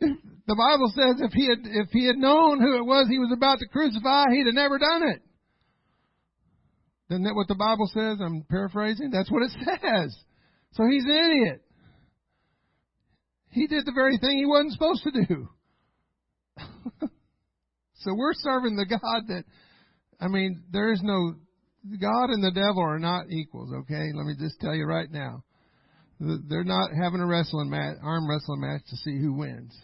The 0.01 0.55
Bible 0.55 0.93
says 0.95 1.21
if 1.21 1.33
he 1.33 1.49
had 1.49 1.59
if 1.65 1.89
he 1.91 2.07
had 2.07 2.17
known 2.17 2.61
who 2.61 2.77
it 2.77 2.85
was 2.85 3.09
he 3.09 3.19
was 3.19 3.33
about 3.35 3.59
to 3.59 3.67
crucify, 3.67 4.25
he'd 4.31 4.47
have 4.47 4.55
never 4.55 4.79
done 4.79 5.03
it. 5.09 5.23
Isn't 7.11 7.25
that 7.25 7.35
what 7.35 7.49
the 7.49 7.55
Bible 7.55 7.89
says? 7.93 8.19
I'm 8.21 8.45
paraphrasing. 8.49 9.11
That's 9.11 9.31
what 9.31 9.43
it 9.43 9.51
says. 9.65 10.17
So 10.73 10.85
he's 10.89 11.05
an 11.05 11.11
idiot. 11.11 11.63
He 13.51 13.67
did 13.67 13.87
the 13.87 13.93
very 13.93 14.19
thing 14.19 14.39
he 14.39 14.45
wasn't 14.45 14.73
supposed 14.73 15.03
to 15.05 15.25
do. 15.25 15.49
so 17.95 18.15
we're 18.15 18.35
serving 18.35 18.77
the 18.77 18.87
God 18.87 19.23
that, 19.29 19.45
I 20.21 20.29
mean, 20.29 20.65
there 20.71 20.93
is 20.93 21.01
no, 21.03 21.37
God 21.99 22.31
and 22.31 22.43
the 22.43 22.53
devil 22.53 22.83
are 22.83 22.99
not 22.99 23.31
equals, 23.31 23.73
okay? 23.73 24.11
Let 24.15 24.27
me 24.27 24.35
just 24.39 24.61
tell 24.61 24.75
you 24.75 24.85
right 24.85 25.11
now. 25.11 25.43
They're 26.19 26.65
not 26.65 26.91
having 26.99 27.21
a 27.21 27.27
wrestling 27.27 27.69
match, 27.69 27.97
arm 28.03 28.29
wrestling 28.29 28.61
match 28.61 28.83
to 28.89 28.97
see 28.97 29.19
who 29.19 29.35
wins. 29.35 29.77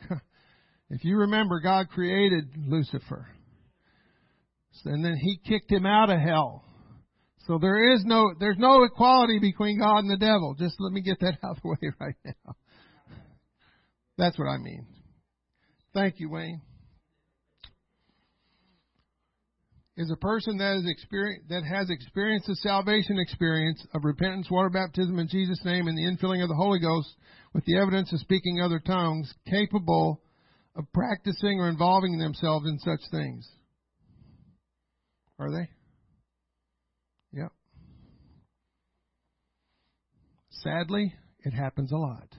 if 0.90 1.04
you 1.04 1.18
remember, 1.18 1.60
God 1.60 1.88
created 1.88 2.44
Lucifer. 2.66 3.26
And 4.84 5.04
then 5.04 5.16
he 5.16 5.38
kicked 5.46 5.70
him 5.70 5.86
out 5.86 6.10
of 6.10 6.20
hell. 6.20 6.64
So 7.46 7.58
there 7.58 7.94
is 7.94 8.04
no, 8.04 8.32
there's 8.38 8.58
no 8.58 8.84
equality 8.84 9.38
between 9.38 9.78
God 9.78 9.98
and 9.98 10.10
the 10.10 10.16
devil. 10.16 10.54
Just 10.58 10.76
let 10.78 10.92
me 10.92 11.00
get 11.00 11.20
that 11.20 11.38
out 11.44 11.56
of 11.56 11.62
the 11.62 11.68
way 11.68 11.92
right 11.98 12.14
now. 12.24 12.54
That's 14.18 14.38
what 14.38 14.46
I 14.46 14.58
mean. 14.58 14.86
Thank 15.94 16.20
you, 16.20 16.30
Wayne. 16.30 16.60
Is 20.00 20.10
a 20.10 20.16
person 20.16 20.56
that 20.56 20.76
is 20.76 20.84
that 21.50 21.62
has 21.62 21.90
experienced 21.90 22.46
the 22.46 22.56
salvation 22.56 23.18
experience 23.18 23.86
of 23.92 24.02
repentance, 24.02 24.50
water 24.50 24.70
baptism 24.70 25.18
in 25.18 25.28
Jesus' 25.28 25.62
name, 25.62 25.88
and 25.88 25.98
the 25.98 26.04
infilling 26.04 26.42
of 26.42 26.48
the 26.48 26.54
Holy 26.54 26.78
Ghost 26.78 27.14
with 27.52 27.66
the 27.66 27.76
evidence 27.76 28.10
of 28.10 28.20
speaking 28.20 28.62
other 28.62 28.78
tongues, 28.78 29.30
capable 29.46 30.22
of 30.74 30.90
practicing 30.94 31.60
or 31.60 31.68
involving 31.68 32.16
themselves 32.16 32.66
in 32.66 32.78
such 32.78 33.00
things. 33.10 33.46
Are 35.38 35.50
they? 35.50 35.68
Yep. 37.38 37.52
Sadly, 40.48 41.14
it 41.40 41.52
happens 41.52 41.92
a 41.92 41.98
lot. 41.98 42.34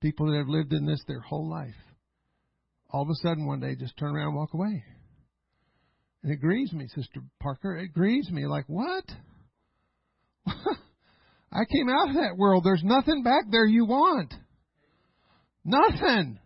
People 0.00 0.30
that 0.30 0.38
have 0.38 0.48
lived 0.48 0.72
in 0.72 0.86
this 0.86 1.02
their 1.08 1.18
whole 1.18 1.50
life, 1.50 1.74
all 2.90 3.02
of 3.02 3.08
a 3.08 3.14
sudden 3.16 3.44
one 3.44 3.58
day 3.58 3.74
just 3.74 3.96
turn 3.98 4.14
around 4.14 4.28
and 4.28 4.36
walk 4.36 4.54
away. 4.54 4.84
And 6.22 6.32
it 6.32 6.40
grieves 6.40 6.72
me, 6.72 6.88
Sister 6.88 7.20
Parker. 7.40 7.76
It 7.76 7.92
grieves 7.92 8.30
me. 8.30 8.46
Like, 8.46 8.64
what? 8.66 9.04
I 10.46 11.64
came 11.70 11.88
out 11.88 12.10
of 12.10 12.16
that 12.16 12.36
world. 12.36 12.64
There's 12.64 12.82
nothing 12.84 13.22
back 13.22 13.44
there 13.50 13.66
you 13.66 13.86
want. 13.86 14.34
Nothing. 15.64 16.38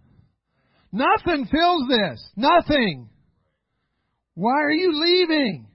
Nothing 0.92 1.46
fills 1.50 1.88
this. 1.88 2.22
Nothing. 2.36 3.08
Why 4.34 4.62
are 4.62 4.72
you 4.72 4.92
leaving? 4.92 5.68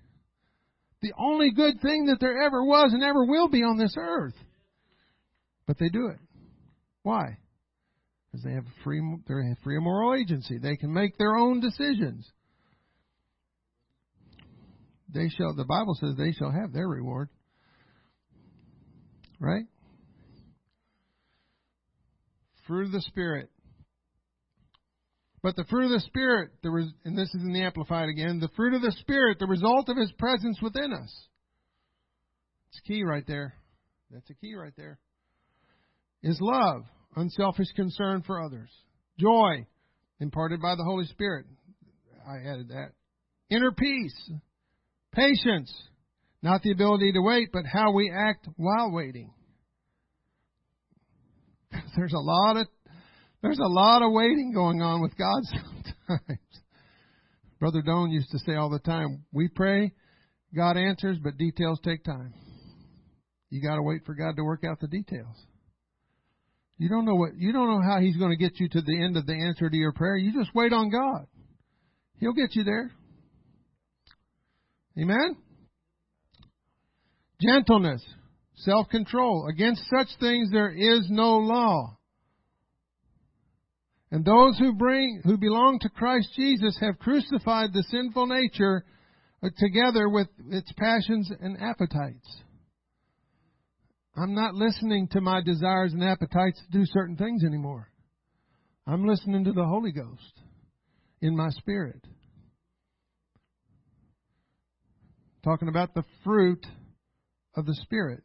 The 1.01 1.13
only 1.17 1.51
good 1.51 1.81
thing 1.81 2.05
that 2.07 2.19
there 2.19 2.41
ever 2.43 2.63
was 2.63 2.91
and 2.93 3.03
ever 3.03 3.25
will 3.25 3.49
be 3.49 3.63
on 3.63 3.77
this 3.77 3.95
earth. 3.97 4.35
But 5.65 5.77
they 5.79 5.89
do 5.89 6.07
it. 6.07 6.19
Why? 7.03 7.37
because 8.37 8.43
they 8.43 8.53
have 8.53 8.65
free 8.83 9.01
they 9.27 9.47
have 9.49 9.57
free 9.63 9.79
moral 9.79 10.19
agency. 10.19 10.57
They 10.57 10.75
can 10.75 10.93
make 10.93 11.17
their 11.17 11.35
own 11.35 11.59
decisions. 11.59 12.29
They 15.13 15.29
shall 15.29 15.53
the 15.55 15.65
Bible 15.65 15.95
says 15.99 16.15
they 16.17 16.33
shall 16.33 16.51
have 16.51 16.73
their 16.73 16.87
reward. 16.87 17.29
Right? 19.39 19.65
Fruit 22.67 22.87
of 22.87 22.91
the 22.91 23.01
Spirit. 23.01 23.49
But 25.41 25.55
the 25.55 25.63
fruit 25.65 25.85
of 25.85 25.91
the 25.91 26.01
Spirit, 26.01 26.49
the 26.63 26.71
res, 26.71 26.87
and 27.05 27.17
this 27.17 27.29
is 27.33 27.41
in 27.41 27.53
the 27.53 27.61
Amplified 27.61 28.09
again, 28.09 28.39
the 28.39 28.49
fruit 28.55 28.73
of 28.73 28.81
the 28.81 28.91
Spirit, 28.99 29.37
the 29.39 29.45
result 29.45 29.87
of 29.87 29.95
His 29.95 30.11
presence 30.13 30.59
within 30.61 30.91
us. 30.91 31.27
It's 32.69 32.81
key 32.81 33.03
right 33.03 33.25
there. 33.25 33.53
That's 34.11 34.29
a 34.29 34.33
key 34.33 34.55
right 34.55 34.73
there. 34.75 34.99
Is 36.23 36.39
love, 36.41 36.83
unselfish 37.15 37.71
concern 37.75 38.23
for 38.23 38.43
others, 38.43 38.69
joy 39.19 39.65
imparted 40.19 40.61
by 40.61 40.75
the 40.75 40.83
Holy 40.83 41.05
Spirit. 41.05 41.45
I 42.27 42.37
added 42.39 42.69
that. 42.69 42.91
Inner 43.49 43.71
peace, 43.71 44.31
patience, 45.17 45.73
not 46.41 46.61
the 46.61 46.71
ability 46.71 47.11
to 47.13 47.21
wait, 47.21 47.49
but 47.51 47.65
how 47.65 47.91
we 47.91 48.11
act 48.15 48.47
while 48.55 48.91
waiting. 48.91 49.33
There's 51.97 52.13
a 52.13 52.19
lot 52.19 52.57
of 52.57 52.67
there's 53.43 53.59
a 53.59 53.67
lot 53.67 54.01
of 54.01 54.11
waiting 54.11 54.51
going 54.51 54.81
on 54.81 54.99
with 55.01 55.15
God 55.15 55.43
sometimes. 56.07 56.39
Brother 57.59 57.83
Doan 57.83 58.09
used 58.09 58.31
to 58.31 58.39
say 58.39 58.55
all 58.55 58.69
the 58.69 58.79
time, 58.79 59.25
we 59.31 59.47
pray, 59.47 59.93
God 60.55 60.75
answers, 60.75 61.17
but 61.23 61.37
details 61.37 61.79
take 61.83 62.03
time. 62.03 62.33
You 63.51 63.61
got 63.61 63.75
to 63.75 63.83
wait 63.83 64.05
for 64.05 64.15
God 64.15 64.35
to 64.37 64.43
work 64.43 64.63
out 64.63 64.79
the 64.79 64.87
details. 64.87 65.35
You 66.79 66.89
don't 66.89 67.05
know 67.05 67.15
what 67.15 67.35
you 67.37 67.53
don't 67.53 67.69
know 67.69 67.81
how 67.81 67.99
he's 67.99 68.17
going 68.17 68.31
to 68.31 68.37
get 68.37 68.59
you 68.59 68.69
to 68.69 68.81
the 68.81 69.03
end 69.03 69.17
of 69.17 69.25
the 69.25 69.33
answer 69.33 69.69
to 69.69 69.77
your 69.77 69.93
prayer. 69.93 70.17
You 70.17 70.33
just 70.33 70.53
wait 70.55 70.73
on 70.73 70.89
God. 70.89 71.27
He'll 72.19 72.33
get 72.33 72.55
you 72.55 72.63
there. 72.63 72.91
Amen. 74.99 75.37
Gentleness, 77.39 78.03
self-control. 78.55 79.47
Against 79.47 79.83
such 79.89 80.07
things 80.19 80.49
there 80.51 80.71
is 80.71 81.07
no 81.09 81.37
law. 81.37 81.97
And 84.09 84.23
those 84.23 84.57
who 84.57 84.73
bring 84.73 85.21
who 85.23 85.37
belong 85.37 85.79
to 85.81 85.89
Christ 85.89 86.29
Jesus 86.35 86.77
have 86.79 86.97
crucified 86.97 87.73
the 87.73 87.83
sinful 87.83 88.27
nature 88.27 88.85
uh, 89.43 89.49
together 89.57 90.09
with 90.09 90.27
its 90.49 90.71
passions 90.77 91.29
and 91.41 91.61
appetites. 91.61 92.41
I'm 94.15 94.33
not 94.33 94.55
listening 94.55 95.09
to 95.11 95.21
my 95.21 95.41
desires 95.41 95.93
and 95.93 96.03
appetites 96.03 96.59
to 96.65 96.79
do 96.79 96.85
certain 96.85 97.17
things 97.17 97.43
anymore. 97.43 97.91
I'm 98.87 99.05
listening 99.05 99.43
to 99.43 99.51
the 99.51 99.65
Holy 99.65 99.91
Ghost 99.91 100.41
in 101.21 101.35
my 101.35 101.49
spirit. 101.49 102.01
Talking 105.47 105.69
about 105.69 105.93
the 105.93 106.03
fruit 106.25 106.67
of 107.55 107.65
the 107.65 107.73
Spirit. 107.83 108.21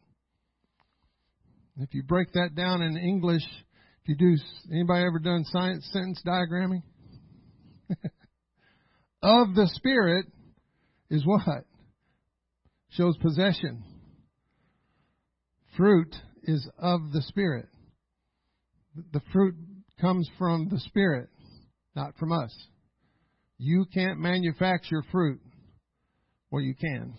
If 1.76 1.94
you 1.94 2.02
break 2.02 2.32
that 2.32 2.56
down 2.56 2.82
in 2.82 2.96
English, 2.96 3.44
if 4.02 4.08
you 4.08 4.16
do, 4.16 4.37
anybody 4.72 5.04
ever 5.04 5.20
done 5.20 5.44
science 5.44 5.88
sentence 5.92 6.20
diagramming? 6.26 6.82
of 9.22 9.54
the 9.54 9.70
Spirit 9.74 10.26
is 11.11 11.24
what? 11.24 11.64
Shows 12.88 13.16
possession 13.18 13.85
fruit 15.76 16.12
is 16.42 16.68
of 16.76 17.12
the 17.12 17.22
Spirit. 17.22 17.68
The 19.12 19.22
fruit 19.32 19.54
comes 20.00 20.28
from 20.38 20.70
the 20.70 20.80
Spirit, 20.80 21.28
not 21.94 22.16
from 22.16 22.32
us. 22.32 22.52
You 23.58 23.85
can't 23.94 24.18
manufacture 24.18 25.04
fruit. 25.12 25.40
Well, 26.52 26.62
you 26.62 26.74
can. 26.74 27.14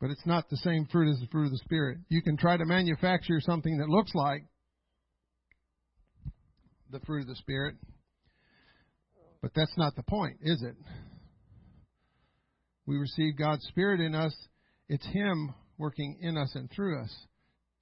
But 0.00 0.10
it's 0.10 0.26
not 0.26 0.50
the 0.50 0.58
same 0.58 0.86
fruit 0.92 1.10
as 1.10 1.20
the 1.20 1.28
fruit 1.28 1.46
of 1.46 1.52
the 1.52 1.58
Spirit. 1.58 1.98
You 2.10 2.20
can 2.20 2.36
try 2.36 2.58
to 2.58 2.66
manufacture 2.66 3.40
something 3.40 3.78
that 3.78 3.88
looks 3.88 4.14
like 4.14 4.44
the 6.90 7.00
fruit 7.00 7.22
of 7.22 7.28
the 7.28 7.36
Spirit, 7.36 7.76
but 9.40 9.52
that's 9.54 9.76
not 9.78 9.96
the 9.96 10.02
point, 10.02 10.36
is 10.42 10.62
it? 10.62 10.74
we 12.88 12.96
receive 12.96 13.36
God's 13.36 13.64
Spirit 13.68 14.00
in 14.00 14.14
us, 14.14 14.34
it's 14.88 15.06
Him 15.08 15.54
working 15.76 16.18
in 16.22 16.38
us 16.38 16.50
and 16.54 16.70
through 16.70 17.02
us 17.02 17.14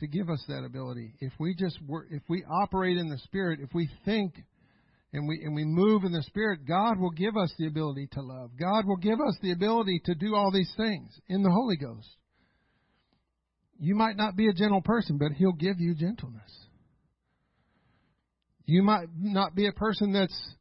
to 0.00 0.08
give 0.08 0.28
us 0.28 0.44
that 0.48 0.64
ability. 0.64 1.14
If 1.20 1.32
we 1.38 1.54
just 1.54 1.78
work, 1.86 2.08
if 2.10 2.24
we 2.28 2.44
operate 2.44 2.98
in 2.98 3.08
the 3.08 3.18
Spirit, 3.18 3.60
if 3.62 3.72
we 3.72 3.88
think 4.04 4.34
and 5.16 5.26
we 5.26 5.42
and 5.42 5.54
we 5.54 5.64
move 5.64 6.04
in 6.04 6.12
the 6.12 6.22
Spirit, 6.22 6.60
God 6.66 6.98
will 7.00 7.10
give 7.10 7.36
us 7.36 7.52
the 7.58 7.66
ability 7.66 8.08
to 8.12 8.22
love. 8.22 8.50
God 8.58 8.84
will 8.86 8.96
give 8.96 9.20
us 9.20 9.36
the 9.42 9.52
ability 9.52 10.02
to 10.04 10.14
do 10.14 10.34
all 10.34 10.52
these 10.52 10.72
things 10.76 11.08
in 11.28 11.42
the 11.42 11.50
Holy 11.50 11.76
Ghost. 11.76 12.08
You 13.78 13.94
might 13.94 14.16
not 14.16 14.36
be 14.36 14.48
a 14.48 14.52
gentle 14.52 14.82
person, 14.82 15.18
but 15.18 15.32
He'll 15.32 15.52
give 15.52 15.80
you 15.80 15.94
gentleness. 15.94 16.52
You 18.66 18.82
might 18.82 19.08
not 19.16 19.54
be 19.54 19.66
a 19.66 19.72
person 19.72 20.12
that's 20.12 20.54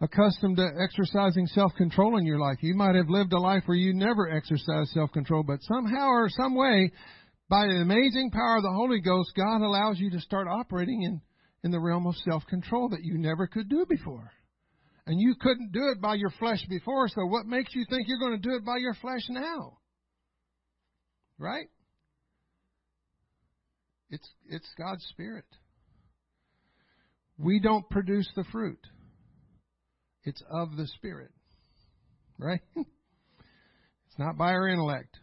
accustomed 0.00 0.56
to 0.56 0.68
exercising 0.82 1.46
self-control 1.46 2.18
in 2.18 2.26
your 2.26 2.40
life. 2.40 2.58
You 2.60 2.74
might 2.74 2.96
have 2.96 3.08
lived 3.08 3.32
a 3.32 3.38
life 3.38 3.62
where 3.66 3.76
you 3.76 3.94
never 3.94 4.28
exercised 4.28 4.90
self-control, 4.90 5.44
but 5.44 5.62
somehow 5.62 6.08
or 6.08 6.28
some 6.28 6.56
way, 6.56 6.90
by 7.48 7.66
the 7.66 7.82
amazing 7.82 8.30
power 8.32 8.56
of 8.56 8.62
the 8.62 8.72
Holy 8.72 9.00
Ghost, 9.00 9.32
God 9.36 9.60
allows 9.60 10.00
you 10.00 10.10
to 10.10 10.20
start 10.20 10.48
operating 10.48 11.02
in, 11.02 11.20
in 11.64 11.70
the 11.70 11.80
realm 11.80 12.06
of 12.06 12.14
self-control 12.16 12.90
that 12.90 13.04
you 13.04 13.18
never 13.18 13.46
could 13.46 13.68
do 13.68 13.86
before. 13.88 14.30
And 15.06 15.20
you 15.20 15.34
couldn't 15.40 15.72
do 15.72 15.88
it 15.88 16.00
by 16.00 16.14
your 16.14 16.30
flesh 16.38 16.64
before, 16.68 17.08
so 17.08 17.26
what 17.26 17.46
makes 17.46 17.74
you 17.74 17.84
think 17.88 18.06
you're 18.06 18.18
going 18.18 18.40
to 18.40 18.48
do 18.48 18.54
it 18.54 18.64
by 18.64 18.76
your 18.76 18.94
flesh 18.94 19.22
now? 19.28 19.78
Right? 21.38 21.66
It's, 24.10 24.28
it's 24.48 24.68
God's 24.78 25.04
Spirit. 25.10 25.44
We 27.38 27.60
don't 27.60 27.88
produce 27.90 28.28
the 28.36 28.44
fruit. 28.52 28.78
It's 30.24 30.42
of 30.50 30.76
the 30.76 30.86
Spirit. 30.86 31.32
Right? 32.38 32.60
it's 32.76 34.18
not 34.18 34.36
by 34.36 34.52
our 34.52 34.68
intellect. 34.68 35.16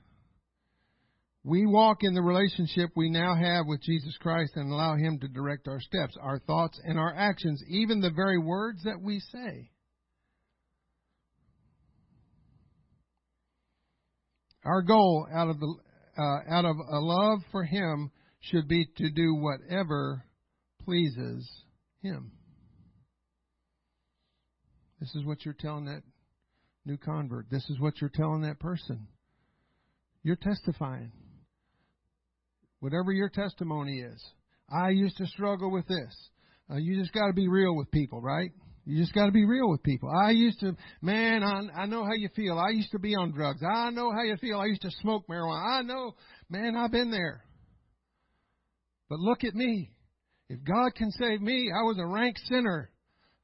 We 1.49 1.65
walk 1.65 2.03
in 2.03 2.13
the 2.13 2.21
relationship 2.21 2.91
we 2.95 3.09
now 3.09 3.33
have 3.33 3.65
with 3.65 3.81
Jesus 3.81 4.15
Christ 4.21 4.51
and 4.55 4.71
allow 4.71 4.95
Him 4.95 5.17
to 5.19 5.27
direct 5.27 5.67
our 5.67 5.81
steps, 5.81 6.15
our 6.21 6.37
thoughts, 6.37 6.79
and 6.83 6.99
our 6.99 7.11
actions, 7.11 7.63
even 7.67 8.01
the 8.01 8.11
very 8.11 8.37
words 8.37 8.83
that 8.83 9.01
we 9.01 9.19
say. 9.19 9.71
Our 14.63 14.83
goal 14.83 15.27
out 15.33 15.49
of 15.49 15.59
the 15.59 15.73
uh, 16.19 16.55
out 16.55 16.65
of 16.65 16.75
a 16.77 16.99
love 16.99 17.39
for 17.51 17.63
Him 17.63 18.11
should 18.41 18.67
be 18.67 18.85
to 18.97 19.09
do 19.09 19.33
whatever 19.33 20.23
pleases 20.85 21.49
Him. 22.03 22.31
This 24.99 25.15
is 25.15 25.25
what 25.25 25.43
you're 25.45 25.55
telling 25.59 25.85
that 25.85 26.03
new 26.85 26.97
convert. 26.97 27.49
This 27.49 27.67
is 27.71 27.79
what 27.79 27.99
you're 27.99 28.11
telling 28.13 28.41
that 28.41 28.59
person. 28.59 29.07
You're 30.21 30.35
testifying. 30.35 31.11
Whatever 32.79 33.11
your 33.11 33.29
testimony 33.29 33.99
is. 33.99 34.23
I 34.71 34.89
used 34.89 35.17
to 35.17 35.25
struggle 35.27 35.71
with 35.71 35.87
this. 35.87 36.29
Uh, 36.71 36.77
you 36.77 36.99
just 36.99 37.13
got 37.13 37.27
to 37.27 37.33
be 37.33 37.47
real 37.47 37.75
with 37.75 37.89
people, 37.91 38.21
right? 38.21 38.51
You 38.85 38.99
just 38.99 39.13
got 39.13 39.25
to 39.25 39.31
be 39.31 39.45
real 39.45 39.69
with 39.69 39.83
people. 39.83 40.09
I 40.09 40.31
used 40.31 40.59
to, 40.61 40.75
man, 41.01 41.43
I, 41.43 41.81
I 41.81 41.85
know 41.85 42.03
how 42.05 42.13
you 42.13 42.29
feel. 42.35 42.57
I 42.57 42.69
used 42.71 42.91
to 42.91 42.99
be 42.99 43.15
on 43.15 43.31
drugs. 43.31 43.61
I 43.63 43.89
know 43.89 44.11
how 44.11 44.23
you 44.23 44.35
feel. 44.37 44.59
I 44.59 44.65
used 44.65 44.81
to 44.83 44.91
smoke 45.01 45.27
marijuana. 45.27 45.79
I 45.79 45.81
know, 45.81 46.15
man, 46.49 46.75
I've 46.75 46.91
been 46.91 47.11
there. 47.11 47.43
But 49.09 49.19
look 49.19 49.43
at 49.43 49.55
me. 49.55 49.91
If 50.49 50.63
God 50.63 50.95
can 50.95 51.11
save 51.11 51.41
me, 51.41 51.69
I 51.71 51.83
was 51.83 51.97
a 51.99 52.05
rank 52.05 52.37
sinner. 52.45 52.89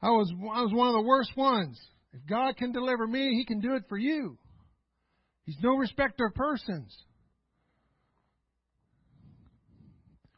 I 0.01 0.09
was, 0.09 0.31
I 0.31 0.61
was 0.61 0.73
one 0.73 0.87
of 0.87 0.93
the 0.93 1.07
worst 1.07 1.35
ones. 1.35 1.79
If 2.13 2.25
God 2.27 2.57
can 2.57 2.71
deliver 2.71 3.05
me, 3.05 3.35
He 3.35 3.45
can 3.45 3.59
do 3.59 3.75
it 3.75 3.83
for 3.89 3.97
you. 3.97 4.37
He's 5.45 5.57
no 5.61 5.75
respecter 5.75 6.25
of 6.27 6.33
persons. 6.33 6.95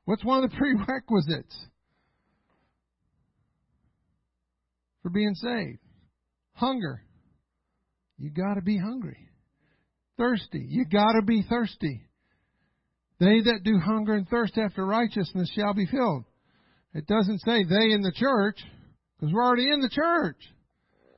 What's 0.07 0.23
one 0.23 0.41
of 0.41 0.49
the 0.49 0.55
prerequisites 0.87 1.53
for 5.03 5.09
being 5.09 5.35
saved? 5.35 5.79
Hunger. 6.53 7.03
You 8.17 8.29
gotta 8.29 8.61
be 8.61 8.77
hungry. 8.77 9.17
Thirsty. 10.17 10.65
You 10.65 10.85
gotta 10.85 11.21
be 11.23 11.43
thirsty. 11.49 12.03
They 13.19 13.41
that 13.41 13.63
do 13.65 13.79
hunger 13.79 14.13
and 14.13 14.25
thirst 14.29 14.57
after 14.57 14.85
righteousness 14.85 15.51
shall 15.53 15.73
be 15.73 15.85
filled. 15.85 16.23
It 16.93 17.05
doesn't 17.05 17.39
say 17.39 17.65
they 17.65 17.91
in 17.91 18.01
the 18.01 18.13
church. 18.15 18.59
Because 19.19 19.33
we're 19.33 19.43
already 19.43 19.69
in 19.69 19.81
the 19.81 19.89
church. 19.89 20.37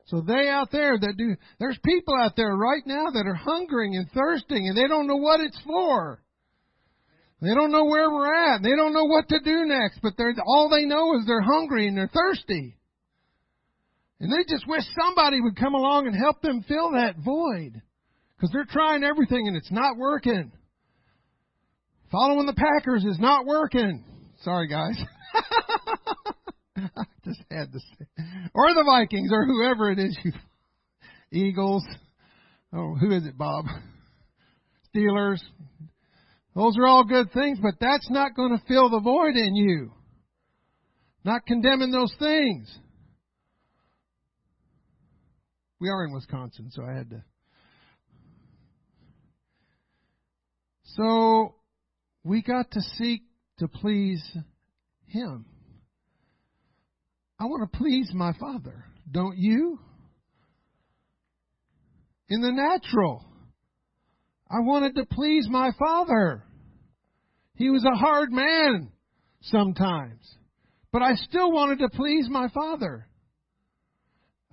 So 0.06 0.20
they 0.20 0.48
out 0.48 0.72
there 0.72 0.98
that 0.98 1.14
do, 1.16 1.36
there's 1.60 1.78
people 1.84 2.14
out 2.18 2.34
there 2.36 2.56
right 2.56 2.82
now 2.84 3.10
that 3.12 3.26
are 3.26 3.34
hungering 3.34 3.94
and 3.94 4.10
thirsting 4.10 4.66
and 4.66 4.76
they 4.76 4.88
don't 4.88 5.06
know 5.06 5.16
what 5.16 5.38
it's 5.38 5.60
for. 5.64 6.20
They 7.40 7.54
don't 7.54 7.72
know 7.72 7.84
where 7.86 8.10
we're 8.10 8.54
at. 8.54 8.62
They 8.62 8.76
don't 8.76 8.92
know 8.92 9.04
what 9.04 9.28
to 9.28 9.40
do 9.42 9.64
next, 9.64 10.00
but 10.02 10.12
they're, 10.18 10.34
all 10.46 10.68
they 10.68 10.84
know 10.84 11.16
is 11.16 11.26
they're 11.26 11.40
hungry 11.40 11.88
and 11.88 11.96
they're 11.96 12.10
thirsty. 12.12 12.76
And 14.20 14.30
they 14.30 14.44
just 14.46 14.68
wish 14.68 14.82
somebody 15.00 15.40
would 15.40 15.56
come 15.56 15.74
along 15.74 16.06
and 16.06 16.14
help 16.14 16.42
them 16.42 16.62
fill 16.68 16.92
that 16.92 17.16
void. 17.16 17.80
Because 18.36 18.50
they're 18.52 18.66
trying 18.68 19.04
everything 19.04 19.48
and 19.48 19.56
it's 19.56 19.72
not 19.72 19.96
working. 19.96 20.52
Following 22.12 22.46
the 22.46 22.52
Packers 22.52 23.04
is 23.04 23.18
not 23.18 23.46
working. 23.46 24.04
Sorry 24.42 24.68
guys. 24.68 24.98
I 26.76 27.04
just 27.24 27.40
had 27.50 27.72
to 27.72 27.78
say. 27.78 28.24
Or 28.54 28.74
the 28.74 28.84
Vikings, 28.84 29.30
or 29.32 29.46
whoever 29.46 29.90
it 29.90 29.98
is 29.98 30.18
you. 30.24 30.32
Eagles. 31.32 31.84
Oh, 32.72 32.94
who 32.94 33.12
is 33.12 33.26
it, 33.26 33.38
Bob? 33.38 33.66
Steelers. 34.94 35.40
Those 36.60 36.76
are 36.76 36.86
all 36.86 37.04
good 37.04 37.32
things, 37.32 37.58
but 37.58 37.76
that's 37.80 38.10
not 38.10 38.36
going 38.36 38.50
to 38.50 38.62
fill 38.68 38.90
the 38.90 39.00
void 39.00 39.34
in 39.34 39.54
you. 39.54 39.92
Not 41.24 41.46
condemning 41.46 41.90
those 41.90 42.14
things. 42.18 42.70
We 45.80 45.88
are 45.88 46.04
in 46.04 46.12
Wisconsin, 46.12 46.70
so 46.70 46.84
I 46.84 46.92
had 46.92 47.08
to. 47.08 47.24
So, 50.84 51.54
we 52.24 52.42
got 52.42 52.70
to 52.72 52.80
seek 52.98 53.22
to 53.60 53.66
please 53.66 54.22
Him. 55.06 55.46
I 57.38 57.44
want 57.44 57.72
to 57.72 57.78
please 57.78 58.10
my 58.12 58.34
Father. 58.38 58.84
Don't 59.10 59.38
you? 59.38 59.78
In 62.28 62.42
the 62.42 62.52
natural, 62.52 63.24
I 64.50 64.60
wanted 64.60 64.96
to 64.96 65.06
please 65.06 65.48
my 65.48 65.70
Father. 65.78 66.44
He 67.60 67.68
was 67.68 67.84
a 67.84 67.94
hard 67.94 68.32
man 68.32 68.90
sometimes, 69.42 70.26
but 70.92 71.02
I 71.02 71.14
still 71.16 71.52
wanted 71.52 71.80
to 71.80 71.90
please 71.90 72.26
my 72.30 72.48
Father. 72.48 73.06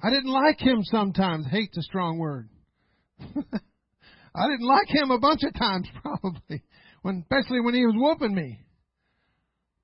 I 0.03 0.09
didn't 0.09 0.29
like 0.29 0.59
him 0.59 0.83
sometimes. 0.83 1.47
Hate's 1.49 1.77
a 1.77 1.83
strong 1.83 2.17
word. 2.17 2.49
I 3.21 4.49
didn't 4.49 4.67
like 4.67 4.89
him 4.89 5.11
a 5.11 5.19
bunch 5.19 5.43
of 5.43 5.53
times, 5.53 5.87
probably, 6.01 6.61
when, 7.01 7.23
especially 7.31 7.61
when 7.61 7.75
he 7.75 7.85
was 7.85 7.95
whooping 7.95 8.35
me. 8.35 8.59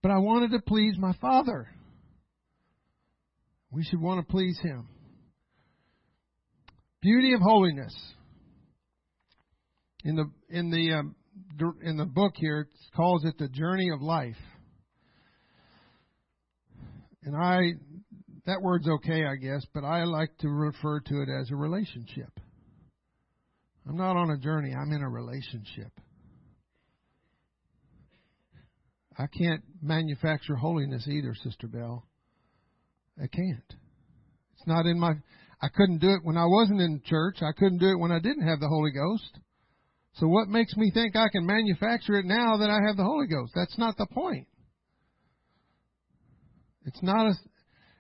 But 0.02 0.12
I 0.12 0.18
wanted 0.18 0.52
to 0.52 0.60
please 0.60 0.98
my 0.98 1.14
Father. 1.22 1.70
We 3.72 3.86
should 3.86 4.02
want 4.02 4.20
to 4.20 4.30
please 4.30 4.60
Him. 4.60 4.90
Beauty 7.02 7.32
of 7.32 7.40
holiness. 7.40 7.96
In 10.04 10.18
the 10.18 10.30
in 10.50 10.72
the 10.72 10.92
um, 10.96 11.16
in 11.82 11.98
the 11.98 12.06
book 12.06 12.34
here, 12.36 12.62
it 12.62 12.68
calls 12.96 13.26
it 13.26 13.38
the 13.38 13.50
journey 13.50 13.89
of 13.89 14.02
life. 14.02 14.38
And 17.24 17.36
I 17.36 17.74
that 18.46 18.62
word's 18.62 18.88
okay, 18.88 19.26
I 19.26 19.36
guess, 19.36 19.66
but 19.74 19.86
I 19.86 20.04
like 20.04 20.38
to 20.40 20.50
refer 20.50 21.00
to 21.00 21.21
it 21.21 21.30
as 21.30 21.50
a 21.52 21.56
relationship. 21.56 22.40
I'm 23.88 23.98
not 23.98 24.17
on 24.17 24.32
a 24.32 24.38
journey, 24.38 24.73
I'm 24.73 24.92
in 24.92 25.02
a 25.02 25.10
relationship. 25.10 25.92
I 29.17 29.27
can't 29.27 29.63
manufacture 29.82 30.56
holiness 30.56 31.08
either, 31.08 31.36
Sister 31.44 31.67
Bell. 31.67 32.06
I 33.17 33.27
can't. 33.27 33.73
It's 34.56 34.67
not 34.67 34.86
in 34.86 35.00
my. 35.00 35.12
I 35.62 35.67
couldn't 35.73 36.00
do 36.00 36.10
it 36.10 36.21
when 36.23 36.36
I 36.36 36.46
wasn't 36.46 36.82
in 36.82 37.02
church. 37.06 37.38
I 37.42 37.52
couldn't 37.58 37.77
do 37.77 37.92
it 37.92 38.00
when 38.00 38.12
I 38.12 38.19
didn't 38.19 38.48
have 38.48 38.60
the 38.60 38.67
Holy 38.67 38.92
Ghost. 38.92 39.40
So 40.16 40.28
what 40.28 40.48
makes 40.48 40.76
me 40.78 40.92
think 40.94 41.16
I 41.16 41.30
can 41.30 41.46
manufacture 41.46 42.16
it 42.20 42.26
now 42.26 42.58
that 42.58 42.70
I 42.70 42.86
have 42.88 42.98
the 42.98 43.04
Holy 43.04 43.28
Ghost? 43.28 43.54
That's 43.56 43.78
not 43.78 43.98
the 43.98 44.06
point. 44.14 44.48
It's 46.86 47.02
not 47.02 47.28
a. 47.28 47.34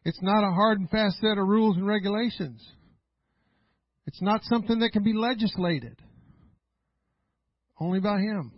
It's 0.05 0.21
not 0.21 0.43
a 0.43 0.51
hard 0.51 0.79
and 0.79 0.89
fast 0.89 1.17
set 1.21 1.37
of 1.37 1.47
rules 1.47 1.77
and 1.77 1.87
regulations. 1.87 2.61
It's 4.05 4.21
not 4.21 4.41
something 4.43 4.79
that 4.79 4.91
can 4.91 5.03
be 5.03 5.13
legislated. 5.13 5.97
Only 7.79 8.01
by 8.01 8.19
Him. 8.19 8.51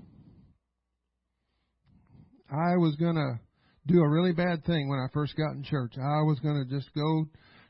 I 2.51 2.77
was 2.77 2.95
going 2.95 3.15
to 3.15 3.39
do 3.85 4.01
a 4.01 4.09
really 4.09 4.33
bad 4.33 4.65
thing 4.65 4.89
when 4.89 4.99
I 4.99 5.07
first 5.13 5.35
got 5.37 5.51
in 5.51 5.63
church. 5.63 5.93
I 5.97 6.21
was 6.23 6.39
going 6.41 6.63
to 6.63 6.75
just 6.75 6.93
go 6.93 7.25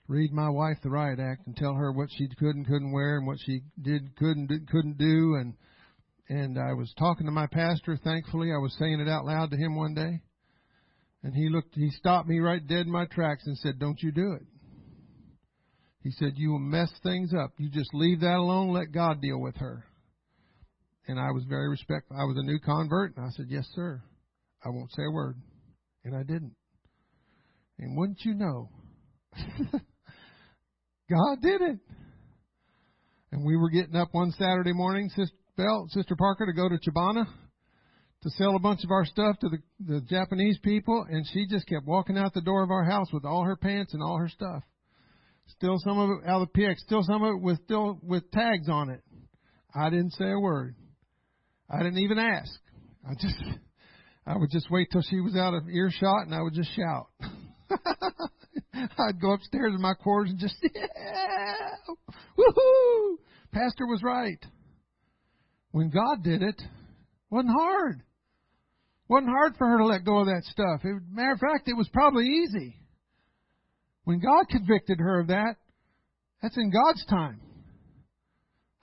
read 0.07 0.31
my 0.31 0.49
wife 0.49 0.77
the 0.83 0.89
riot 0.89 1.19
act 1.19 1.47
and 1.47 1.55
tell 1.55 1.73
her 1.73 1.91
what 1.91 2.09
she 2.17 2.27
could 2.39 2.55
and 2.55 2.65
couldn't 2.65 2.93
wear 2.93 3.17
and 3.17 3.27
what 3.27 3.37
she 3.45 3.61
did 3.81 4.15
couldn't 4.15 4.47
couldn't 4.69 4.97
do 4.97 5.35
and 5.39 5.55
and 6.27 6.57
I 6.57 6.73
was 6.73 6.91
talking 6.97 7.25
to 7.27 7.31
my 7.31 7.47
pastor. 7.47 7.97
Thankfully 8.03 8.51
I 8.51 8.57
was 8.57 8.75
saying 8.79 8.99
it 8.99 9.07
out 9.07 9.25
loud 9.25 9.51
to 9.51 9.57
him 9.57 9.75
one 9.75 9.93
day. 9.93 10.21
And 11.23 11.33
he 11.33 11.49
looked 11.49 11.75
he 11.75 11.89
stopped 11.91 12.27
me 12.27 12.39
right 12.39 12.65
dead 12.65 12.85
in 12.85 12.91
my 12.91 13.05
tracks 13.05 13.45
and 13.45 13.57
said 13.57 13.79
don't 13.79 14.01
you 14.01 14.11
do 14.11 14.33
it. 14.33 14.45
He 16.01 16.11
said 16.11 16.33
you 16.35 16.51
will 16.51 16.59
mess 16.59 16.91
things 17.03 17.33
up. 17.33 17.51
You 17.57 17.69
just 17.69 17.93
leave 17.93 18.19
that 18.21 18.37
alone. 18.37 18.71
Let 18.71 18.91
God 18.91 19.21
deal 19.21 19.39
with 19.39 19.55
her. 19.57 19.85
And 21.07 21.19
I 21.19 21.31
was 21.31 21.43
very 21.47 21.69
respectful. 21.69 22.17
I 22.17 22.25
was 22.25 22.37
a 22.37 22.43
new 22.43 22.59
convert 22.59 23.15
and 23.15 23.25
I 23.25 23.29
said 23.29 23.47
yes 23.49 23.67
sir. 23.73 24.01
I 24.63 24.69
won't 24.69 24.91
say 24.91 25.03
a 25.07 25.11
word. 25.11 25.37
And 26.03 26.15
I 26.15 26.23
didn't. 26.23 26.55
And 27.77 27.97
wouldn't 27.97 28.21
you 28.23 28.33
know 28.33 28.69
God 31.09 31.41
did 31.41 31.61
it. 31.61 31.79
And 33.31 33.45
we 33.45 33.57
were 33.57 33.69
getting 33.69 33.95
up 33.95 34.09
one 34.11 34.31
Saturday 34.31 34.73
morning, 34.73 35.09
Sister 35.09 35.35
Bell, 35.57 35.87
Sister 35.89 36.15
Parker, 36.15 36.45
to 36.45 36.53
go 36.53 36.67
to 36.67 36.77
Chibana 36.77 37.25
to 38.23 38.29
sell 38.31 38.55
a 38.55 38.59
bunch 38.59 38.83
of 38.83 38.91
our 38.91 39.05
stuff 39.05 39.37
to 39.39 39.49
the, 39.49 39.57
the 39.85 40.01
Japanese 40.01 40.57
people, 40.63 41.05
and 41.09 41.25
she 41.31 41.45
just 41.47 41.67
kept 41.67 41.85
walking 41.85 42.17
out 42.17 42.33
the 42.33 42.41
door 42.41 42.63
of 42.63 42.71
our 42.71 42.83
house 42.83 43.07
with 43.13 43.23
all 43.23 43.43
her 43.43 43.55
pants 43.55 43.93
and 43.93 44.01
all 44.01 44.17
her 44.17 44.29
stuff. 44.29 44.63
Still 45.47 45.77
some 45.77 45.99
of 45.99 46.09
it 46.09 46.27
out 46.27 46.41
of 46.41 46.49
the 46.51 46.59
PX, 46.59 46.77
still 46.77 47.03
some 47.03 47.23
of 47.23 47.35
it 47.35 47.41
with 47.41 47.63
still 47.63 47.99
with 48.01 48.29
tags 48.31 48.67
on 48.67 48.89
it. 48.89 49.01
I 49.75 49.89
didn't 49.89 50.13
say 50.13 50.31
a 50.31 50.39
word. 50.39 50.75
I 51.69 51.77
didn't 51.83 51.99
even 51.99 52.17
ask. 52.17 52.51
I 53.07 53.13
just 53.13 53.35
I 54.25 54.35
would 54.35 54.49
just 54.49 54.71
wait 54.71 54.89
till 54.91 55.03
she 55.03 55.19
was 55.19 55.35
out 55.35 55.53
of 55.53 55.69
earshot 55.69 56.25
and 56.25 56.33
I 56.33 56.41
would 56.41 56.53
just 56.53 56.75
shout. 56.75 57.07
I'd 58.73 59.21
go 59.21 59.33
upstairs 59.33 59.73
in 59.75 59.81
my 59.81 59.93
quarters 59.93 60.31
and 60.31 60.39
just, 60.39 60.55
yeah, 60.75 61.75
woohoo! 62.37 63.17
Pastor 63.51 63.85
was 63.85 64.01
right. 64.03 64.43
When 65.75 65.89
God 65.89 66.23
did 66.23 66.41
it, 66.41 66.61
wasn't 67.29 67.51
hard. 67.51 68.01
Wasn't 69.09 69.29
hard 69.29 69.57
for 69.57 69.67
her 69.67 69.79
to 69.79 69.85
let 69.85 70.05
go 70.05 70.19
of 70.19 70.27
that 70.27 70.43
stuff. 70.45 70.79
It, 70.85 71.01
matter 71.11 71.33
of 71.33 71.39
fact, 71.39 71.67
it 71.67 71.75
was 71.75 71.89
probably 71.91 72.23
easy. 72.25 72.77
When 74.05 74.21
God 74.21 74.47
convicted 74.49 74.99
her 74.99 75.19
of 75.19 75.27
that, 75.27 75.57
that's 76.41 76.55
in 76.55 76.71
God's 76.71 77.05
time. 77.07 77.41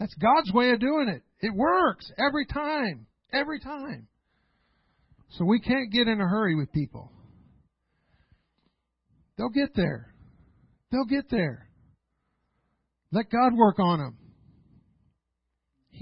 That's 0.01 0.15
God's 0.17 0.53
way 0.53 0.73
of 0.73 0.81
doing 0.81 1.09
it. 1.09 1.23
It 1.41 1.55
works 1.55 2.13
every 2.19 2.45
time. 2.45 3.07
Every 3.33 3.61
time. 3.61 4.07
So 5.39 5.47
we 5.47 5.61
can't 5.61 5.91
get 5.91 6.09
in 6.09 6.21
a 6.21 6.29
hurry 6.29 6.57
with 6.57 6.71
people. 6.73 7.11
They'll 9.39 9.49
get 9.49 9.75
there. 9.75 10.13
They'll 10.91 11.07
get 11.07 11.31
there. 11.31 11.71
Let 13.13 13.31
God 13.31 13.55
work 13.57 13.79
on 13.79 13.99
them. 13.99 14.19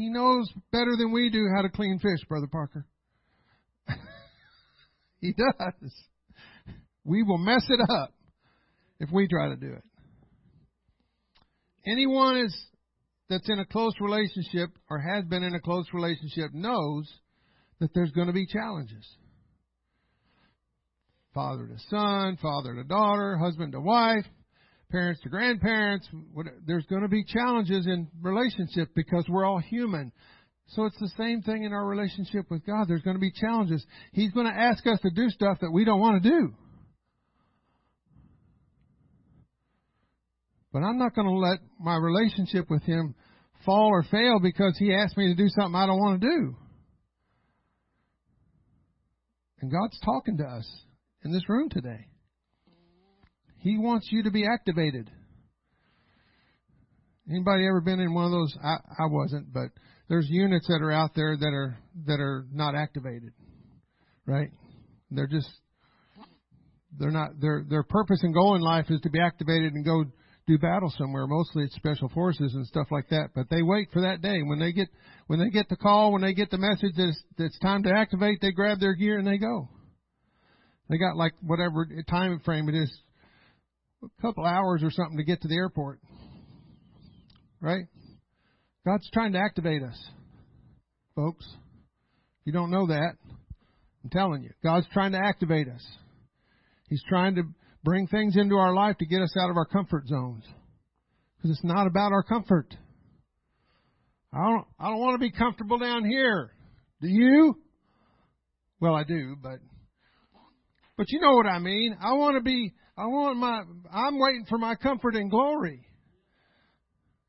He 0.00 0.08
knows 0.08 0.50
better 0.72 0.96
than 0.96 1.12
we 1.12 1.28
do 1.28 1.46
how 1.54 1.60
to 1.60 1.68
clean 1.68 1.98
fish, 1.98 2.26
Brother 2.26 2.46
Parker. 2.46 2.86
he 5.20 5.34
does. 5.34 5.92
We 7.04 7.22
will 7.22 7.36
mess 7.36 7.66
it 7.68 7.80
up 7.86 8.14
if 8.98 9.10
we 9.12 9.28
try 9.28 9.50
to 9.50 9.56
do 9.56 9.74
it. 9.74 9.84
Anyone 11.86 12.38
is 12.38 12.58
that's 13.28 13.46
in 13.50 13.58
a 13.58 13.66
close 13.66 13.92
relationship 14.00 14.70
or 14.88 14.98
has 15.00 15.26
been 15.26 15.42
in 15.42 15.54
a 15.54 15.60
close 15.60 15.84
relationship 15.92 16.54
knows 16.54 17.06
that 17.78 17.90
there's 17.92 18.12
going 18.12 18.28
to 18.28 18.32
be 18.32 18.46
challenges 18.46 19.06
father 21.34 21.66
to 21.66 21.76
son, 21.90 22.38
father 22.40 22.74
to 22.74 22.84
daughter, 22.84 23.36
husband 23.36 23.72
to 23.72 23.80
wife, 23.80 24.24
parents 24.90 25.20
to 25.22 25.28
grandparents. 25.28 26.08
There's 26.66 26.86
going 26.86 27.02
to 27.02 27.08
be 27.08 27.24
challenges 27.24 27.86
in 27.86 28.08
relationship 28.20 28.88
because 28.94 29.24
we're 29.28 29.44
all 29.44 29.58
human. 29.58 30.12
So 30.68 30.84
it's 30.84 30.98
the 31.00 31.10
same 31.16 31.42
thing 31.42 31.64
in 31.64 31.72
our 31.72 31.84
relationship 31.84 32.46
with 32.50 32.64
God. 32.64 32.86
There's 32.88 33.02
going 33.02 33.16
to 33.16 33.20
be 33.20 33.32
challenges. 33.32 33.84
He's 34.12 34.30
going 34.32 34.46
to 34.46 34.52
ask 34.52 34.86
us 34.86 35.00
to 35.00 35.10
do 35.10 35.28
stuff 35.30 35.58
that 35.60 35.70
we 35.70 35.84
don't 35.84 36.00
want 36.00 36.22
to 36.22 36.28
do. 36.28 36.54
But 40.72 40.80
I'm 40.80 40.98
not 40.98 41.14
going 41.14 41.26
to 41.26 41.34
let 41.34 41.58
my 41.80 41.96
relationship 41.96 42.70
with 42.70 42.84
Him 42.84 43.14
fall 43.64 43.88
or 43.88 44.04
fail 44.04 44.38
because 44.40 44.76
He 44.78 44.94
asked 44.94 45.16
me 45.16 45.26
to 45.28 45.34
do 45.34 45.48
something 45.48 45.74
I 45.74 45.86
don't 45.86 45.98
want 45.98 46.20
to 46.20 46.28
do. 46.28 46.56
And 49.60 49.70
God's 49.70 49.98
talking 50.04 50.38
to 50.38 50.44
us 50.44 50.68
in 51.24 51.32
this 51.32 51.48
room 51.48 51.68
today. 51.68 52.06
He 53.60 53.78
wants 53.78 54.08
you 54.10 54.22
to 54.24 54.30
be 54.30 54.46
activated. 54.46 55.10
Anybody 57.28 57.66
ever 57.66 57.80
been 57.80 58.00
in 58.00 58.12
one 58.12 58.24
of 58.24 58.30
those? 58.30 58.56
I, 58.62 58.76
I 58.98 59.06
wasn't, 59.06 59.52
but 59.52 59.68
there's 60.08 60.26
units 60.28 60.66
that 60.66 60.82
are 60.82 60.90
out 60.90 61.10
there 61.14 61.36
that 61.36 61.52
are 61.52 61.78
that 62.06 62.20
are 62.20 62.46
not 62.52 62.74
activated, 62.74 63.32
right? 64.26 64.50
They're 65.10 65.28
just 65.28 65.48
they're 66.98 67.10
not 67.10 67.40
their 67.40 67.64
their 67.68 67.84
purpose 67.84 68.20
and 68.22 68.34
goal 68.34 68.56
in 68.56 68.62
life 68.62 68.86
is 68.88 69.00
to 69.02 69.10
be 69.10 69.20
activated 69.20 69.74
and 69.74 69.84
go 69.84 70.04
do 70.46 70.58
battle 70.58 70.92
somewhere. 70.98 71.26
Mostly 71.26 71.64
it's 71.64 71.76
special 71.76 72.08
forces 72.08 72.54
and 72.54 72.66
stuff 72.66 72.88
like 72.90 73.08
that. 73.10 73.28
But 73.34 73.48
they 73.50 73.62
wait 73.62 73.88
for 73.92 74.02
that 74.02 74.22
day 74.22 74.42
when 74.42 74.58
they 74.58 74.72
get 74.72 74.88
when 75.28 75.38
they 75.38 75.50
get 75.50 75.68
the 75.68 75.76
call, 75.76 76.12
when 76.12 76.22
they 76.22 76.34
get 76.34 76.50
the 76.50 76.58
message 76.58 76.96
that 76.96 77.08
it's, 77.08 77.22
that 77.38 77.44
it's 77.44 77.58
time 77.60 77.84
to 77.84 77.92
activate. 77.92 78.40
They 78.40 78.50
grab 78.50 78.80
their 78.80 78.94
gear 78.94 79.18
and 79.18 79.26
they 79.26 79.38
go. 79.38 79.68
They 80.88 80.98
got 80.98 81.16
like 81.16 81.34
whatever 81.40 81.86
time 82.08 82.40
frame 82.44 82.68
it 82.68 82.74
is, 82.74 82.90
a 84.02 84.22
couple 84.22 84.44
hours 84.44 84.82
or 84.82 84.90
something 84.90 85.18
to 85.18 85.24
get 85.24 85.42
to 85.42 85.48
the 85.48 85.56
airport. 85.56 86.00
Right? 87.60 87.84
God's 88.86 89.08
trying 89.12 89.32
to 89.32 89.38
activate 89.38 89.82
us, 89.82 89.98
folks. 91.14 91.46
If 92.40 92.46
you 92.46 92.52
don't 92.52 92.70
know 92.70 92.86
that, 92.86 93.16
I'm 94.02 94.10
telling 94.10 94.42
you, 94.42 94.50
God's 94.62 94.86
trying 94.92 95.12
to 95.12 95.18
activate 95.18 95.68
us. 95.68 95.86
He's 96.88 97.02
trying 97.08 97.34
to 97.34 97.42
bring 97.84 98.06
things 98.06 98.36
into 98.36 98.56
our 98.56 98.74
life 98.74 98.96
to 98.98 99.06
get 99.06 99.20
us 99.20 99.34
out 99.38 99.50
of 99.50 99.56
our 99.56 99.66
comfort 99.66 100.06
zones. 100.08 100.44
Because 101.36 101.56
it's 101.56 101.64
not 101.64 101.86
about 101.86 102.12
our 102.12 102.22
comfort. 102.22 102.74
I 104.32 104.38
don't, 104.38 104.66
I 104.78 104.88
don't 104.88 105.00
want 105.00 105.14
to 105.14 105.18
be 105.18 105.32
comfortable 105.32 105.78
down 105.78 106.04
here. 106.04 106.52
Do 107.00 107.08
you? 107.08 107.56
Well, 108.80 108.94
I 108.94 109.04
do, 109.04 109.36
but 109.42 109.58
but 110.96 111.10
you 111.10 111.20
know 111.20 111.32
what 111.32 111.46
I 111.46 111.58
mean. 111.58 111.96
I 111.98 112.12
want 112.12 112.36
to 112.36 112.42
be, 112.42 112.74
I 113.00 113.06
want 113.06 113.38
my, 113.38 113.62
I'm 113.90 114.18
waiting 114.18 114.44
for 114.46 114.58
my 114.58 114.74
comfort 114.74 115.16
and 115.16 115.30
glory. 115.30 115.86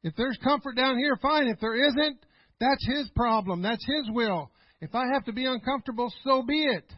If 0.03 0.13
there's 0.17 0.37
comfort 0.43 0.75
down 0.75 0.97
here, 0.97 1.17
fine. 1.21 1.47
If 1.47 1.61
there 1.61 1.75
isn't, 1.75 2.17
that's 2.59 2.85
His 2.87 3.09
problem. 3.15 3.61
That's 3.61 3.85
His 3.85 4.13
will. 4.13 4.51
If 4.81 4.93
I 4.93 5.05
have 5.13 5.23
to 5.25 5.31
be 5.31 5.45
uncomfortable, 5.45 6.11
so 6.25 6.43
be 6.43 6.61
it. 6.61 6.91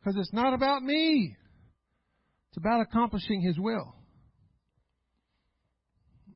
Because 0.00 0.18
it's 0.18 0.32
not 0.32 0.52
about 0.52 0.82
me. 0.82 1.36
It's 2.48 2.56
about 2.56 2.80
accomplishing 2.80 3.40
His 3.40 3.56
will. 3.56 3.94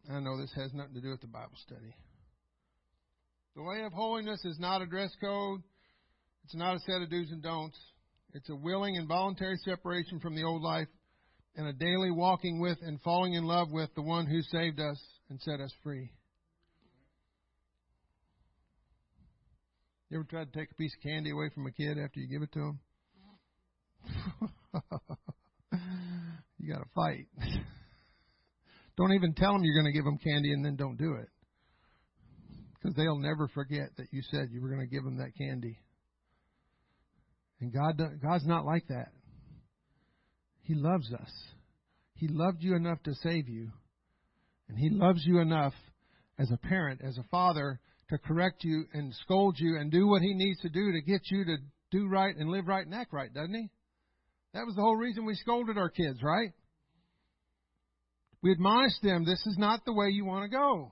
I 0.08 0.20
know 0.20 0.40
this 0.40 0.52
has 0.54 0.72
nothing 0.72 0.94
to 0.94 1.00
do 1.00 1.10
with 1.10 1.20
the 1.20 1.26
Bible 1.26 1.56
study. 1.66 1.96
The 3.56 3.62
way 3.62 3.82
of 3.82 3.92
holiness 3.92 4.44
is 4.44 4.58
not 4.60 4.82
a 4.82 4.86
dress 4.86 5.10
code. 5.20 5.62
It's 6.44 6.54
not 6.54 6.76
a 6.76 6.78
set 6.80 7.02
of 7.02 7.10
do's 7.10 7.30
and 7.32 7.42
don'ts. 7.42 7.78
It's 8.34 8.48
a 8.48 8.56
willing 8.56 8.96
and 8.96 9.06
voluntary 9.06 9.58
separation 9.58 10.18
from 10.20 10.34
the 10.34 10.44
old 10.44 10.62
life 10.62 10.88
and 11.54 11.66
a 11.66 11.72
daily 11.72 12.10
walking 12.10 12.60
with 12.60 12.78
and 12.80 13.00
falling 13.02 13.34
in 13.34 13.44
love 13.44 13.70
with 13.70 13.94
the 13.94 14.02
one 14.02 14.26
who 14.26 14.40
saved 14.42 14.80
us 14.80 14.98
and 15.28 15.38
set 15.40 15.60
us 15.60 15.72
free. 15.82 16.10
You 20.08 20.18
ever 20.18 20.26
tried 20.28 20.52
to 20.52 20.58
take 20.58 20.70
a 20.70 20.74
piece 20.74 20.94
of 20.94 21.02
candy 21.02 21.30
away 21.30 21.50
from 21.54 21.66
a 21.66 21.72
kid 21.72 21.98
after 21.98 22.20
you 22.20 22.28
give 22.28 22.42
it 22.42 22.52
to 22.52 22.60
him? 22.60 22.80
you 26.58 26.72
got 26.72 26.80
to 26.80 26.88
fight. 26.94 27.26
don't 28.96 29.12
even 29.12 29.34
tell 29.34 29.52
them 29.52 29.62
you're 29.62 29.80
going 29.80 29.92
to 29.92 29.98
give 29.98 30.04
them 30.04 30.18
candy 30.18 30.52
and 30.52 30.64
then 30.64 30.76
don't 30.76 30.96
do 30.96 31.14
it. 31.14 31.28
Because 32.74 32.96
they'll 32.96 33.18
never 33.18 33.48
forget 33.48 33.90
that 33.96 34.08
you 34.10 34.22
said 34.30 34.48
you 34.50 34.60
were 34.60 34.68
going 34.68 34.80
to 34.80 34.86
give 34.86 35.04
them 35.04 35.18
that 35.18 35.36
candy. 35.36 35.78
And 37.62 37.72
God, 37.72 38.02
God's 38.20 38.44
not 38.44 38.66
like 38.66 38.88
that. 38.88 39.12
He 40.62 40.74
loves 40.74 41.12
us. 41.12 41.30
He 42.16 42.26
loved 42.26 42.58
you 42.60 42.74
enough 42.74 43.00
to 43.04 43.14
save 43.22 43.48
you. 43.48 43.70
And 44.68 44.76
He 44.76 44.90
loves 44.90 45.22
you 45.24 45.38
enough 45.38 45.72
as 46.40 46.50
a 46.50 46.56
parent, 46.56 47.00
as 47.06 47.18
a 47.18 47.24
father, 47.30 47.78
to 48.10 48.18
correct 48.18 48.64
you 48.64 48.86
and 48.92 49.14
scold 49.14 49.54
you 49.58 49.78
and 49.78 49.92
do 49.92 50.08
what 50.08 50.22
He 50.22 50.34
needs 50.34 50.60
to 50.62 50.68
do 50.70 50.90
to 50.90 51.00
get 51.02 51.20
you 51.30 51.44
to 51.44 51.56
do 51.92 52.08
right 52.08 52.34
and 52.36 52.50
live 52.50 52.66
right 52.66 52.84
and 52.84 52.96
act 52.96 53.12
right, 53.12 53.32
doesn't 53.32 53.54
He? 53.54 53.70
That 54.54 54.66
was 54.66 54.74
the 54.74 54.82
whole 54.82 54.96
reason 54.96 55.24
we 55.24 55.36
scolded 55.36 55.78
our 55.78 55.88
kids, 55.88 56.18
right? 56.20 56.50
We 58.42 58.50
admonished 58.50 59.02
them, 59.04 59.24
this 59.24 59.46
is 59.46 59.56
not 59.56 59.84
the 59.84 59.94
way 59.94 60.08
you 60.08 60.24
want 60.24 60.50
to 60.50 60.56
go. 60.56 60.90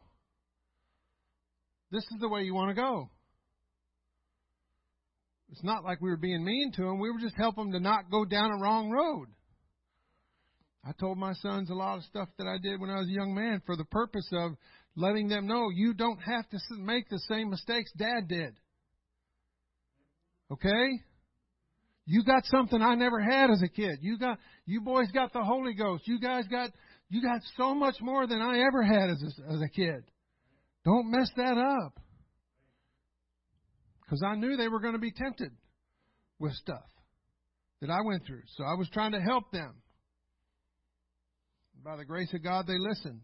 This 1.90 2.04
is 2.04 2.20
the 2.20 2.28
way 2.28 2.42
you 2.42 2.54
want 2.54 2.68
to 2.70 2.80
go. 2.80 3.10
It's 5.50 5.64
not 5.64 5.84
like 5.84 6.00
we 6.00 6.10
were 6.10 6.16
being 6.16 6.44
mean 6.44 6.72
to 6.76 6.82
them. 6.82 7.00
We 7.00 7.10
were 7.10 7.20
just 7.20 7.36
helping 7.36 7.70
them 7.70 7.72
to 7.72 7.80
not 7.80 8.10
go 8.10 8.24
down 8.24 8.52
a 8.52 8.62
wrong 8.62 8.90
road. 8.90 9.28
I 10.84 10.92
told 10.92 11.18
my 11.18 11.34
sons 11.34 11.70
a 11.70 11.74
lot 11.74 11.98
of 11.98 12.04
stuff 12.04 12.28
that 12.38 12.46
I 12.46 12.56
did 12.62 12.80
when 12.80 12.88
I 12.88 12.98
was 12.98 13.08
a 13.08 13.12
young 13.12 13.34
man 13.34 13.60
for 13.66 13.76
the 13.76 13.84
purpose 13.84 14.28
of 14.32 14.52
letting 14.96 15.28
them 15.28 15.46
know 15.46 15.68
you 15.70 15.92
don't 15.92 16.20
have 16.20 16.48
to 16.50 16.58
make 16.78 17.08
the 17.08 17.18
same 17.28 17.50
mistakes 17.50 17.92
dad 17.96 18.28
did. 18.28 18.54
Okay? 20.50 21.00
You 22.06 22.24
got 22.24 22.44
something 22.46 22.80
I 22.80 22.94
never 22.94 23.20
had 23.20 23.50
as 23.50 23.62
a 23.62 23.68
kid. 23.68 23.98
You 24.00 24.18
got 24.18 24.38
you 24.66 24.80
boys 24.80 25.10
got 25.12 25.32
the 25.32 25.44
Holy 25.44 25.74
Ghost. 25.74 26.04
You 26.06 26.18
guys 26.18 26.44
got 26.48 26.70
you 27.08 27.22
got 27.22 27.40
so 27.56 27.74
much 27.74 27.96
more 28.00 28.26
than 28.26 28.40
I 28.40 28.60
ever 28.66 28.82
had 28.82 29.10
as 29.10 29.22
a, 29.22 29.52
as 29.52 29.60
a 29.60 29.68
kid. 29.68 30.02
Don't 30.84 31.10
mess 31.10 31.30
that 31.36 31.58
up. 31.58 32.00
Because 34.10 34.24
I 34.24 34.34
knew 34.34 34.56
they 34.56 34.66
were 34.66 34.80
going 34.80 34.94
to 34.94 34.98
be 34.98 35.12
tempted 35.12 35.52
with 36.40 36.52
stuff 36.54 36.82
that 37.80 37.90
I 37.90 38.00
went 38.04 38.26
through. 38.26 38.42
So 38.56 38.64
I 38.64 38.74
was 38.74 38.88
trying 38.92 39.12
to 39.12 39.20
help 39.20 39.52
them. 39.52 39.72
By 41.84 41.96
the 41.96 42.04
grace 42.04 42.34
of 42.34 42.42
God, 42.42 42.66
they 42.66 42.76
listened. 42.76 43.20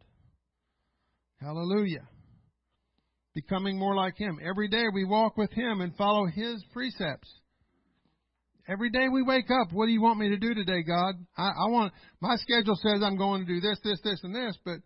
Hallelujah. 1.41 2.07
Becoming 3.35 3.81
more 3.81 3.97
like 3.97 4.17
Him. 4.17 4.39
Every 4.49 4.69
day 4.69 4.85
we 4.95 5.05
walk 5.05 5.37
with 5.37 5.51
Him 5.51 5.81
and 5.81 5.95
follow 5.97 6.27
His 6.27 6.65
precepts. 6.73 7.35
Every 8.69 8.91
day 8.91 9.09
we 9.09 9.25
wake 9.25 9.51
up, 9.51 9.73
what 9.73 9.87
do 9.87 9.93
you 9.93 10.01
want 10.01 10.21
me 10.21 10.29
to 10.29 10.37
do 10.37 10.55
today, 10.55 10.85
God? 10.85 11.15
I, 11.37 11.49
I 11.49 11.69
want, 11.69 11.93
my 12.21 12.37
schedule 12.37 12.77
says 12.77 13.03
I'm 13.03 13.19
going 13.19 13.45
to 13.45 13.53
do 13.53 13.61
this, 13.61 13.79
this, 13.83 14.01
this, 14.05 14.21
and 14.23 14.35
this, 14.35 14.57
but 14.65 14.79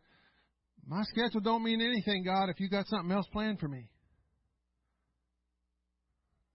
my 0.87 1.03
schedule 1.03 1.41
don't 1.41 1.63
mean 1.63 1.83
anything, 1.83 2.25
God, 2.25 2.49
if 2.49 2.59
you 2.59 2.71
got 2.71 2.87
something 2.89 3.13
else 3.13 3.27
planned 3.33 3.61
for 3.61 3.69
me. 3.69 3.91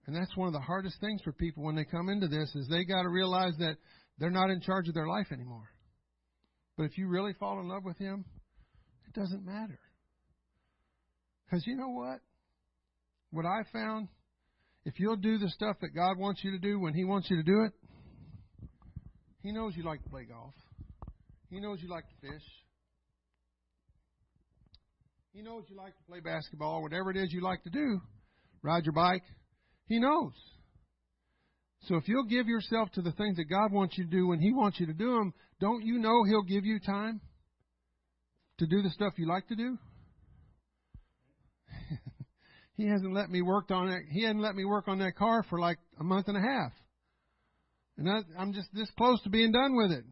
And 0.06 0.14
that's 0.14 0.36
one 0.36 0.46
of 0.46 0.52
the 0.52 0.60
hardest 0.60 1.00
things 1.00 1.20
for 1.22 1.32
people 1.32 1.64
when 1.64 1.74
they 1.74 1.84
come 1.84 2.08
into 2.08 2.28
this 2.28 2.54
is 2.54 2.68
they 2.68 2.84
got 2.84 3.02
to 3.02 3.08
realize 3.08 3.54
that 3.58 3.76
they're 4.18 4.30
not 4.30 4.50
in 4.50 4.60
charge 4.60 4.88
of 4.88 4.94
their 4.94 5.08
life 5.08 5.26
anymore. 5.32 5.68
But 6.76 6.84
if 6.84 6.96
you 6.96 7.08
really 7.08 7.32
fall 7.34 7.60
in 7.60 7.68
love 7.68 7.84
with 7.84 7.98
Him, 7.98 8.24
it 9.08 9.18
doesn't 9.18 9.44
matter. 9.44 9.80
Because 11.44 11.66
you 11.66 11.76
know 11.76 11.88
what? 11.88 12.20
What 13.30 13.46
I 13.46 13.62
found 13.72 14.08
if 14.84 15.00
you'll 15.00 15.16
do 15.16 15.38
the 15.38 15.48
stuff 15.48 15.76
that 15.80 15.94
God 15.94 16.16
wants 16.16 16.44
you 16.44 16.52
to 16.52 16.58
do 16.58 16.78
when 16.78 16.94
He 16.94 17.04
wants 17.04 17.28
you 17.28 17.36
to 17.36 17.42
do 17.42 17.64
it, 17.64 17.72
He 19.42 19.50
knows 19.50 19.74
you 19.76 19.82
like 19.82 20.02
to 20.04 20.08
play 20.08 20.24
golf. 20.24 20.54
He 21.50 21.58
knows 21.58 21.80
you 21.82 21.88
like 21.88 22.04
to 22.08 22.28
fish. 22.28 22.42
He 25.32 25.42
knows 25.42 25.64
you 25.68 25.76
like 25.76 25.96
to 25.96 26.02
play 26.08 26.20
basketball, 26.20 26.82
whatever 26.82 27.10
it 27.10 27.16
is 27.16 27.32
you 27.32 27.42
like 27.42 27.62
to 27.64 27.70
do, 27.70 28.00
ride 28.62 28.84
your 28.84 28.94
bike. 28.94 29.22
He 29.86 29.98
knows. 29.98 30.32
So 31.82 31.96
if 31.96 32.08
you'll 32.08 32.24
give 32.24 32.48
yourself 32.48 32.90
to 32.92 33.02
the 33.02 33.12
things 33.12 33.36
that 33.36 33.44
God 33.44 33.72
wants 33.72 33.96
you 33.96 34.04
to 34.04 34.10
do 34.10 34.26
when 34.26 34.40
He 34.40 34.52
wants 34.52 34.80
you 34.80 34.86
to 34.86 34.92
do 34.92 35.14
them, 35.14 35.32
don't 35.60 35.84
you 35.84 35.98
know 35.98 36.24
He'll 36.24 36.42
give 36.42 36.64
you 36.64 36.80
time 36.80 37.20
to 38.58 38.66
do 38.66 38.82
the 38.82 38.90
stuff 38.90 39.12
you 39.16 39.26
like 39.26 39.46
to 39.48 39.56
do? 39.56 39.78
He 42.76 42.86
hasn't 42.86 43.14
let 43.14 43.30
me 43.30 43.40
work 43.40 43.70
on 43.70 43.88
it. 43.88 44.02
He 44.10 44.22
hasn't 44.22 44.42
let 44.42 44.54
me 44.54 44.66
work 44.66 44.86
on 44.86 44.98
that 44.98 45.16
car 45.16 45.42
for 45.48 45.58
like 45.58 45.78
a 45.98 46.04
month 46.04 46.28
and 46.28 46.36
a 46.36 46.40
half. 46.40 46.72
And 47.96 48.08
I, 48.08 48.18
I'm 48.38 48.52
just 48.52 48.68
this 48.74 48.90
close 48.98 49.22
to 49.22 49.30
being 49.30 49.50
done 49.50 49.74
with 49.76 49.90
it. 49.92 50.04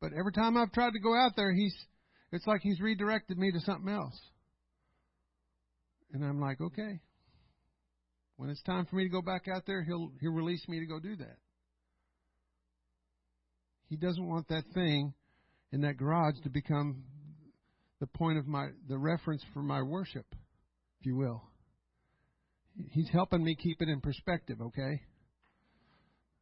But 0.00 0.12
every 0.18 0.32
time 0.32 0.56
I've 0.56 0.72
tried 0.72 0.94
to 0.94 0.98
go 0.98 1.14
out 1.14 1.36
there, 1.36 1.52
he's, 1.52 1.74
it's 2.32 2.46
like 2.46 2.60
he's 2.60 2.80
redirected 2.80 3.38
me 3.38 3.52
to 3.52 3.60
something 3.60 3.88
else. 3.88 4.18
And 6.12 6.24
I'm 6.24 6.40
like, 6.40 6.60
okay. 6.60 7.00
When 8.36 8.50
it's 8.50 8.62
time 8.62 8.86
for 8.86 8.96
me 8.96 9.04
to 9.04 9.10
go 9.10 9.22
back 9.22 9.46
out 9.48 9.62
there, 9.66 9.82
he'll, 9.82 10.10
he'll 10.20 10.32
release 10.32 10.66
me 10.68 10.80
to 10.80 10.86
go 10.86 10.98
do 10.98 11.16
that. 11.16 11.36
He 13.88 13.96
doesn't 13.96 14.26
want 14.26 14.48
that 14.48 14.64
thing 14.74 15.14
in 15.70 15.82
that 15.82 15.96
garage 15.96 16.34
to 16.44 16.50
become 16.50 17.04
the 18.00 18.06
point 18.06 18.38
of 18.38 18.46
my, 18.46 18.68
the 18.88 18.98
reference 18.98 19.42
for 19.52 19.62
my 19.62 19.82
worship, 19.82 20.26
if 21.00 21.06
you 21.06 21.16
will. 21.16 21.42
He's 22.90 23.08
helping 23.12 23.44
me 23.44 23.54
keep 23.54 23.82
it 23.82 23.88
in 23.88 24.00
perspective, 24.00 24.60
okay? 24.60 25.02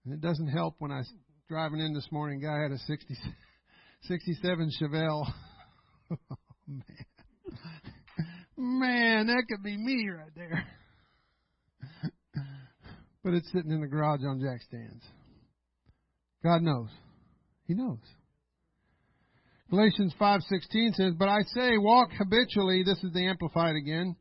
And 0.05 0.15
it 0.15 0.21
doesn't 0.21 0.49
help 0.49 0.77
when 0.79 0.93
I 0.93 1.03
driving 1.51 1.81
in 1.81 1.93
this 1.93 2.07
morning, 2.13 2.41
guy 2.41 2.63
had 2.63 2.71
a 2.71 2.79
60, 2.79 3.17
67 4.03 4.71
Chevelle. 4.81 5.27
oh, 6.13 6.37
man. 6.69 6.85
Man, 8.57 9.27
that 9.27 9.43
could 9.49 9.65
be 9.65 9.77
me 9.77 10.09
right 10.17 10.31
there. 10.37 10.65
But 13.25 13.35
it's 13.35 13.51
sitting 13.53 13.71
in 13.71 13.81
the 13.81 13.87
garage 13.87 14.21
on 14.27 14.41
jack 14.41 14.63
stands. 14.63 15.05
God 16.43 16.63
knows. 16.63 16.89
He 17.67 17.75
knows. 17.75 17.99
Galatians 19.71 20.15
5:16 20.19 20.95
says, 20.95 21.15
"But 21.19 21.29
I 21.29 21.43
say, 21.55 21.79
walk 21.79 22.11
habitually, 22.13 22.83
this 22.83 23.03
is 23.05 23.13
the 23.13 23.27
amplified 23.27 23.77
again, 23.77 24.17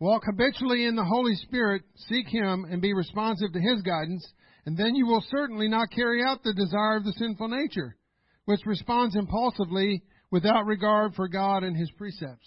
Walk 0.00 0.24
habitually 0.26 0.84
in 0.86 0.96
the 0.96 1.04
Holy 1.04 1.34
Spirit, 1.36 1.82
seek 2.08 2.28
Him, 2.28 2.66
and 2.68 2.82
be 2.82 2.92
responsive 2.92 3.52
to 3.52 3.60
His 3.60 3.80
guidance, 3.82 4.26
and 4.66 4.76
then 4.76 4.94
you 4.94 5.06
will 5.06 5.24
certainly 5.30 5.68
not 5.68 5.90
carry 5.90 6.22
out 6.22 6.42
the 6.42 6.52
desire 6.52 6.96
of 6.96 7.04
the 7.04 7.12
sinful 7.12 7.48
nature, 7.48 7.96
which 8.44 8.66
responds 8.66 9.14
impulsively 9.14 10.02
without 10.30 10.66
regard 10.66 11.14
for 11.14 11.28
God 11.28 11.62
and 11.62 11.76
His 11.76 11.90
precepts. 11.92 12.46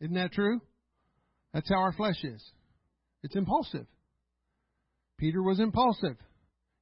Isn't 0.00 0.16
that 0.16 0.32
true? 0.32 0.60
That's 1.54 1.68
how 1.68 1.76
our 1.76 1.92
flesh 1.92 2.22
is. 2.24 2.42
It's 3.22 3.36
impulsive. 3.36 3.86
Peter 5.18 5.42
was 5.42 5.60
impulsive. 5.60 6.16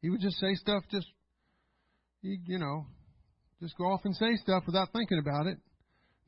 He 0.03 0.11
would 0.11 0.21
just 0.21 0.39
say 0.39 0.55
stuff, 0.55 0.85
just, 0.91 1.07
you 2.21 2.59
know, 2.59 2.87
just 3.61 3.77
go 3.79 3.85
off 3.85 4.03
and 4.05 4.15
say 4.15 4.37
stuff 4.37 4.65
without 4.67 4.93
thinking 4.93 5.19
about 5.19 5.47
it. 5.47 5.59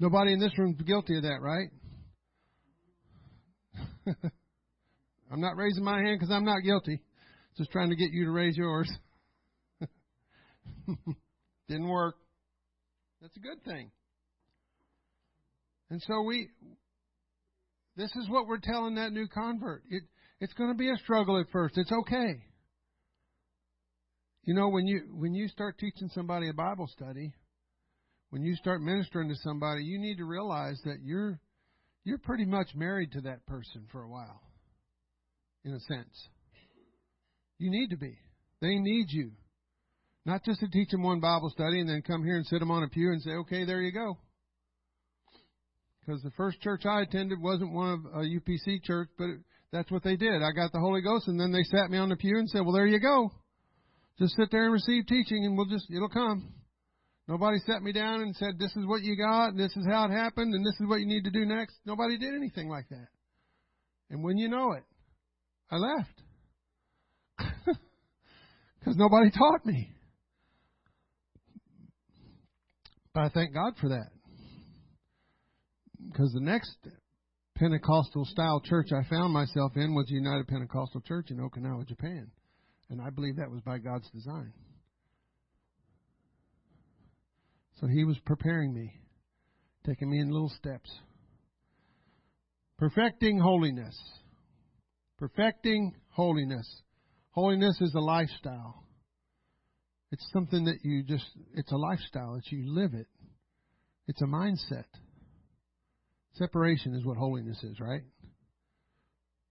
Nobody 0.00 0.32
in 0.32 0.40
this 0.40 0.56
room 0.56 0.74
is 0.78 0.86
guilty 0.86 1.16
of 1.16 1.22
that, 1.24 1.40
right? 1.42 1.68
I'm 5.30 5.40
not 5.40 5.56
raising 5.56 5.84
my 5.84 6.00
hand 6.00 6.18
because 6.18 6.32
I'm 6.32 6.44
not 6.44 6.62
guilty. 6.62 7.02
Just 7.59 7.70
trying 7.70 7.90
to 7.90 7.96
get 7.96 8.11
you 8.12 8.24
to 8.24 8.30
raise 8.30 8.56
yours. 8.56 8.90
Didn't 11.68 11.88
work. 11.88 12.14
That's 13.20 13.36
a 13.36 13.40
good 13.40 13.62
thing. 13.64 13.90
And 15.90 16.02
so 16.06 16.22
we, 16.22 16.48
this 17.99 18.14
is 18.14 18.28
what 18.30 18.46
we're 18.46 18.61
telling 18.61 18.94
that 18.94 19.12
new 19.12 19.26
convert. 19.26 19.82
It, 19.90 20.05
it's 20.40 20.53
going 20.55 20.70
to 20.70 20.78
be 20.78 20.88
a 20.88 20.96
struggle 20.99 21.38
at 21.40 21.51
first. 21.51 21.76
It's 21.76 21.90
okay. 21.90 22.44
You 24.44 24.55
know, 24.55 24.68
when 24.68 24.86
you 24.86 25.03
when 25.12 25.34
you 25.34 25.49
start 25.49 25.76
teaching 25.78 26.09
somebody 26.14 26.49
a 26.49 26.55
Bible 26.55 26.86
study, 26.86 27.34
when 28.30 28.42
you 28.42 28.55
start 28.55 28.80
ministering 28.80 29.28
to 29.28 29.34
somebody, 29.42 29.82
you 29.82 29.99
need 29.99 30.16
to 30.18 30.24
realize 30.24 30.80
that 30.84 30.99
you're 31.03 31.40
you're 32.05 32.18
pretty 32.18 32.46
much 32.46 32.68
married 32.74 33.12
to 33.12 33.20
that 33.22 33.44
person 33.46 33.84
for 33.90 34.03
a 34.03 34.09
while, 34.09 34.40
in 35.64 35.72
a 35.72 35.80
sense. 35.80 36.28
You 37.59 37.70
need 37.70 37.90
to 37.90 37.96
be. 37.96 38.16
They 38.62 38.78
need 38.78 39.07
you. 39.09 39.32
Not 40.24 40.44
just 40.44 40.61
to 40.61 40.68
teach 40.68 40.90
them 40.90 41.03
one 41.03 41.20
Bible 41.20 41.51
study 41.51 41.80
and 41.80 41.88
then 41.88 42.03
come 42.03 42.24
here 42.24 42.36
and 42.36 42.46
sit 42.46 42.61
them 42.61 42.70
on 42.70 42.84
a 42.84 42.88
pew 42.88 43.11
and 43.11 43.20
say, 43.20 43.30
okay, 43.30 43.64
there 43.64 43.80
you 43.82 43.92
go. 43.92 44.18
Because 46.09 46.22
the 46.22 46.30
first 46.38 46.59
church 46.62 46.86
I 46.86 47.02
attended 47.02 47.38
wasn't 47.38 47.74
one 47.74 47.92
of 47.92 48.00
a 48.14 48.24
UPC 48.24 48.82
church, 48.82 49.11
but 49.18 49.26
that's 49.72 49.90
what 49.90 50.02
they 50.02 50.16
did. 50.16 50.42
I 50.42 50.52
got 50.52 50.72
the 50.72 50.80
Holy 50.80 51.02
Ghost 51.02 51.28
and 51.28 51.38
then 51.38 51.52
they 51.52 51.64
sat 51.64 51.90
me 51.90 51.98
on 51.98 52.09
the 52.09 52.16
pew 52.16 52.38
and 52.38 52.48
said, 52.48 52.62
well, 52.62 52.72
there 52.72 52.86
you 52.86 52.98
go. 52.98 53.30
Just 54.18 54.34
sit 54.34 54.50
there 54.50 54.64
and 54.64 54.72
receive 54.72 55.06
teaching 55.06 55.44
and 55.44 55.54
we'll 55.54 55.66
just, 55.66 55.84
it'll 55.94 56.09
come. 56.09 56.54
Nobody 57.28 57.59
sat 57.66 57.82
me 57.82 57.92
down 57.92 58.22
and 58.22 58.34
said, 58.36 58.59
this 58.59 58.74
is 58.74 58.86
what 58.86 59.02
you 59.02 59.18
got, 59.18 59.48
and 59.48 59.61
this 59.61 59.76
is 59.76 59.84
how 59.86 60.06
it 60.06 60.11
happened, 60.11 60.54
and 60.54 60.64
this 60.64 60.80
is 60.80 60.88
what 60.88 61.00
you 61.00 61.06
need 61.06 61.24
to 61.24 61.30
do 61.30 61.44
next. 61.44 61.76
Nobody 61.84 62.16
did 62.16 62.34
anything 62.34 62.70
like 62.70 62.88
that. 62.88 63.09
And 64.09 64.24
when 64.24 64.38
you 64.38 64.48
know 64.48 64.72
it, 64.72 64.84
I 65.70 65.76
left. 65.76 66.22
Because 68.80 68.96
nobody 68.96 69.30
taught 69.30 69.66
me. 69.66 69.92
But 73.12 73.24
I 73.24 73.28
thank 73.28 73.52
God 73.52 73.74
for 73.78 73.88
that. 73.88 74.17
Because 76.11 76.32
the 76.32 76.40
next 76.40 76.76
Pentecostal 77.56 78.24
style 78.24 78.61
church 78.64 78.88
I 78.92 79.09
found 79.09 79.32
myself 79.32 79.72
in 79.76 79.94
was 79.94 80.06
the 80.06 80.14
United 80.14 80.48
Pentecostal 80.48 81.00
Church 81.02 81.30
in 81.30 81.38
Okinawa, 81.38 81.86
Japan. 81.86 82.30
And 82.90 83.00
I 83.00 83.11
believe 83.11 83.36
that 83.36 83.50
was 83.50 83.61
by 83.61 83.78
God's 83.78 84.09
design. 84.11 84.52
So 87.80 87.86
he 87.86 88.04
was 88.04 88.18
preparing 88.24 88.74
me, 88.74 88.92
taking 89.86 90.11
me 90.11 90.20
in 90.20 90.30
little 90.30 90.52
steps. 90.59 90.90
Perfecting 92.78 93.38
holiness. 93.38 93.96
Perfecting 95.18 95.94
holiness. 96.11 96.66
Holiness 97.30 97.80
is 97.80 97.94
a 97.94 98.00
lifestyle. 98.00 98.84
It's 100.11 100.26
something 100.32 100.64
that 100.64 100.78
you 100.82 101.02
just, 101.02 101.26
it's 101.54 101.70
a 101.70 101.76
lifestyle. 101.76 102.36
It's 102.36 102.50
you 102.50 102.64
live 102.66 102.94
it. 102.94 103.06
It's 104.06 104.22
a 104.22 104.26
mindset. 104.26 104.86
Separation 106.39 106.95
is 106.95 107.05
what 107.05 107.16
holiness 107.16 107.62
is, 107.62 107.80
right? 107.80 108.03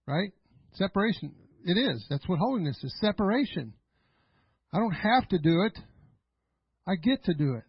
Right? 0.06 0.32
Separation. 0.74 1.34
It 1.64 1.76
is. 1.78 2.04
That's 2.08 2.26
what 2.26 2.38
holiness 2.38 2.78
is. 2.82 2.94
Separation. 3.00 3.74
I 4.72 4.78
don't 4.78 4.92
have 4.92 5.28
to 5.28 5.38
do 5.38 5.62
it. 5.62 5.78
I 6.86 6.96
get 6.96 7.24
to 7.24 7.34
do 7.34 7.54
it. 7.54 7.64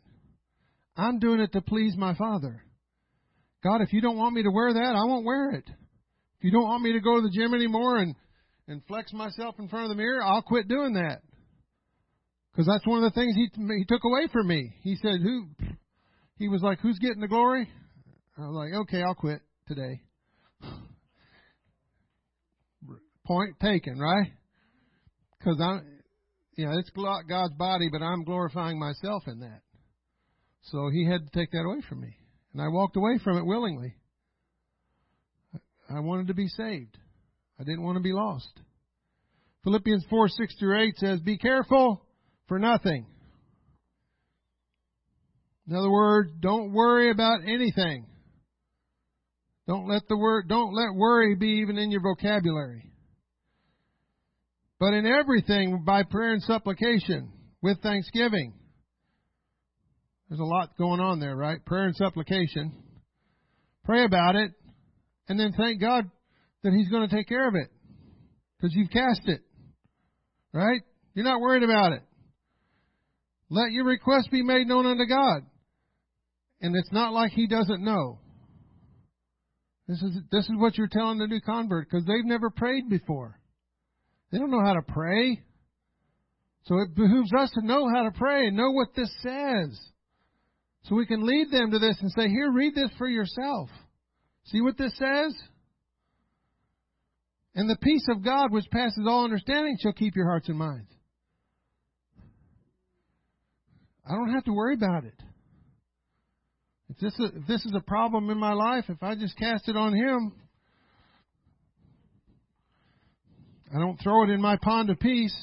I'm 0.96 1.20
doing 1.20 1.40
it 1.40 1.52
to 1.54 1.62
please 1.62 1.96
my 1.98 2.16
Father. 2.16 2.64
God, 3.64 3.82
if 3.82 3.92
you 3.92 4.02
don't 4.02 4.18
want 4.18 4.34
me 4.36 4.44
to 4.44 4.52
wear 4.52 4.74
that, 4.74 4.96
I 4.96 5.04
won't 5.06 5.26
wear 5.26 5.52
it. 5.52 5.66
If 5.68 6.44
you 6.44 6.52
don't 6.52 6.64
want 6.64 6.84
me 6.84 6.94
to 6.94 7.02
go 7.02 7.16
to 7.16 7.22
the 7.22 7.34
gym 7.34 7.54
anymore 7.54 7.98
and, 7.98 8.16
and 8.68 8.82
flex 8.88 9.12
myself 9.12 9.56
in 9.60 9.68
front 9.68 9.86
of 9.86 9.90
the 9.90 9.96
mirror, 9.96 10.24
I'll 10.24 10.42
quit 10.42 10.70
doing 10.70 10.94
that. 10.94 11.22
Because 12.52 12.68
that's 12.68 12.88
one 12.88 13.04
of 13.04 13.14
the 13.14 13.20
things 13.20 13.36
he, 13.36 13.50
he 13.56 13.86
took 13.86 14.04
away 14.06 14.28
from 14.32 14.48
me. 14.48 14.74
He 14.82 14.96
said, 15.02 15.20
who, 15.22 15.48
he 16.38 16.48
was 16.48 16.62
like, 16.62 16.80
who's 16.80 17.00
getting 17.00 17.20
the 17.20 17.28
glory? 17.28 17.70
I 18.40 18.48
was 18.48 18.56
like, 18.56 18.74
okay, 18.82 19.04
I'll 19.04 19.16
quit 19.16 19.42
today. 19.68 20.02
Point 23.26 23.60
taken, 23.62 24.00
right? 24.00 24.32
Because 25.38 25.60
I'm, 25.62 25.86
you 26.56 26.66
know, 26.66 26.78
it's 26.78 26.90
God's 27.28 27.54
body, 27.56 27.90
but 27.92 28.02
I'm 28.02 28.24
glorifying 28.24 28.80
myself 28.80 29.24
in 29.28 29.42
that. 29.42 29.62
So 30.64 30.90
he 30.90 31.06
had 31.06 31.26
to 31.26 31.32
take 31.38 31.52
that 31.52 31.64
away 31.66 31.82
from 31.88 32.00
me. 32.00 32.16
And 32.54 32.62
I 32.62 32.70
walked 32.70 32.96
away 32.96 33.20
from 33.24 33.38
it 33.38 33.46
willingly. 33.46 33.96
I 35.90 36.00
wanted 36.00 36.28
to 36.28 36.34
be 36.34 36.48
saved. 36.48 36.98
I 37.60 37.64
didn't 37.64 37.84
want 37.84 37.98
to 37.98 38.04
be 38.04 38.14
lost. 38.14 38.60
Philippians 39.66 40.06
4, 40.10 40.30
6 40.30 40.56
through 40.60 40.80
8 40.82 40.98
says, 40.98 41.20
Be 41.20 41.38
careful 41.38 42.06
for 42.48 42.58
nothing. 42.58 43.06
In 45.68 45.76
other 45.76 45.92
words, 45.92 46.32
don't 46.40 46.72
worry 46.72 47.12
about 47.12 47.42
anything. 47.46 48.06
Don't 49.70 49.88
let 49.88 50.08
the 50.10 50.18
word, 50.18 50.50
don't 50.50 50.74
let 50.74 50.96
worry 50.96 51.36
be 51.36 51.60
even 51.62 51.78
in 51.78 51.92
your 51.92 52.02
vocabulary. 52.02 52.92
But 54.80 54.96
in 54.96 55.06
everything, 55.06 55.84
by 55.86 56.02
prayer 56.02 56.34
and 56.34 56.42
supplication, 56.42 57.32
with 57.62 57.80
thanksgiving. 57.84 58.56
There's 60.28 60.40
a 60.40 60.44
lot 60.44 60.76
going 60.76 61.00
on 61.00 61.20
there, 61.20 61.36
right? 61.36 61.64
Prayer 61.64 61.86
and 61.86 61.96
supplication. 61.96 62.74
Pray 63.86 64.06
about 64.06 64.36
it, 64.36 64.54
and 65.28 65.40
then 65.40 65.54
thank 65.56 65.80
God 65.80 66.10
that 66.64 66.74
He's 66.74 66.90
going 66.90 67.08
to 67.08 67.16
take 67.16 67.28
care 67.28 67.48
of 67.48 67.54
it. 67.54 67.68
Because 68.58 68.74
you've 68.76 68.90
cast 68.90 69.22
it. 69.26 69.42
Right? 70.52 70.82
You're 71.14 71.26
not 71.26 71.42
worried 71.42 71.62
about 71.62 71.92
it. 71.92 72.02
Let 73.52 73.72
your 73.72 73.86
request 73.86 74.32
be 74.32 74.42
made 74.42 74.66
known 74.66 74.88
unto 74.88 75.06
God. 75.06 75.44
And 76.60 76.76
it's 76.76 76.92
not 76.92 77.14
like 77.14 77.34
He 77.34 77.46
doesn't 77.46 77.84
know. 77.84 78.20
This 79.90 80.04
is, 80.04 80.18
this 80.32 80.46
is 80.46 80.56
what 80.56 80.78
you're 80.78 80.88
telling 80.88 81.18
the 81.18 81.26
new 81.26 81.42
convert 81.42 81.90
because 81.90 82.06
they've 82.06 82.24
never 82.24 82.52
prayed 82.52 82.88
before. 82.90 83.40
They 84.32 84.38
don't 84.38 84.52
know 84.52 84.64
how 84.64 84.76
to 84.76 84.84
pray. 84.84 85.42
So 86.66 86.78
it 86.78 86.94
behooves 86.94 87.34
us 87.34 87.50
to 87.56 87.66
know 87.66 87.90
how 87.92 88.04
to 88.04 88.12
pray 88.12 88.46
and 88.46 88.56
know 88.56 88.70
what 88.70 88.90
this 88.96 89.12
says. 89.24 89.80
So 90.84 90.94
we 90.94 91.08
can 91.08 91.26
lead 91.26 91.50
them 91.52 91.72
to 91.72 91.80
this 91.80 91.98
and 92.02 92.12
say, 92.12 92.28
here, 92.30 92.52
read 92.52 92.76
this 92.76 92.92
for 93.00 93.08
yourself. 93.08 93.70
See 94.46 94.62
what 94.62 94.78
this 94.78 94.96
says? 94.96 95.36
And 97.56 97.68
the 97.68 97.78
peace 97.82 98.06
of 98.10 98.24
God, 98.24 98.52
which 98.52 98.70
passes 98.70 99.08
all 99.08 99.24
understanding, 99.24 99.76
shall 99.82 99.94
keep 99.94 100.16
your 100.16 100.28
hearts 100.28 100.50
and 100.50 100.58
minds. 100.58 100.92
I 104.08 104.12
don't 104.12 104.34
have 104.34 104.44
to 104.44 104.54
worry 104.54 104.76
about 104.76 105.06
it. 105.06 105.20
If 106.90 106.98
this, 106.98 107.14
is, 107.20 107.32
if 107.36 107.48
this 107.48 107.66
is 107.66 107.74
a 107.76 107.82
problem 107.82 108.30
in 108.30 108.38
my 108.38 108.54
life, 108.54 108.86
if 108.90 109.02
I 109.04 109.16
just 109.16 109.38
cast 109.38 109.70
it 109.70 109.78
on 109.78 109.94
Him, 109.94 110.34
I 113.74 113.78
don't 113.78 114.00
throw 114.02 114.24
it 114.24 114.32
in 114.32 114.42
my 114.42 114.58
pond 114.62 114.90
of 114.90 115.00
peace, 115.00 115.36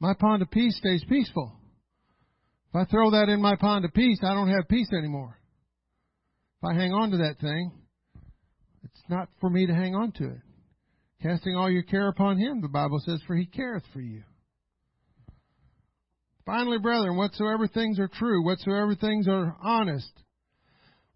my 0.00 0.14
pond 0.18 0.40
of 0.40 0.50
peace 0.50 0.76
stays 0.78 1.04
peaceful. 1.08 1.52
If 2.70 2.76
I 2.76 2.84
throw 2.90 3.10
that 3.10 3.28
in 3.28 3.42
my 3.42 3.56
pond 3.56 3.84
of 3.84 3.92
peace, 3.92 4.18
I 4.22 4.32
don't 4.32 4.48
have 4.48 4.68
peace 4.68 4.88
anymore. 4.96 5.38
If 6.62 6.70
I 6.70 6.74
hang 6.74 6.92
on 6.92 7.10
to 7.10 7.18
that 7.18 7.38
thing, 7.40 7.72
it's 8.82 9.02
not 9.10 9.28
for 9.40 9.50
me 9.50 9.66
to 9.66 9.74
hang 9.74 9.94
on 9.94 10.12
to 10.12 10.24
it. 10.24 10.40
Casting 11.22 11.56
all 11.56 11.70
your 11.70 11.82
care 11.82 12.08
upon 12.08 12.38
Him, 12.38 12.62
the 12.62 12.68
Bible 12.68 13.00
says, 13.04 13.20
for 13.26 13.36
He 13.36 13.44
careth 13.44 13.84
for 13.92 14.00
you. 14.00 14.22
Finally, 16.46 16.78
brethren, 16.78 17.16
whatsoever 17.16 17.68
things 17.68 17.98
are 17.98 18.08
true, 18.08 18.42
whatsoever 18.42 18.94
things 18.94 19.28
are 19.28 19.54
honest, 19.62 20.10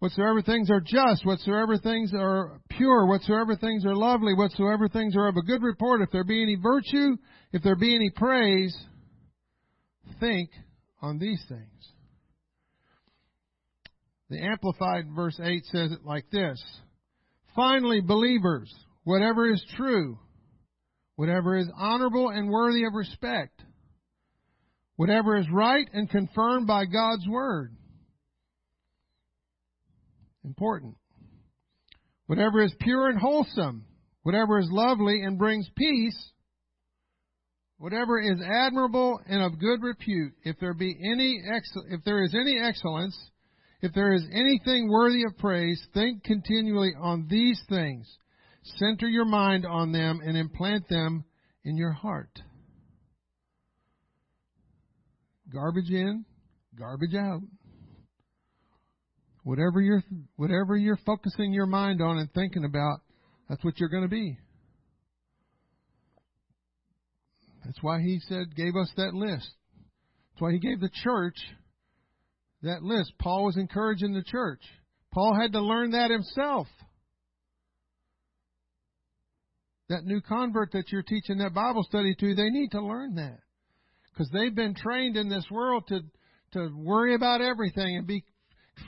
whatsoever 0.03 0.41
things 0.41 0.69
are 0.69 0.81
just, 0.81 1.25
whatsoever 1.25 1.77
things 1.77 2.11
are 2.13 2.59
pure, 2.71 3.05
whatsoever 3.05 3.55
things 3.55 3.85
are 3.85 3.95
lovely, 3.95 4.33
whatsoever 4.33 4.89
things 4.89 5.15
are 5.15 5.29
of 5.29 5.37
a 5.37 5.41
good 5.41 5.63
report, 5.63 6.01
if 6.01 6.11
there 6.11 6.25
be 6.25 6.43
any 6.43 6.57
virtue, 6.61 7.15
if 7.53 7.63
there 7.63 7.77
be 7.77 7.95
any 7.95 8.09
praise, 8.09 8.77
think 10.19 10.49
on 11.01 11.19
these 11.19 11.41
things. 11.47 11.87
The 14.29 14.43
Amplified 14.43 15.05
verse 15.15 15.39
8 15.41 15.63
says 15.67 15.93
it 15.93 16.03
like 16.03 16.29
this 16.33 16.61
Finally, 17.55 18.01
believers, 18.01 18.69
whatever 19.05 19.49
is 19.49 19.63
true, 19.77 20.19
whatever 21.15 21.55
is 21.55 21.71
honorable 21.77 22.27
and 22.27 22.49
worthy 22.49 22.83
of 22.83 22.93
respect, 22.93 23.57
whatever 24.97 25.37
is 25.37 25.45
right 25.49 25.87
and 25.93 26.09
confirmed 26.09 26.67
by 26.67 26.83
God's 26.83 27.25
Word, 27.25 27.73
Important. 30.45 30.95
Whatever 32.27 32.63
is 32.63 32.73
pure 32.79 33.09
and 33.09 33.19
wholesome, 33.19 33.85
whatever 34.23 34.59
is 34.59 34.67
lovely 34.71 35.21
and 35.23 35.37
brings 35.37 35.69
peace, 35.75 36.17
whatever 37.77 38.19
is 38.19 38.39
admirable 38.41 39.19
and 39.27 39.41
of 39.41 39.59
good 39.59 39.81
repute, 39.81 40.33
if 40.43 40.57
there 40.59 40.73
be 40.73 40.97
any 41.11 41.41
ex- 41.53 41.77
if 41.89 42.03
there 42.05 42.23
is 42.23 42.33
any 42.33 42.59
excellence, 42.59 43.17
if 43.81 43.93
there 43.93 44.13
is 44.13 44.23
anything 44.31 44.89
worthy 44.89 45.23
of 45.25 45.37
praise, 45.37 45.81
think 45.93 46.23
continually 46.23 46.93
on 46.99 47.27
these 47.29 47.61
things. 47.67 48.07
Center 48.77 49.09
your 49.09 49.25
mind 49.25 49.65
on 49.65 49.91
them 49.91 50.21
and 50.25 50.37
implant 50.37 50.87
them 50.87 51.25
in 51.65 51.75
your 51.75 51.91
heart. 51.91 52.39
Garbage 55.51 55.89
in, 55.89 56.23
garbage 56.77 57.13
out. 57.15 57.41
Whatever 59.43 59.81
you're 59.81 60.03
whatever 60.37 60.77
you're 60.77 60.99
focusing 61.05 61.53
your 61.53 61.65
mind 61.65 62.01
on 62.01 62.17
and 62.17 62.31
thinking 62.33 62.63
about, 62.63 63.01
that's 63.49 63.63
what 63.63 63.79
you're 63.79 63.89
going 63.89 64.03
to 64.03 64.09
be. 64.09 64.37
That's 67.65 67.81
why 67.81 67.99
he 68.01 68.19
said 68.27 68.55
gave 68.55 68.75
us 68.75 68.91
that 68.97 69.13
list. 69.13 69.49
That's 70.31 70.41
why 70.41 70.51
he 70.51 70.59
gave 70.59 70.79
the 70.79 70.89
church 71.03 71.35
that 72.61 72.81
list. 72.81 73.13
Paul 73.19 73.45
was 73.45 73.57
encouraging 73.57 74.13
the 74.13 74.23
church. 74.23 74.61
Paul 75.13 75.37
had 75.39 75.51
to 75.53 75.61
learn 75.61 75.91
that 75.91 76.09
himself. 76.09 76.67
That 79.89 80.05
new 80.05 80.21
convert 80.21 80.71
that 80.71 80.85
you're 80.91 81.03
teaching 81.03 81.37
that 81.37 81.53
Bible 81.53 81.83
study 81.83 82.15
to, 82.15 82.35
they 82.35 82.49
need 82.49 82.69
to 82.71 82.81
learn 82.81 83.15
that. 83.15 83.39
Because 84.09 84.29
they've 84.31 84.55
been 84.55 84.73
trained 84.73 85.17
in 85.17 85.29
this 85.29 85.45
world 85.51 85.83
to, 85.89 85.99
to 86.53 86.69
worry 86.75 87.15
about 87.15 87.41
everything 87.41 87.97
and 87.97 88.07
be 88.07 88.23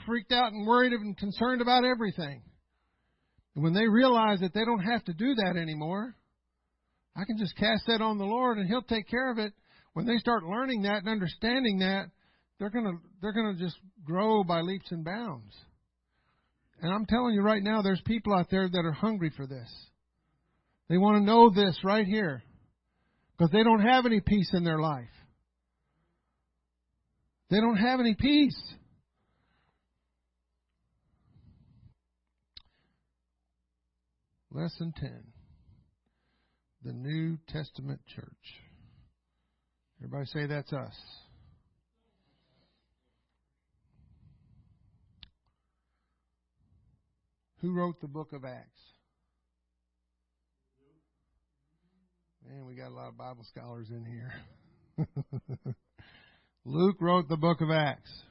freaked 0.06 0.32
out 0.32 0.52
and 0.52 0.66
worried 0.66 0.92
and 0.92 1.16
concerned 1.16 1.60
about 1.60 1.84
everything. 1.84 2.42
And 3.54 3.64
when 3.64 3.72
they 3.72 3.88
realize 3.88 4.40
that 4.40 4.52
they 4.54 4.64
don't 4.64 4.84
have 4.84 5.04
to 5.04 5.14
do 5.14 5.34
that 5.34 5.56
anymore, 5.56 6.14
I 7.16 7.24
can 7.24 7.38
just 7.38 7.56
cast 7.56 7.84
that 7.86 8.02
on 8.02 8.18
the 8.18 8.24
Lord 8.24 8.58
and 8.58 8.68
He'll 8.68 8.82
take 8.82 9.08
care 9.08 9.30
of 9.30 9.38
it. 9.38 9.52
When 9.94 10.06
they 10.06 10.18
start 10.18 10.44
learning 10.44 10.82
that 10.82 10.98
and 10.98 11.08
understanding 11.08 11.78
that, 11.78 12.10
they're 12.58 12.70
gonna 12.70 12.98
they're 13.22 13.32
gonna 13.32 13.58
just 13.58 13.76
grow 14.04 14.44
by 14.44 14.60
leaps 14.60 14.90
and 14.90 15.04
bounds. 15.04 15.54
And 16.82 16.92
I'm 16.92 17.06
telling 17.06 17.34
you 17.34 17.40
right 17.40 17.62
now, 17.62 17.80
there's 17.80 18.02
people 18.04 18.34
out 18.34 18.50
there 18.50 18.68
that 18.68 18.84
are 18.84 18.92
hungry 18.92 19.32
for 19.34 19.46
this. 19.46 19.68
They 20.88 20.98
want 20.98 21.16
to 21.16 21.24
know 21.24 21.50
this 21.50 21.78
right 21.82 22.06
here. 22.06 22.42
Because 23.36 23.50
they 23.50 23.62
don't 23.62 23.80
have 23.80 24.06
any 24.06 24.20
peace 24.20 24.50
in 24.54 24.64
their 24.64 24.78
life. 24.78 25.04
They 27.50 27.60
don't 27.60 27.76
have 27.76 28.00
any 28.00 28.14
peace. 28.14 28.58
Lesson 34.56 34.94
10 34.98 35.12
The 36.82 36.94
New 36.94 37.36
Testament 37.46 38.00
Church. 38.06 38.62
Everybody 40.02 40.24
say 40.32 40.46
that's 40.46 40.72
us. 40.72 40.94
Who 47.60 47.74
wrote 47.74 48.00
the 48.00 48.08
book 48.08 48.32
of 48.32 48.46
Acts? 48.46 48.80
Man, 52.48 52.64
we 52.64 52.76
got 52.76 52.88
a 52.88 52.94
lot 52.94 53.08
of 53.08 53.18
Bible 53.18 53.44
scholars 53.44 53.88
in 53.90 54.06
here. 54.06 55.06
Luke 56.64 56.96
wrote 57.02 57.28
the 57.28 57.36
book 57.36 57.60
of 57.60 57.70
Acts. 57.70 58.22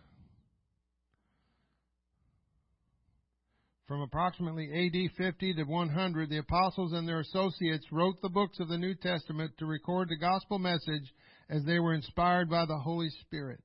From 3.88 4.02
approximately 4.02 4.68
AD 4.74 5.12
50 5.16 5.54
to 5.54 5.64
100, 5.64 6.30
the 6.30 6.40
apostles 6.40 6.94
and 6.94 7.08
their 7.08 7.20
associates 7.20 7.86
wrote 7.92 8.20
the 8.22 8.30
books 8.30 8.60
of 8.60 8.68
the 8.68 8.80
New 8.80 8.96
Testament 8.96 9.52
to 9.60 9.68
record 9.68 10.10
the 10.10 10.18
gospel 10.18 10.58
message 10.58 11.14
as 11.50 11.64
they 11.66 11.80
were 11.80 11.94
inspired 11.94 12.50
by 12.50 12.66
the 12.66 12.78
Holy 12.78 13.10
Spirit. 13.22 13.62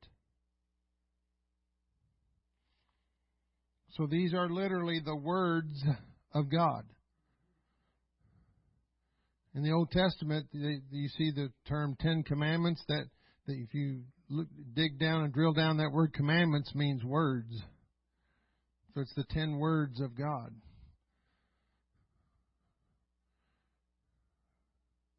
So 3.96 4.06
these 4.06 4.34
are 4.34 4.48
literally 4.48 5.00
the 5.02 5.16
words 5.16 5.82
of 6.34 6.50
God. 6.50 6.84
In 9.54 9.62
the 9.62 9.72
Old 9.72 9.90
Testament, 9.90 10.46
you 10.52 11.08
see 11.16 11.32
the 11.32 11.50
term 11.66 11.96
Ten 11.98 12.22
Commandments. 12.22 12.84
That, 12.88 13.04
if 13.48 13.74
you 13.74 14.02
look, 14.28 14.46
dig 14.74 15.00
down 15.00 15.24
and 15.24 15.32
drill 15.32 15.54
down, 15.54 15.78
that 15.78 15.90
word 15.92 16.12
commandments 16.12 16.72
means 16.74 17.02
words. 17.02 17.60
So 18.94 19.00
it's 19.02 19.14
the 19.14 19.24
ten 19.30 19.58
words 19.58 20.00
of 20.00 20.16
God. 20.16 20.52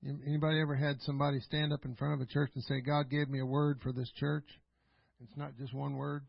Anybody 0.03 0.59
ever 0.59 0.75
had 0.75 0.99
somebody 1.01 1.39
stand 1.41 1.71
up 1.71 1.85
in 1.85 1.95
front 1.95 2.15
of 2.15 2.21
a 2.21 2.31
church 2.31 2.51
and 2.55 2.63
say, 2.63 2.81
"God 2.81 3.09
gave 3.09 3.29
me 3.29 3.39
a 3.39 3.45
word 3.45 3.79
for 3.81 3.93
this 3.93 4.11
church"? 4.13 4.47
It's 5.23 5.37
not 5.37 5.55
just 5.57 5.73
one 5.73 5.95
word. 5.95 6.25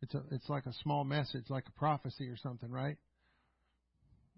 It's 0.00 0.14
a, 0.14 0.22
it's 0.30 0.48
like 0.48 0.66
a 0.66 0.72
small 0.82 1.04
message, 1.04 1.44
like 1.50 1.66
a 1.68 1.78
prophecy 1.78 2.26
or 2.28 2.36
something, 2.36 2.70
right? 2.70 2.96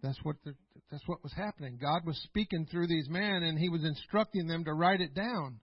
That's 0.02 0.18
what 0.22 0.36
the, 0.44 0.54
that's 0.90 1.06
what 1.06 1.22
was 1.22 1.32
happening. 1.32 1.78
God 1.80 2.04
was 2.04 2.20
speaking 2.24 2.66
through 2.70 2.88
these 2.88 3.08
men, 3.08 3.42
and 3.42 3.58
He 3.58 3.68
was 3.68 3.84
instructing 3.84 4.46
them 4.48 4.64
to 4.64 4.72
write 4.74 5.00
it 5.00 5.14
down. 5.14 5.60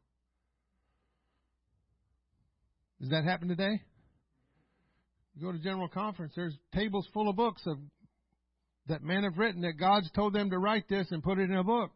Does 3.02 3.10
that 3.10 3.26
happen 3.26 3.50
today? 3.50 3.82
You 5.36 5.42
go 5.42 5.52
to 5.52 5.60
general 5.60 5.88
conference. 5.88 6.34
There's 6.36 6.58
tables 6.76 7.08
full 7.14 7.30
of 7.30 7.36
books 7.36 7.62
of 7.66 7.78
that 8.88 9.02
men 9.02 9.24
have 9.24 9.38
written 9.38 9.62
that 9.62 9.80
God's 9.80 10.12
told 10.12 10.34
them 10.34 10.50
to 10.50 10.58
write 10.58 10.88
this 10.90 11.08
and 11.12 11.24
put 11.24 11.40
it 11.40 11.50
in 11.50 11.56
a 11.56 11.64
book. 11.64 11.92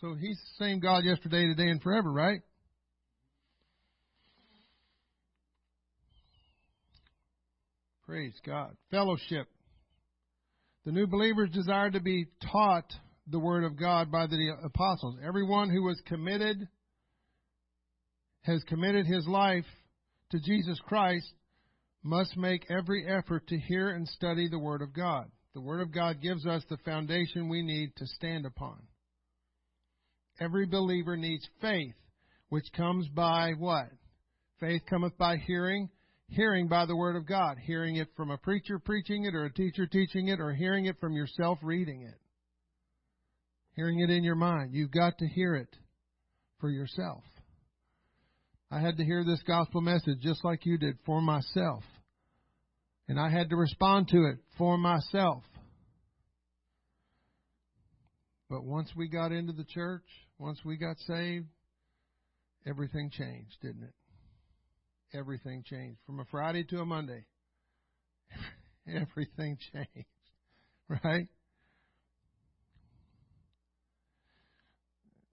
So 0.00 0.14
He's 0.14 0.38
the 0.38 0.64
same 0.64 0.80
God 0.80 1.04
yesterday, 1.04 1.46
today, 1.46 1.68
and 1.68 1.82
forever, 1.82 2.10
right? 2.10 2.40
Praise 8.06 8.34
God. 8.44 8.76
Fellowship. 8.90 9.46
The 10.84 10.92
new 10.92 11.06
believers 11.06 11.50
desire 11.50 11.90
to 11.90 12.00
be 12.00 12.26
taught 12.50 12.92
the 13.28 13.38
Word 13.38 13.64
of 13.64 13.78
God 13.78 14.10
by 14.10 14.26
the 14.26 14.56
apostles. 14.64 15.16
Everyone 15.24 15.70
who 15.70 15.82
was 15.82 16.00
committed, 16.06 16.68
has 18.42 18.62
committed 18.64 19.06
his 19.06 19.26
life 19.26 19.64
to 20.32 20.40
Jesus 20.40 20.78
Christ, 20.86 21.30
must 22.02 22.36
make 22.36 22.66
every 22.68 23.06
effort 23.06 23.46
to 23.46 23.58
hear 23.58 23.90
and 23.90 24.08
study 24.08 24.48
the 24.48 24.58
Word 24.58 24.82
of 24.82 24.92
God. 24.92 25.30
The 25.54 25.60
Word 25.60 25.80
of 25.80 25.92
God 25.92 26.20
gives 26.20 26.46
us 26.46 26.62
the 26.68 26.78
foundation 26.78 27.48
we 27.48 27.62
need 27.62 27.94
to 27.96 28.06
stand 28.06 28.46
upon. 28.46 28.78
Every 30.40 30.66
believer 30.66 31.16
needs 31.16 31.46
faith, 31.60 31.94
which 32.48 32.64
comes 32.76 33.06
by 33.08 33.52
what? 33.58 33.90
Faith 34.58 34.82
cometh 34.88 35.16
by 35.18 35.36
hearing, 35.36 35.90
hearing 36.28 36.68
by 36.68 36.86
the 36.86 36.96
Word 36.96 37.16
of 37.16 37.26
God, 37.26 37.58
hearing 37.58 37.96
it 37.96 38.08
from 38.16 38.30
a 38.30 38.38
preacher 38.38 38.78
preaching 38.78 39.24
it 39.24 39.34
or 39.34 39.44
a 39.44 39.52
teacher 39.52 39.86
teaching 39.86 40.28
it 40.28 40.40
or 40.40 40.52
hearing 40.52 40.86
it 40.86 40.98
from 40.98 41.12
yourself 41.12 41.58
reading 41.62 42.02
it. 42.02 42.18
Hearing 43.76 44.00
it 44.00 44.10
in 44.10 44.24
your 44.24 44.34
mind. 44.34 44.70
You've 44.72 44.90
got 44.90 45.18
to 45.18 45.26
hear 45.28 45.54
it 45.54 45.76
for 46.58 46.70
yourself. 46.70 47.22
I 48.72 48.80
had 48.80 48.96
to 48.96 49.04
hear 49.04 49.22
this 49.22 49.42
gospel 49.46 49.80
message 49.80 50.20
just 50.20 50.44
like 50.44 50.64
you 50.64 50.78
did 50.78 50.96
for 51.04 51.20
myself. 51.20 51.84
And 53.08 53.20
I 53.20 53.28
had 53.28 53.50
to 53.50 53.56
respond 53.56 54.08
to 54.08 54.24
it 54.24 54.38
for 54.56 54.78
myself. 54.78 55.42
But 58.48 58.64
once 58.64 58.90
we 58.96 59.08
got 59.08 59.32
into 59.32 59.52
the 59.52 59.64
church, 59.64 60.04
once 60.38 60.58
we 60.64 60.76
got 60.76 60.98
saved, 61.06 61.46
everything 62.66 63.10
changed, 63.10 63.56
didn't 63.60 63.82
it? 63.82 63.94
everything 65.14 65.62
changed. 65.64 66.00
From 66.06 66.20
a 66.20 66.24
Friday 66.26 66.64
to 66.64 66.80
a 66.80 66.86
Monday, 66.86 67.24
everything 68.88 69.58
changed. 69.72 70.08
Right? 71.04 71.28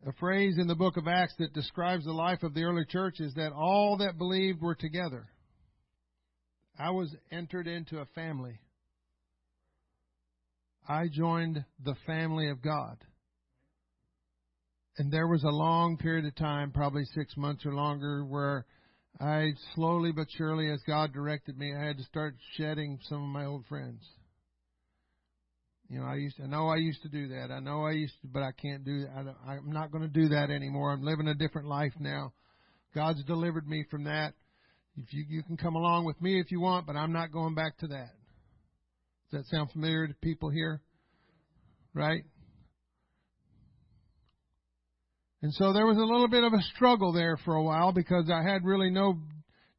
A 0.07 0.13
phrase 0.13 0.57
in 0.57 0.67
the 0.67 0.75
book 0.75 0.95
of 0.95 1.07
Acts 1.07 1.35
that 1.39 1.53
describes 1.53 2.05
the 2.05 2.13
life 2.13 2.41
of 2.43 2.53
the 2.53 2.63
early 2.63 2.85
church 2.85 3.19
is 3.19 3.33
that 3.33 3.51
all 3.51 3.97
that 3.97 4.17
believed 4.17 4.61
were 4.61 4.75
together. 4.75 5.27
I 6.77 6.91
was 6.91 7.13
entered 7.31 7.67
into 7.67 7.99
a 7.99 8.05
family. 8.15 8.59
I 10.87 11.07
joined 11.11 11.65
the 11.83 11.95
family 12.07 12.47
of 12.49 12.61
God. 12.61 12.97
And 14.97 15.11
there 15.11 15.27
was 15.27 15.43
a 15.43 15.49
long 15.49 15.97
period 15.97 16.25
of 16.25 16.35
time, 16.35 16.71
probably 16.71 17.03
six 17.13 17.35
months 17.35 17.65
or 17.65 17.73
longer, 17.73 18.23
where 18.23 18.65
I 19.19 19.51
slowly 19.75 20.13
but 20.13 20.27
surely, 20.37 20.71
as 20.71 20.81
God 20.87 21.11
directed 21.11 21.57
me, 21.57 21.73
I 21.75 21.85
had 21.85 21.97
to 21.97 22.03
start 22.03 22.35
shedding 22.55 22.99
some 23.03 23.21
of 23.21 23.29
my 23.29 23.45
old 23.45 23.65
friends. 23.67 24.01
You 25.89 25.99
know, 25.99 26.05
I 26.05 26.15
used 26.15 26.37
to, 26.37 26.43
I 26.43 26.45
know 26.45 26.67
I 26.67 26.75
used 26.75 27.01
to 27.01 27.09
do 27.09 27.29
that. 27.29 27.51
I 27.51 27.59
know 27.59 27.83
I 27.83 27.91
used 27.91 28.13
to, 28.21 28.27
but 28.27 28.43
I 28.43 28.51
can't 28.51 28.85
do 28.85 29.01
that. 29.01 29.35
I, 29.45 29.53
I'm 29.53 29.71
not 29.71 29.91
going 29.91 30.03
to 30.03 30.07
do 30.07 30.29
that 30.29 30.51
anymore. 30.51 30.91
I'm 30.91 31.01
living 31.01 31.27
a 31.27 31.33
different 31.33 31.67
life 31.67 31.93
now. 31.99 32.31
God's 32.93 33.23
delivered 33.23 33.67
me 33.67 33.85
from 33.89 34.03
that. 34.03 34.33
If 34.97 35.11
you, 35.13 35.25
you 35.27 35.43
can 35.43 35.57
come 35.57 35.75
along 35.75 36.05
with 36.05 36.21
me 36.21 36.39
if 36.39 36.51
you 36.51 36.61
want, 36.61 36.85
but 36.85 36.95
I'm 36.95 37.11
not 37.11 37.31
going 37.31 37.55
back 37.55 37.77
to 37.79 37.87
that. 37.87 38.11
Does 39.31 39.41
that 39.41 39.45
sound 39.47 39.71
familiar 39.71 40.07
to 40.07 40.13
people 40.15 40.49
here? 40.49 40.81
Right? 41.93 42.23
And 45.41 45.53
so 45.53 45.73
there 45.73 45.85
was 45.85 45.97
a 45.97 46.01
little 46.01 46.27
bit 46.27 46.43
of 46.43 46.53
a 46.53 46.61
struggle 46.75 47.13
there 47.13 47.37
for 47.45 47.55
a 47.55 47.63
while 47.63 47.93
because 47.93 48.29
I 48.31 48.43
had 48.43 48.63
really 48.63 48.91
no 48.91 49.17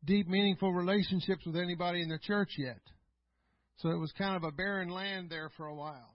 deep, 0.05 0.27
meaningful 0.27 0.73
relationships 0.73 1.45
with 1.47 1.57
anybody 1.57 2.03
in 2.03 2.09
the 2.09 2.19
church 2.19 2.51
yet. 2.57 2.81
So 3.83 3.89
it 3.89 3.99
was 3.99 4.13
kind 4.13 4.37
of 4.37 4.45
a 4.45 4.53
barren 4.53 4.91
land 4.91 5.31
there 5.31 5.51
for 5.57 5.67
a 5.67 5.75
while. 5.75 6.15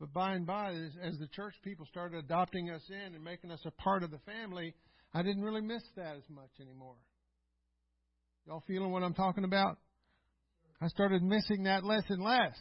But 0.00 0.12
by 0.12 0.34
and 0.34 0.44
by, 0.44 0.72
as 1.02 1.18
the 1.18 1.28
church 1.28 1.54
people 1.62 1.86
started 1.86 2.18
adopting 2.18 2.68
us 2.70 2.82
in 2.88 3.14
and 3.14 3.22
making 3.22 3.52
us 3.52 3.60
a 3.64 3.70
part 3.70 4.02
of 4.02 4.10
the 4.10 4.18
family, 4.26 4.74
I 5.12 5.22
didn't 5.22 5.42
really 5.42 5.60
miss 5.60 5.82
that 5.96 6.16
as 6.16 6.28
much 6.28 6.50
anymore. 6.60 6.96
Y'all 8.46 8.64
feeling 8.66 8.90
what 8.90 9.04
I'm 9.04 9.14
talking 9.14 9.44
about? 9.44 9.78
I 10.80 10.88
started 10.88 11.22
missing 11.22 11.62
that 11.64 11.84
less 11.84 12.02
and 12.08 12.22
less. 12.22 12.56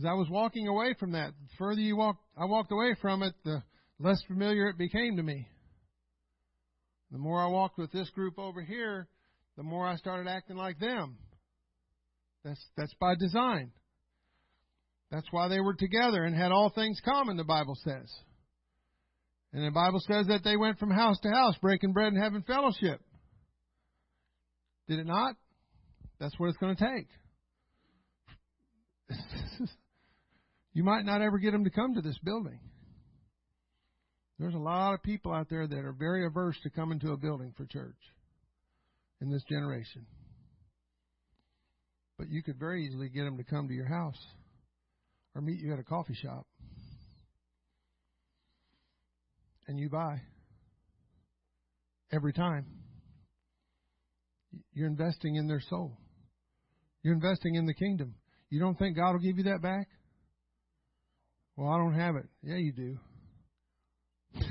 As 0.00 0.04
I 0.04 0.14
was 0.14 0.28
walking 0.28 0.66
away 0.66 0.94
from 0.98 1.12
that, 1.12 1.28
the 1.28 1.48
further 1.58 1.80
you 1.80 1.96
walk, 1.96 2.16
I 2.36 2.44
walked 2.44 2.72
away 2.72 2.96
from 3.00 3.22
it, 3.22 3.34
the 3.44 3.62
less 4.00 4.20
familiar 4.26 4.66
it 4.66 4.76
became 4.76 5.16
to 5.16 5.22
me. 5.22 5.46
The 7.12 7.18
more 7.18 7.40
I 7.40 7.46
walked 7.46 7.78
with 7.78 7.92
this 7.92 8.10
group 8.10 8.38
over 8.38 8.62
here, 8.62 9.06
the 9.56 9.62
more 9.62 9.86
I 9.86 9.96
started 9.96 10.28
acting 10.28 10.56
like 10.56 10.80
them. 10.80 11.18
That's 12.44 12.64
that's 12.76 12.94
by 12.94 13.14
design. 13.14 13.70
That's 15.10 15.26
why 15.30 15.48
they 15.48 15.60
were 15.60 15.74
together 15.74 16.24
and 16.24 16.34
had 16.34 16.52
all 16.52 16.70
things 16.70 17.00
common, 17.04 17.36
the 17.36 17.44
Bible 17.44 17.76
says. 17.84 18.10
And 19.52 19.64
the 19.64 19.70
Bible 19.70 20.00
says 20.08 20.28
that 20.28 20.42
they 20.42 20.56
went 20.56 20.78
from 20.78 20.90
house 20.90 21.18
to 21.20 21.28
house, 21.28 21.54
breaking 21.60 21.92
bread 21.92 22.12
and 22.12 22.22
having 22.22 22.42
fellowship. 22.42 23.00
Did 24.88 24.98
it 25.00 25.06
not? 25.06 25.36
That's 26.18 26.34
what 26.38 26.48
it's 26.48 26.58
going 26.58 26.74
to 26.76 26.84
take. 26.84 27.08
You 30.74 30.84
might 30.84 31.04
not 31.04 31.20
ever 31.20 31.38
get 31.38 31.52
them 31.52 31.64
to 31.64 31.70
come 31.70 31.94
to 31.94 32.00
this 32.00 32.18
building. 32.24 32.58
There's 34.38 34.54
a 34.54 34.58
lot 34.58 34.94
of 34.94 35.02
people 35.02 35.32
out 35.32 35.48
there 35.50 35.66
that 35.66 35.84
are 35.84 35.92
very 35.92 36.26
averse 36.26 36.56
to 36.62 36.70
coming 36.70 36.98
to 37.00 37.12
a 37.12 37.16
building 37.16 37.52
for 37.56 37.66
church 37.66 37.98
in 39.20 39.30
this 39.30 39.44
generation. 39.48 40.06
But 42.22 42.30
you 42.30 42.40
could 42.40 42.56
very 42.56 42.86
easily 42.86 43.08
get 43.08 43.24
them 43.24 43.36
to 43.36 43.42
come 43.42 43.66
to 43.66 43.74
your 43.74 43.88
house 43.88 44.28
or 45.34 45.42
meet 45.42 45.58
you 45.58 45.72
at 45.72 45.80
a 45.80 45.82
coffee 45.82 46.14
shop. 46.14 46.46
And 49.66 49.76
you 49.76 49.90
buy 49.90 50.20
every 52.12 52.32
time. 52.32 52.64
You're 54.72 54.86
investing 54.86 55.34
in 55.34 55.48
their 55.48 55.60
soul. 55.68 55.98
You're 57.02 57.14
investing 57.14 57.56
in 57.56 57.66
the 57.66 57.74
kingdom. 57.74 58.14
You 58.50 58.60
don't 58.60 58.78
think 58.78 58.94
God 58.94 59.14
will 59.14 59.18
give 59.18 59.38
you 59.38 59.44
that 59.50 59.60
back? 59.60 59.88
Well, 61.56 61.72
I 61.72 61.76
don't 61.76 61.94
have 61.94 62.14
it. 62.14 62.28
Yeah, 62.44 62.56
you 62.56 62.72
do. 62.72 62.98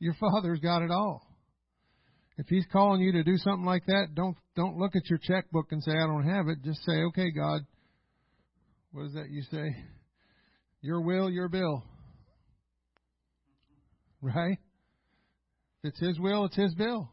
Your 0.00 0.14
father's 0.14 0.58
got 0.58 0.82
it 0.82 0.90
all. 0.90 1.29
If 2.40 2.46
he's 2.48 2.64
calling 2.72 3.02
you 3.02 3.12
to 3.12 3.22
do 3.22 3.36
something 3.36 3.66
like 3.66 3.84
that, 3.84 4.14
don't 4.14 4.34
don't 4.56 4.78
look 4.78 4.96
at 4.96 5.10
your 5.10 5.18
checkbook 5.18 5.72
and 5.72 5.82
say 5.82 5.92
I 5.92 6.06
don't 6.06 6.26
have 6.26 6.48
it. 6.48 6.62
Just 6.64 6.82
say, 6.86 7.02
"Okay, 7.08 7.30
God." 7.30 7.66
What 8.92 9.04
is 9.08 9.12
that 9.12 9.28
you 9.28 9.42
say? 9.42 9.76
Your 10.80 11.02
will, 11.02 11.30
your 11.30 11.48
bill. 11.48 11.84
Right? 14.22 14.58
If 15.82 15.90
it's 15.90 16.00
his 16.00 16.18
will, 16.20 16.44
it's 16.44 16.56
his 16.56 16.74
bill. 16.74 17.10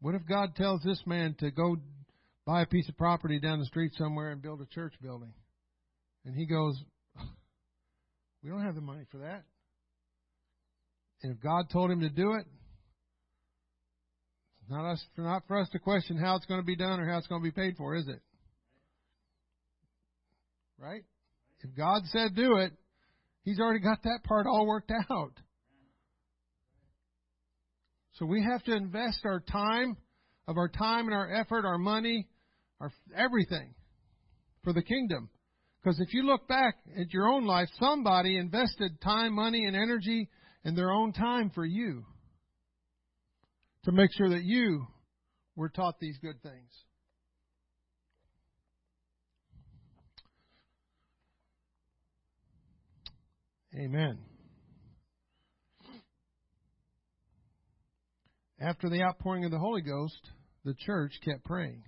What 0.00 0.14
if 0.14 0.22
God 0.26 0.56
tells 0.56 0.82
this 0.82 1.02
man 1.04 1.34
to 1.40 1.50
go 1.50 1.76
buy 2.46 2.62
a 2.62 2.66
piece 2.66 2.88
of 2.88 2.96
property 2.96 3.38
down 3.38 3.58
the 3.58 3.66
street 3.66 3.92
somewhere 3.98 4.30
and 4.30 4.40
build 4.40 4.62
a 4.62 4.66
church 4.66 4.94
building. 5.02 5.34
And 6.24 6.34
he 6.34 6.46
goes, 6.46 6.82
We 8.42 8.48
don't 8.48 8.62
have 8.62 8.74
the 8.74 8.80
money 8.80 9.04
for 9.10 9.18
that. 9.18 9.44
And 11.22 11.32
if 11.34 11.42
God 11.42 11.70
told 11.70 11.90
him 11.90 12.00
to 12.00 12.10
do 12.10 12.34
it, 12.34 12.46
it's 14.60 14.70
Not 14.70 14.92
us, 14.92 15.04
not 15.16 15.42
for 15.46 15.58
us 15.60 15.68
to 15.70 15.78
question 15.78 16.18
how 16.18 16.36
it's 16.36 16.46
going 16.46 16.60
to 16.60 16.66
be 16.66 16.76
done 16.76 17.00
or 17.00 17.08
how 17.08 17.18
it's 17.18 17.26
going 17.26 17.42
to 17.42 17.44
be 17.44 17.52
paid 17.52 17.76
for, 17.76 17.94
is 17.94 18.06
it? 18.08 18.20
Right? 20.78 21.02
If 21.60 21.76
God 21.76 22.02
said 22.06 22.34
do 22.34 22.56
it, 22.56 22.72
He's 23.44 23.60
already 23.60 23.80
got 23.80 24.02
that 24.02 24.24
part 24.24 24.46
all 24.46 24.66
worked 24.66 24.92
out. 25.08 25.32
So 28.14 28.26
we 28.26 28.42
have 28.42 28.62
to 28.64 28.74
invest 28.74 29.20
our 29.24 29.40
time, 29.40 29.96
of 30.48 30.56
our 30.56 30.68
time 30.68 31.06
and 31.06 31.14
our 31.14 31.32
effort, 31.32 31.64
our 31.64 31.78
money, 31.78 32.26
our 32.80 32.90
everything 33.16 33.74
for 34.64 34.72
the 34.72 34.82
kingdom. 34.82 35.28
Because 35.80 36.00
if 36.00 36.12
you 36.12 36.24
look 36.24 36.48
back 36.48 36.74
at 36.98 37.12
your 37.12 37.28
own 37.28 37.46
life, 37.46 37.68
somebody 37.78 38.36
invested 38.36 39.00
time, 39.00 39.34
money, 39.34 39.64
and 39.64 39.76
energy 39.76 40.28
and 40.66 40.76
their 40.76 40.90
own 40.90 41.12
time 41.12 41.48
for 41.54 41.64
you 41.64 42.04
to 43.84 43.92
make 43.92 44.10
sure 44.12 44.30
that 44.30 44.42
you 44.42 44.84
were 45.54 45.68
taught 45.68 46.00
these 46.00 46.18
good 46.18 46.42
things. 46.42 46.72
Amen. 53.78 54.18
After 58.60 58.88
the 58.90 59.04
outpouring 59.04 59.44
of 59.44 59.52
the 59.52 59.60
Holy 59.60 59.82
Ghost, 59.82 60.30
the 60.64 60.74
church 60.74 61.12
kept 61.24 61.44
praying. 61.44 61.84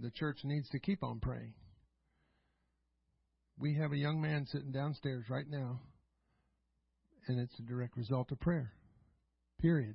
The 0.00 0.10
church 0.10 0.38
needs 0.42 0.68
to 0.70 0.80
keep 0.80 1.04
on 1.04 1.20
praying. 1.20 1.54
We 3.58 3.74
have 3.74 3.92
a 3.92 3.96
young 3.96 4.20
man 4.20 4.46
sitting 4.46 4.72
downstairs 4.72 5.24
right 5.28 5.48
now, 5.48 5.80
and 7.28 7.38
it's 7.38 7.58
a 7.58 7.62
direct 7.62 7.96
result 7.96 8.32
of 8.32 8.40
prayer. 8.40 8.72
Period. 9.60 9.94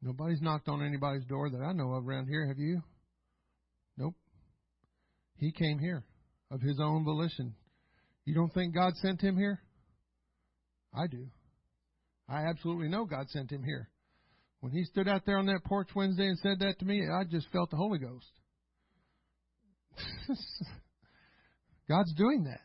Nobody's 0.00 0.40
knocked 0.40 0.68
on 0.68 0.84
anybody's 0.84 1.24
door 1.26 1.48
that 1.50 1.62
I 1.62 1.72
know 1.72 1.92
of 1.92 2.06
around 2.06 2.26
here, 2.26 2.46
have 2.48 2.58
you? 2.58 2.82
Nope. 3.96 4.14
He 5.36 5.52
came 5.52 5.78
here 5.78 6.04
of 6.50 6.60
his 6.60 6.80
own 6.80 7.04
volition. 7.04 7.54
You 8.24 8.34
don't 8.34 8.52
think 8.52 8.74
God 8.74 8.94
sent 8.96 9.20
him 9.20 9.36
here? 9.36 9.60
I 10.94 11.06
do. 11.06 11.26
I 12.28 12.46
absolutely 12.46 12.88
know 12.88 13.04
God 13.04 13.28
sent 13.30 13.50
him 13.50 13.62
here. 13.62 13.88
When 14.60 14.72
he 14.72 14.84
stood 14.84 15.08
out 15.08 15.22
there 15.26 15.38
on 15.38 15.46
that 15.46 15.64
porch 15.64 15.88
Wednesday 15.94 16.26
and 16.26 16.38
said 16.38 16.60
that 16.60 16.78
to 16.78 16.84
me, 16.84 17.02
I 17.08 17.24
just 17.24 17.48
felt 17.52 17.70
the 17.70 17.76
Holy 17.76 17.98
Ghost. 17.98 18.30
God's 21.88 22.14
doing 22.14 22.44
that 22.44 22.60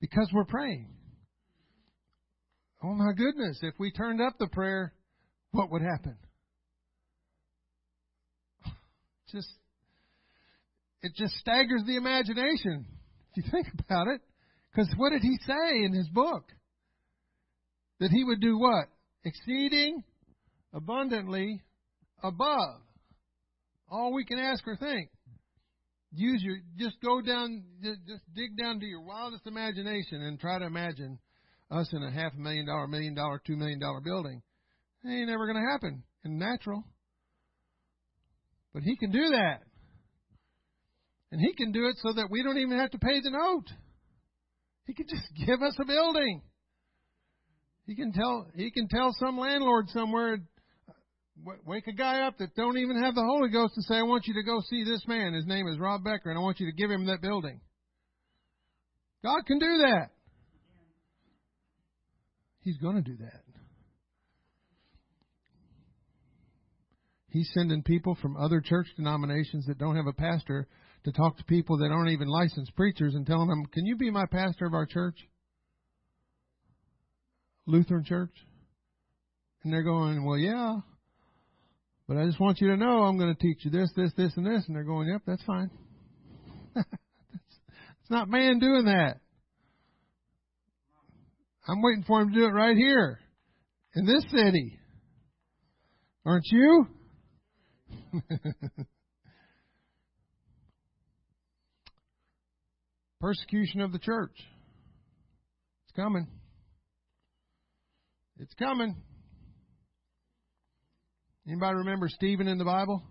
because 0.00 0.30
we're 0.32 0.44
praying. 0.44 0.88
Oh 2.82 2.94
my 2.94 3.12
goodness, 3.12 3.58
if 3.62 3.74
we 3.78 3.90
turned 3.92 4.20
up 4.20 4.38
the 4.38 4.48
prayer, 4.48 4.92
what 5.50 5.70
would 5.70 5.82
happen? 5.82 6.16
Just 9.32 9.48
it 11.02 11.12
just 11.16 11.34
staggers 11.36 11.82
the 11.86 11.96
imagination 11.96 12.84
if 13.30 13.44
you 13.44 13.50
think 13.50 13.68
about 13.78 14.06
it. 14.08 14.20
Because 14.70 14.92
what 14.96 15.10
did 15.10 15.22
he 15.22 15.38
say 15.46 15.84
in 15.84 15.92
his 15.92 16.08
book? 16.08 16.44
That 18.00 18.10
he 18.10 18.22
would 18.22 18.40
do 18.40 18.58
what? 18.58 18.86
Exceeding 19.24 20.04
abundantly 20.72 21.62
above 22.22 22.80
all 23.90 24.12
we 24.14 24.24
can 24.24 24.38
ask 24.38 24.66
or 24.66 24.76
think. 24.76 25.10
Use 26.12 26.42
your, 26.42 26.56
just 26.76 27.00
go 27.00 27.20
down, 27.20 27.62
just 27.82 28.22
dig 28.34 28.56
down 28.58 28.80
to 28.80 28.86
your 28.86 29.02
wildest 29.02 29.46
imagination 29.46 30.22
and 30.22 30.40
try 30.40 30.58
to 30.58 30.66
imagine 30.66 31.18
us 31.70 31.88
in 31.92 32.02
a 32.02 32.10
half 32.10 32.32
a 32.34 32.40
million 32.40 32.66
dollar, 32.66 32.88
million 32.88 33.14
dollar, 33.14 33.40
two 33.46 33.56
million 33.56 33.78
dollar 33.78 34.00
building. 34.00 34.42
It 35.04 35.08
ain't 35.08 35.28
never 35.28 35.46
going 35.46 35.62
to 35.62 35.70
happen 35.70 36.02
in 36.24 36.38
natural. 36.38 36.82
But 38.74 38.82
he 38.82 38.96
can 38.96 39.10
do 39.12 39.30
that. 39.30 39.62
And 41.32 41.40
he 41.40 41.54
can 41.54 41.70
do 41.70 41.86
it 41.86 41.96
so 42.02 42.12
that 42.12 42.28
we 42.28 42.42
don't 42.42 42.58
even 42.58 42.78
have 42.78 42.90
to 42.90 42.98
pay 42.98 43.20
the 43.20 43.30
note. 43.30 43.68
He 44.86 44.94
can 44.94 45.06
just 45.08 45.46
give 45.46 45.62
us 45.62 45.76
a 45.80 45.84
building. 45.84 46.42
He 47.86 47.94
can 47.94 48.12
tell 48.12 48.46
he 48.54 48.70
can 48.70 48.88
tell 48.88 49.14
some 49.18 49.38
landlord 49.38 49.88
somewhere 49.90 50.38
wake 51.66 51.86
a 51.86 51.92
guy 51.92 52.20
up 52.26 52.38
that 52.38 52.54
don't 52.54 52.78
even 52.78 53.02
have 53.02 53.14
the 53.14 53.24
Holy 53.24 53.50
Ghost 53.50 53.74
and 53.76 53.84
say, 53.84 53.96
I 53.96 54.02
want 54.02 54.26
you 54.26 54.34
to 54.34 54.42
go 54.42 54.60
see 54.68 54.84
this 54.84 55.02
man. 55.06 55.34
His 55.34 55.46
name 55.46 55.66
is 55.68 55.78
Rob 55.78 56.04
Becker, 56.04 56.30
and 56.30 56.38
I 56.38 56.42
want 56.42 56.60
you 56.60 56.66
to 56.66 56.72
give 56.72 56.90
him 56.90 57.06
that 57.06 57.20
building. 57.22 57.60
God 59.22 59.44
can 59.46 59.58
do 59.58 59.78
that. 59.78 60.10
He's 62.62 62.78
going 62.78 62.96
to 62.96 63.02
do 63.02 63.16
that. 63.18 63.42
He's 67.28 67.50
sending 67.54 67.82
people 67.82 68.16
from 68.20 68.36
other 68.36 68.60
church 68.60 68.88
denominations 68.96 69.66
that 69.66 69.78
don't 69.78 69.96
have 69.96 70.08
a 70.08 70.12
pastor 70.12 70.66
to 71.04 71.12
talk 71.12 71.36
to 71.38 71.44
people 71.44 71.78
that 71.78 71.90
aren't 71.90 72.10
even 72.10 72.28
licensed 72.28 72.74
preachers 72.74 73.14
and 73.14 73.26
telling 73.26 73.48
them, 73.48 73.64
Can 73.66 73.86
you 73.86 73.96
be 73.96 74.10
my 74.10 74.26
pastor 74.26 74.66
of 74.66 74.74
our 74.74 74.86
church? 74.86 75.16
Lutheran 77.66 78.04
church? 78.04 78.34
And 79.62 79.72
they're 79.72 79.84
going, 79.84 80.24
Well, 80.24 80.38
yeah. 80.38 80.78
But 82.10 82.18
I 82.18 82.26
just 82.26 82.40
want 82.40 82.60
you 82.60 82.66
to 82.70 82.76
know 82.76 83.04
I'm 83.04 83.16
going 83.18 83.32
to 83.32 83.40
teach 83.40 83.64
you 83.64 83.70
this, 83.70 83.88
this, 83.94 84.10
this, 84.16 84.32
and 84.36 84.44
this. 84.44 84.64
And 84.66 84.74
they're 84.74 84.82
going, 84.82 85.06
Yep, 85.06 85.22
that's 85.28 85.44
fine. 85.44 85.70
it's 86.74 88.10
not 88.10 88.28
man 88.28 88.58
doing 88.58 88.86
that. 88.86 89.20
I'm 91.68 91.80
waiting 91.80 92.02
for 92.04 92.20
him 92.20 92.32
to 92.32 92.34
do 92.34 92.46
it 92.46 92.50
right 92.50 92.76
here 92.76 93.20
in 93.94 94.06
this 94.06 94.24
city. 94.32 94.76
Aren't 96.26 96.46
you? 96.50 96.88
Persecution 103.20 103.82
of 103.82 103.92
the 103.92 104.00
church. 104.00 104.34
It's 105.84 105.92
coming. 105.94 106.26
It's 108.40 108.54
coming. 108.54 108.96
Anybody 111.46 111.76
remember 111.78 112.08
Stephen 112.08 112.48
in 112.48 112.58
the 112.58 112.64
Bible? 112.64 113.02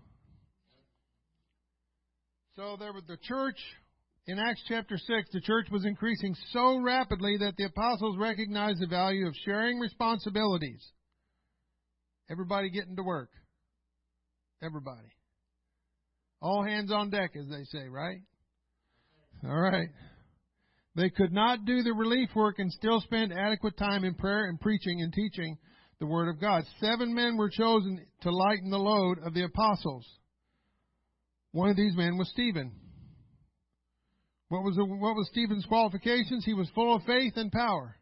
So 2.56 2.76
there 2.78 2.92
was 2.92 3.04
the 3.06 3.16
church 3.22 3.56
in 4.26 4.38
Acts 4.38 4.62
chapter 4.68 4.96
6, 4.96 5.28
the 5.32 5.40
church 5.40 5.66
was 5.72 5.84
increasing 5.84 6.36
so 6.52 6.78
rapidly 6.78 7.36
that 7.38 7.56
the 7.56 7.64
apostles 7.64 8.16
recognized 8.16 8.80
the 8.80 8.86
value 8.86 9.26
of 9.26 9.34
sharing 9.44 9.80
responsibilities. 9.80 10.86
Everybody 12.30 12.70
getting 12.70 12.96
to 12.96 13.02
work. 13.02 13.30
Everybody. 14.62 15.08
All 16.40 16.62
hands 16.62 16.92
on 16.92 17.10
deck, 17.10 17.32
as 17.34 17.48
they 17.48 17.64
say, 17.64 17.88
right? 17.88 18.20
All 19.44 19.60
right. 19.60 19.88
They 20.94 21.10
could 21.10 21.32
not 21.32 21.64
do 21.64 21.82
the 21.82 21.92
relief 21.92 22.28
work 22.36 22.58
and 22.58 22.70
still 22.70 23.00
spend 23.00 23.32
adequate 23.32 23.76
time 23.76 24.04
in 24.04 24.14
prayer 24.14 24.48
and 24.48 24.60
preaching 24.60 25.00
and 25.02 25.12
teaching 25.12 25.56
the 26.00 26.06
Word 26.06 26.28
of 26.28 26.40
God. 26.40 26.64
Seven 26.80 27.14
men 27.14 27.36
were 27.36 27.50
chosen 27.50 28.04
to 28.22 28.30
lighten 28.30 28.70
the 28.70 28.78
load 28.78 29.18
of 29.24 29.34
the 29.34 29.44
apostles. 29.44 30.06
One 31.52 31.68
of 31.68 31.76
these 31.76 31.94
men 31.94 32.16
was 32.16 32.28
Stephen. 32.30 32.72
What 34.48 34.64
was, 34.64 34.76
the, 34.76 34.84
what 34.84 35.14
was 35.14 35.28
Stephen's 35.30 35.66
qualifications? 35.66 36.44
He 36.44 36.54
was 36.54 36.68
full 36.74 36.96
of 36.96 37.02
faith 37.04 37.34
and 37.36 37.52
power. 37.52 37.96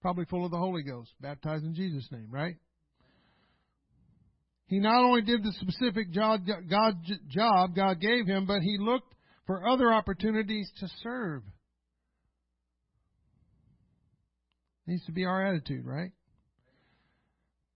Probably 0.00 0.24
full 0.24 0.44
of 0.44 0.50
the 0.50 0.58
Holy 0.58 0.82
Ghost, 0.82 1.10
baptized 1.20 1.64
in 1.64 1.74
Jesus' 1.74 2.08
name, 2.10 2.28
right? 2.30 2.56
He 4.66 4.80
not 4.80 5.04
only 5.04 5.22
did 5.22 5.44
the 5.44 5.52
specific 5.60 6.10
job 6.12 6.40
God, 6.68 6.94
job 7.28 7.76
God 7.76 8.00
gave 8.00 8.26
him, 8.26 8.46
but 8.46 8.62
he 8.62 8.78
looked 8.80 9.14
for 9.46 9.68
other 9.68 9.92
opportunities 9.92 10.70
to 10.80 10.88
serve. 11.02 11.42
Needs 14.86 15.04
to 15.06 15.12
be 15.12 15.24
our 15.24 15.44
attitude, 15.44 15.84
right? 15.84 16.10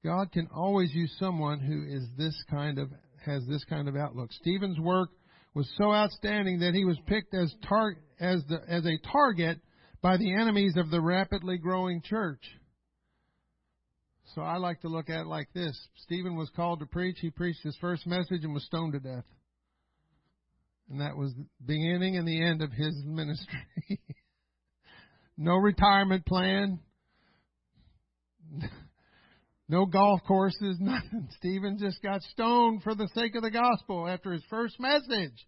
God 0.04 0.32
can 0.32 0.48
always 0.54 0.92
use 0.94 1.14
someone 1.18 1.60
who 1.60 1.84
is 1.84 2.06
this 2.16 2.34
kind 2.50 2.78
of 2.78 2.90
has 3.24 3.46
this 3.46 3.64
kind 3.64 3.88
of 3.88 3.96
outlook. 3.96 4.32
Stephen's 4.32 4.78
work 4.78 5.10
was 5.54 5.70
so 5.76 5.92
outstanding 5.92 6.60
that 6.60 6.74
he 6.74 6.84
was 6.84 6.98
picked 7.06 7.34
as 7.34 7.54
tar- 7.68 7.98
as 8.18 8.42
the 8.48 8.60
as 8.68 8.86
a 8.86 8.98
target 9.12 9.58
by 10.00 10.16
the 10.16 10.34
enemies 10.34 10.74
of 10.76 10.90
the 10.90 11.00
rapidly 11.00 11.58
growing 11.58 12.00
church. 12.02 12.42
So 14.34 14.42
I 14.42 14.58
like 14.58 14.80
to 14.82 14.88
look 14.88 15.10
at 15.10 15.22
it 15.22 15.26
like 15.26 15.48
this. 15.54 15.76
Stephen 15.96 16.36
was 16.36 16.50
called 16.54 16.80
to 16.80 16.86
preach. 16.86 17.18
He 17.20 17.30
preached 17.30 17.62
his 17.62 17.76
first 17.80 18.06
message 18.06 18.44
and 18.44 18.54
was 18.54 18.64
stoned 18.64 18.92
to 18.92 19.00
death. 19.00 19.24
And 20.88 21.00
that 21.00 21.16
was 21.16 21.32
the 21.34 21.46
beginning 21.66 22.16
and 22.16 22.26
the 22.26 22.42
end 22.42 22.62
of 22.62 22.70
his 22.70 22.94
ministry. 23.04 24.00
no 25.36 25.56
retirement 25.56 26.24
plan. 26.24 26.78
No 29.70 29.86
golf 29.86 30.20
courses, 30.26 30.78
nothing. 30.80 31.28
Stephen 31.36 31.78
just 31.78 32.02
got 32.02 32.22
stoned 32.22 32.82
for 32.82 32.96
the 32.96 33.08
sake 33.14 33.36
of 33.36 33.42
the 33.42 33.52
gospel 33.52 34.08
after 34.08 34.32
his 34.32 34.42
first 34.50 34.74
message. 34.80 35.46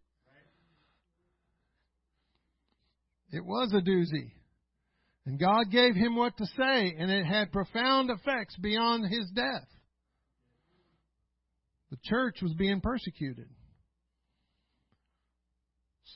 It 3.32 3.44
was 3.44 3.74
a 3.74 3.80
doozy. 3.80 4.30
And 5.26 5.40
God 5.40 5.72
gave 5.72 5.96
him 5.96 6.14
what 6.14 6.36
to 6.36 6.46
say, 6.56 6.94
and 6.96 7.10
it 7.10 7.26
had 7.26 7.50
profound 7.50 8.10
effects 8.10 8.56
beyond 8.56 9.06
his 9.10 9.28
death. 9.34 9.66
The 11.90 11.98
church 12.04 12.38
was 12.42 12.54
being 12.54 12.80
persecuted. 12.80 13.48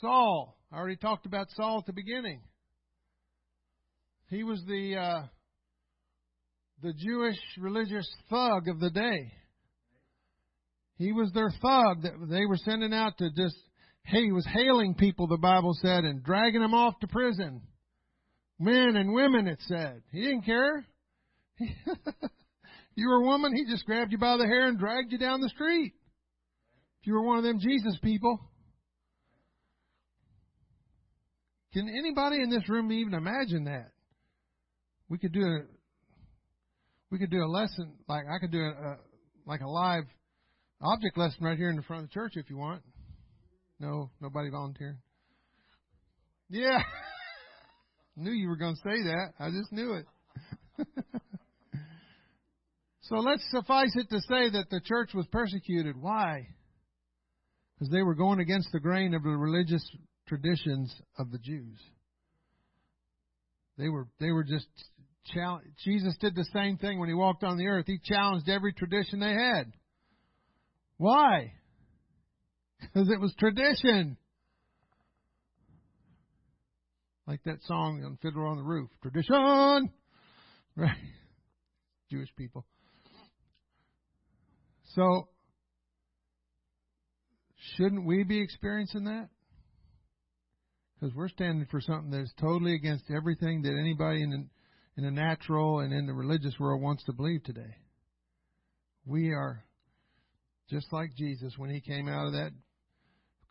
Saul, 0.01 0.57
I 0.71 0.77
already 0.77 0.97
talked 0.97 1.27
about 1.27 1.49
Saul 1.57 1.79
at 1.81 1.87
the 1.87 1.93
beginning. 1.93 2.41
He 4.31 4.45
was 4.45 4.63
the 4.69 4.97
uh, 4.97 5.23
the 6.83 6.93
Jewish 6.93 7.39
religious 7.59 8.09
thug 8.29 8.69
of 8.69 8.81
the 8.81 8.91
day. 8.91 9.33
He 10.99 11.13
was 11.13 11.31
their 11.33 11.51
thug 11.51 12.03
that 12.03 12.13
they 12.29 12.47
were 12.47 12.57
sending 12.57 12.93
out 12.93 13.19
to 13.19 13.31
just, 13.37 13.57
hey, 14.05 14.25
he 14.25 14.33
was 14.33 14.47
hailing 14.47 14.95
people, 14.95 15.27
the 15.27 15.37
Bible 15.37 15.77
said, 15.81 16.05
and 16.05 16.23
dragging 16.23 16.61
them 16.61 16.75
off 16.75 16.99
to 17.01 17.07
prison. 17.07 17.63
Men 18.59 18.97
and 18.97 19.13
women, 19.13 19.47
it 19.47 19.59
said. 19.67 20.03
He 20.13 20.23
didn't 20.23 20.43
care. 20.43 20.87
you 21.59 23.09
were 23.09 23.23
a 23.23 23.27
woman, 23.27 23.55
he 23.55 23.71
just 23.71 23.85
grabbed 23.85 24.13
you 24.13 24.19
by 24.19 24.37
the 24.39 24.47
hair 24.47 24.69
and 24.69 24.79
dragged 24.79 25.13
you 25.13 25.19
down 25.19 25.41
the 25.41 25.51
street. 25.51 25.93
If 27.01 27.07
you 27.07 27.15
were 27.15 27.23
one 27.23 27.39
of 27.39 27.45
them 27.45 27.61
Jesus 27.61 27.99
people. 28.03 28.41
Can 31.75 31.91
anybody 31.91 32.41
in 32.43 32.49
this 32.49 32.67
room 32.71 32.91
even 32.91 33.13
imagine 33.13 33.65
that? 33.65 33.93
We 35.11 35.19
could 35.19 35.33
do 35.33 35.43
a 35.43 35.76
we 37.11 37.19
could 37.19 37.31
do 37.31 37.43
a 37.43 37.47
lesson 37.47 37.93
like 38.09 38.25
I 38.29 38.39
could 38.39 38.51
do 38.51 38.61
a, 38.61 38.71
a 38.71 38.97
like 39.47 39.61
a 39.61 39.69
live 39.69 40.05
object 40.83 41.17
lesson 41.17 41.45
right 41.45 41.57
here 41.57 41.71
in 41.71 41.77
the 41.77 41.83
front 41.83 42.05
of 42.05 42.11
the 42.11 42.15
church 42.15 42.33
if 42.37 42.51
you 42.51 42.57
want. 42.57 42.83
No, 43.79 44.11
nobody 44.21 44.51
volunteering. 44.51 44.99
Yeah. 46.49 46.79
knew 48.17 48.33
you 48.33 48.49
were 48.49 48.57
going 48.57 48.75
to 48.75 48.81
say 48.81 49.03
that. 49.05 49.33
I 49.39 49.51
just 49.51 49.73
knew 49.73 49.95
it. 49.95 50.07
so 53.03 53.17
let's 53.17 53.45
suffice 53.51 53.95
it 53.95 54.09
to 54.11 54.21
say 54.21 54.51
that 54.51 54.67
the 54.71 54.81
church 54.85 55.11
was 55.15 55.27
persecuted. 55.31 55.97
Why? 56.01 56.49
Because 57.75 57.93
they 57.93 58.03
were 58.03 58.15
going 58.15 58.41
against 58.41 58.73
the 58.73 58.81
grain 58.81 59.15
of 59.15 59.23
the 59.23 59.29
religious 59.29 59.87
traditions 60.27 60.95
of 61.19 61.31
the 61.31 61.39
Jews. 61.39 61.79
They 63.79 63.89
were 63.89 64.09
they 64.19 64.31
were 64.31 64.45
just. 64.45 64.67
Jesus 65.85 66.17
did 66.21 66.35
the 66.35 66.47
same 66.53 66.77
thing 66.79 66.99
when 66.99 67.09
he 67.09 67.15
walked 67.15 67.45
on 67.45 67.57
the 67.57 67.67
earth. 67.67 67.87
He 67.87 67.99
challenged 68.03 68.49
every 68.49 68.73
tradition 68.73 69.21
they 69.21 69.33
had. 69.33 69.73
Why? 70.97 71.53
Because 72.79 73.09
it 73.09 73.19
was 73.19 73.35
tradition. 73.39 74.19
Like 77.27 77.43
that 77.45 77.63
song 77.65 78.05
on 78.05 78.19
Fiddler 78.21 78.47
on 78.47 78.59
the 78.59 78.63
Roof. 78.63 78.91
Tradition! 79.03 79.91
Right? 80.79 80.91
Jewish 82.11 82.29
people. 82.37 82.67
So, 84.95 85.29
shouldn't 87.77 88.05
we 88.05 88.25
be 88.25 88.43
experiencing 88.43 89.05
that? 89.05 89.31
Because 91.01 91.15
we're 91.15 91.29
standing 91.29 91.67
for 91.71 91.81
something 91.81 92.11
that's 92.11 92.33
totally 92.41 92.75
against 92.75 93.05
everything 93.11 93.63
that 93.63 93.73
anybody 93.73 94.23
in 94.23 94.31
the, 94.31 94.47
in 94.97 95.05
the 95.05 95.11
natural 95.11 95.81
and 95.81 95.93
in 95.93 96.07
the 96.07 96.15
religious 96.15 96.55
world 96.59 96.81
wants 96.81 97.05
to 97.05 97.13
believe 97.13 97.43
today. 97.45 97.77
We 99.05 99.31
are 99.31 99.65
just 100.71 100.93
like 100.93 101.15
Jesus 101.17 101.55
when 101.57 101.71
he 101.71 101.81
came 101.81 102.09
out 102.09 102.27
of 102.27 102.33
that 102.33 102.53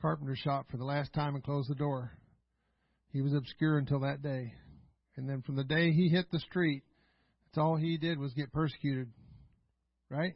carpenter 0.01 0.35
shop 0.35 0.67
for 0.69 0.77
the 0.77 0.83
last 0.83 1.13
time 1.13 1.35
and 1.35 1.43
closed 1.43 1.69
the 1.69 1.75
door. 1.75 2.11
He 3.11 3.21
was 3.21 3.33
obscure 3.33 3.77
until 3.77 4.01
that 4.01 4.21
day. 4.21 4.53
And 5.15 5.29
then 5.29 5.41
from 5.41 5.55
the 5.55 5.63
day 5.63 5.91
he 5.91 6.09
hit 6.09 6.25
the 6.31 6.39
street, 6.39 6.83
that's 7.45 7.57
all 7.57 7.77
he 7.77 7.97
did 7.97 8.19
was 8.19 8.33
get 8.33 8.51
persecuted. 8.51 9.07
Right? 10.09 10.33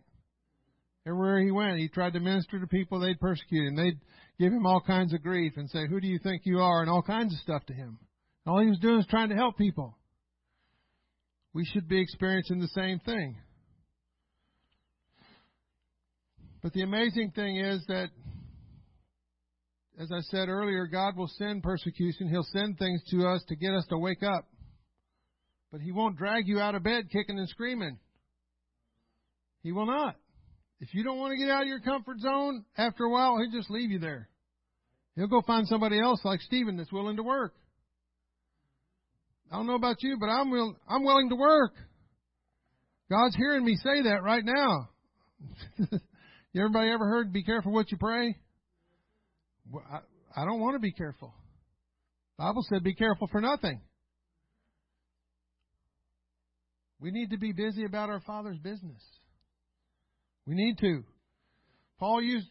Everywhere 1.06 1.42
he 1.42 1.52
went, 1.52 1.80
he 1.80 1.90
tried 1.90 2.14
to 2.14 2.20
minister 2.20 2.60
to 2.60 2.68
people 2.68 3.00
they'd 3.00 3.20
persecute 3.20 3.68
him. 3.68 3.76
They'd 3.76 4.00
give 4.40 4.54
him 4.54 4.66
all 4.66 4.82
kinds 4.82 5.14
of 5.14 5.24
grief 5.24 5.54
and 5.58 5.70
say, 5.70 5.88
Who 5.88 6.00
do 6.00 6.08
you 6.08 6.20
think 6.20 6.44
you 6.46 6.60
are? 6.60 6.82
and 6.82 6.90
all 6.90 7.02
kinds 7.02 7.34
of 7.34 7.40
stuff 7.40 7.66
to 7.66 7.74
him. 7.74 8.00
All 8.46 8.62
he 8.62 8.70
was 8.70 8.80
doing 8.80 8.98
was 8.98 9.08
trying 9.08 9.30
to 9.30 9.36
help 9.36 9.58
people. 9.58 9.98
We 11.54 11.66
should 11.66 11.88
be 11.88 12.00
experiencing 12.00 12.60
the 12.60 12.68
same 12.70 13.00
thing. 13.00 13.36
But 16.62 16.74
the 16.74 16.82
amazing 16.82 17.32
thing 17.32 17.58
is 17.58 17.84
that, 17.88 18.10
as 20.00 20.12
I 20.12 20.20
said 20.22 20.50
earlier, 20.50 20.88
God 20.88 21.16
will 21.16 21.30
send 21.38 21.64
persecution. 21.64 22.30
He'll 22.30 22.48
send 22.52 22.78
things 22.78 23.02
to 23.12 23.28
us 23.28 23.44
to 23.48 23.56
get 23.56 23.74
us 23.74 23.86
to 23.90 23.98
wake 23.98 24.24
up. 24.24 24.46
But 25.72 25.82
He 25.82 25.92
won't 25.92 26.18
drag 26.18 26.48
you 26.48 26.60
out 26.60 26.76
of 26.76 26.84
bed 26.84 27.10
kicking 27.12 27.40
and 27.40 27.48
screaming. 27.50 27.98
He 29.64 29.72
will 29.72 29.86
not. 29.86 30.16
If 30.80 30.94
you 30.94 31.04
don't 31.04 31.20
want 31.20 31.32
to 31.32 31.38
get 31.38 31.50
out 31.50 31.64
of 31.64 31.68
your 31.68 31.82
comfort 31.82 32.20
zone, 32.20 32.64
after 32.78 33.06
a 33.06 33.10
while, 33.10 33.38
He'll 33.38 33.58
just 33.58 33.72
leave 33.72 33.92
you 33.92 34.00
there. 34.00 34.30
He'll 35.16 35.28
go 35.28 35.42
find 35.42 35.68
somebody 35.68 36.00
else 36.00 36.22
like 36.24 36.42
Stephen 36.42 36.78
that's 36.78 36.92
willing 36.92 37.18
to 37.18 37.24
work. 37.24 37.54
I 39.52 39.56
don't 39.56 39.68
know 39.68 39.76
about 39.76 40.04
you, 40.04 40.18
but 40.20 40.28
I'm 40.28 40.52
will, 40.52 40.76
I'm 40.88 41.04
willing 41.04 41.30
to 41.30 41.36
work. 41.36 41.74
God's 43.10 43.36
hearing 43.36 43.66
me 43.66 43.76
say 43.78 44.04
that 44.04 44.22
right 44.24 44.44
now. 44.46 44.90
Everybody 46.56 46.92
ever 46.92 47.08
heard, 47.08 47.34
be 47.34 47.44
careful 47.44 47.72
what 47.72 47.92
you 47.92 47.98
pray? 47.98 48.36
Well, 49.72 49.84
I, 49.90 50.42
I 50.42 50.46
don't 50.46 50.60
want 50.60 50.76
to 50.76 50.80
be 50.80 50.92
careful. 50.92 51.34
Bible 52.38 52.64
said, 52.70 52.84
be 52.84 52.96
careful 52.96 53.28
for 53.32 53.42
nothing. 53.42 53.82
We 57.00 57.12
need 57.12 57.32
to 57.32 57.38
be 57.38 57.52
busy 57.52 57.86
about 57.86 58.10
our 58.10 58.20
Father's 58.22 58.58
business. 58.60 59.02
We 60.46 60.56
need 60.56 60.78
to. 60.80 61.04
Paul 62.00 62.22
used, 62.22 62.48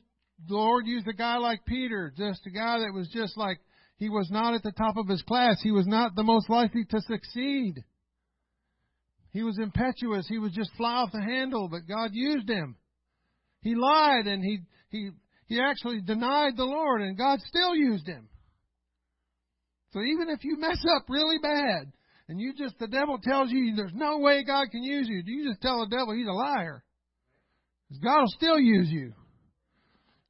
the 0.46 0.54
Lord 0.54 0.86
used 0.86 1.06
a 1.06 1.12
guy 1.12 1.36
like 1.36 1.64
Peter, 1.64 2.12
just 2.16 2.40
a 2.46 2.50
guy 2.50 2.78
that 2.78 2.92
was 2.94 3.08
just 3.12 3.36
like, 3.36 3.58
he 3.98 4.08
was 4.08 4.30
not 4.30 4.54
at 4.54 4.62
the 4.62 4.72
top 4.72 4.96
of 4.96 5.08
his 5.08 5.22
class. 5.22 5.60
He 5.62 5.72
was 5.72 5.86
not 5.86 6.14
the 6.14 6.22
most 6.22 6.48
likely 6.48 6.84
to 6.84 7.00
succeed. 7.00 7.84
He 9.32 9.42
was 9.42 9.58
impetuous. 9.58 10.26
He 10.28 10.38
was 10.38 10.52
just 10.52 10.70
fly 10.76 10.94
off 10.94 11.12
the 11.12 11.20
handle, 11.20 11.68
but 11.68 11.86
God 11.86 12.10
used 12.12 12.48
him. 12.48 12.76
He 13.60 13.74
lied 13.74 14.26
and 14.26 14.42
he, 14.42 14.60
he, 14.90 15.10
he 15.46 15.60
actually 15.60 16.00
denied 16.00 16.56
the 16.56 16.64
Lord 16.64 17.02
and 17.02 17.18
God 17.18 17.40
still 17.40 17.74
used 17.74 18.06
him. 18.06 18.28
So 19.92 20.00
even 20.00 20.28
if 20.28 20.44
you 20.44 20.58
mess 20.58 20.82
up 20.96 21.04
really 21.08 21.38
bad 21.42 21.90
and 22.28 22.40
you 22.40 22.52
just, 22.56 22.78
the 22.78 22.86
devil 22.86 23.18
tells 23.22 23.50
you 23.50 23.74
there's 23.74 23.90
no 23.94 24.18
way 24.18 24.44
God 24.44 24.70
can 24.70 24.84
use 24.84 25.08
you, 25.08 25.22
you 25.24 25.48
just 25.48 25.60
tell 25.60 25.80
the 25.80 25.96
devil 25.96 26.14
he's 26.14 26.28
a 26.28 26.32
liar. 26.32 26.84
God 28.02 28.20
will 28.20 28.28
still 28.36 28.60
use 28.60 28.88
you. 28.90 29.12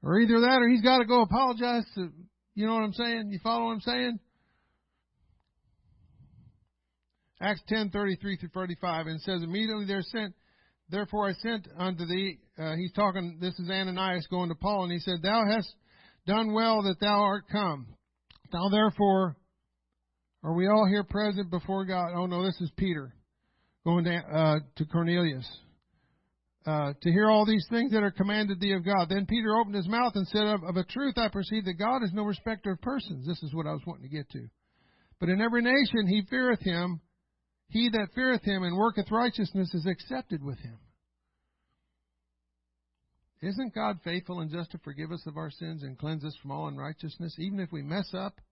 Or 0.03 0.21
either 0.21 0.41
that 0.41 0.63
or 0.63 0.69
he's 0.69 0.81
got 0.81 0.99
to 0.99 1.05
go 1.05 1.23
apologize 1.23 1.85
to, 1.97 2.13
you 2.59 2.67
know 2.67 2.75
what 2.75 2.83
I'm 2.83 2.93
saying? 2.93 3.31
You 3.31 3.39
follow 3.41 3.67
what 3.67 3.75
I'm 3.75 3.81
saying? 3.83 4.19
Acts 7.41 7.63
10:33 7.71 8.41
through 8.41 8.49
35 8.53 9.07
and 9.07 9.21
says 9.21 9.45
immediately 9.45 9.85
there 9.87 10.03
sent 10.03 10.35
Therefore 10.91 11.29
I 11.29 11.35
sent 11.35 11.69
unto 11.79 12.05
thee, 12.05 12.39
uh, 12.59 12.75
he's 12.75 12.93
talking, 12.95 13.39
this 13.41 13.57
is 13.61 13.71
Ananias 13.71 14.27
going 14.29 14.49
to 14.49 14.55
Paul, 14.55 14.85
and 14.85 14.93
he 14.93 14.99
said, 14.99 15.21
Thou 15.23 15.45
hast 15.47 15.73
done 16.27 16.53
well 16.53 16.83
that 16.83 16.99
thou 16.99 17.21
art 17.21 17.45
come. 17.53 17.87
Now 18.53 18.71
therefore, 18.71 19.37
are 20.43 20.55
we 20.55 20.67
all 20.67 20.87
here 20.89 21.05
present 21.05 21.51
before 21.51 21.85
God? 21.85 22.13
Oh 22.17 22.27
no, 22.27 22.43
this 22.43 22.61
is 22.61 22.73
Peter 22.77 23.15
going 23.85 24.05
to, 24.07 24.17
uh, 24.17 24.59
to 24.77 24.85
Cornelius. 24.87 25.47
Uh, 26.69 26.93
to 27.01 27.11
hear 27.11 27.31
all 27.31 27.47
these 27.47 27.67
things 27.71 27.93
that 27.93 28.03
are 28.03 28.11
commanded 28.11 28.61
thee 28.61 28.75
of 28.75 28.85
God. 28.85 29.09
Then 29.09 29.25
Peter 29.25 29.57
opened 29.57 29.75
his 29.75 29.89
mouth 29.89 30.13
and 30.17 30.29
said, 30.29 30.43
of, 30.43 30.63
of 30.65 30.77
a 30.77 30.85
truth 30.85 31.15
I 31.17 31.29
perceive 31.29 31.65
that 31.65 31.79
God 31.79 32.03
is 32.03 32.13
no 32.13 32.25
respecter 32.25 32.73
of 32.73 32.83
persons. 32.83 33.27
This 33.27 33.43
is 33.43 33.55
what 33.55 33.67
I 33.67 33.73
was 33.73 33.81
wanting 33.87 34.03
to 34.03 34.15
get 34.15 34.29
to. 34.33 34.49
But 35.19 35.31
in 35.31 35.41
every 35.41 35.63
nation 35.63 36.07
he 36.07 36.27
feareth 36.29 36.61
him, 36.61 37.01
he 37.69 37.89
that 37.89 38.09
feareth 38.15 38.45
him 38.45 38.65
and 38.65 38.77
worketh 38.77 39.11
righteousness 39.11 39.73
is 39.73 39.87
accepted 39.87 40.45
with 40.45 40.59
him. 40.59 40.79
Isn't 43.41 43.75
God 43.75 44.01
faithful 44.05 44.41
and 44.41 44.51
just 44.51 44.71
to 44.73 44.79
forgive 44.85 45.11
us 45.11 45.25
of 45.27 45.39
our 45.39 45.51
sins 45.51 45.85
and 45.85 45.97
cleanse 45.97 46.23
us 46.23 46.37
from 46.43 46.51
all 46.51 46.69
unrighteousness? 46.69 47.35
Even 47.39 47.61
if 47.61 47.73
we 47.73 47.81
mess 47.81 48.13
up 48.13 48.43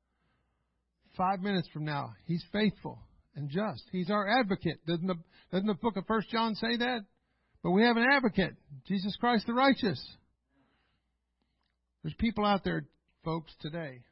five 1.18 1.40
minutes 1.40 1.68
from 1.70 1.84
now, 1.84 2.14
He's 2.24 2.44
faithful 2.50 2.98
and 3.34 3.50
just. 3.50 3.82
He's 3.92 4.08
our 4.08 4.40
advocate. 4.40 4.86
Doesn't 4.86 5.06
the, 5.06 5.16
doesn't 5.52 5.66
the 5.66 5.74
book 5.74 5.98
of 5.98 6.06
First 6.06 6.30
John 6.30 6.54
say 6.54 6.78
that? 6.78 7.00
But 7.66 7.72
we 7.72 7.82
have 7.82 7.96
an 7.96 8.06
advocate, 8.08 8.54
Jesus 8.86 9.16
Christ 9.18 9.44
the 9.48 9.52
righteous. 9.52 10.00
There's 12.04 12.14
people 12.14 12.44
out 12.44 12.62
there, 12.62 12.86
folks, 13.24 13.52
today. 13.60 14.04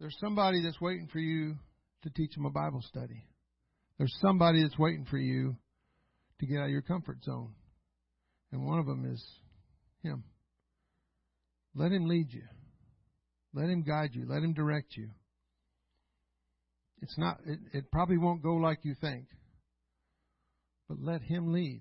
There's 0.00 0.16
somebody 0.18 0.60
that's 0.60 0.80
waiting 0.80 1.06
for 1.12 1.20
you 1.20 1.54
to 2.02 2.10
teach 2.10 2.34
them 2.34 2.46
a 2.46 2.50
Bible 2.50 2.82
study. 2.82 3.28
There's 3.96 4.12
somebody 4.20 4.60
that's 4.60 4.76
waiting 4.76 5.06
for 5.08 5.18
you 5.18 5.54
to 6.40 6.46
get 6.46 6.58
out 6.58 6.64
of 6.64 6.70
your 6.70 6.82
comfort 6.82 7.22
zone. 7.22 7.52
And 8.50 8.66
one 8.66 8.80
of 8.80 8.86
them 8.86 9.08
is 9.08 9.24
Him. 10.02 10.24
Let 11.76 11.92
Him 11.92 12.08
lead 12.08 12.32
you. 12.32 12.42
Let 13.54 13.70
Him 13.70 13.84
guide 13.84 14.16
you. 14.16 14.26
Let 14.28 14.42
Him 14.42 14.52
direct 14.52 14.96
you. 14.96 15.10
It's 17.02 17.16
not, 17.16 17.38
it, 17.46 17.60
it 17.72 17.92
probably 17.92 18.18
won't 18.18 18.42
go 18.42 18.54
like 18.54 18.80
you 18.82 18.96
think. 19.00 19.26
But 20.92 21.02
let 21.02 21.22
Him 21.22 21.54
lead. 21.54 21.80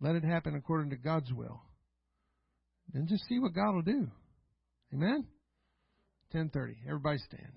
Let 0.00 0.14
it 0.14 0.22
happen 0.22 0.54
according 0.54 0.90
to 0.90 0.96
God's 0.96 1.32
will. 1.32 1.62
And 2.92 3.08
just 3.08 3.24
see 3.26 3.38
what 3.38 3.54
God 3.54 3.74
will 3.74 3.80
do. 3.80 4.06
Amen? 4.92 5.24
1030. 6.32 6.76
Everybody 6.86 7.18
stand. 7.26 7.52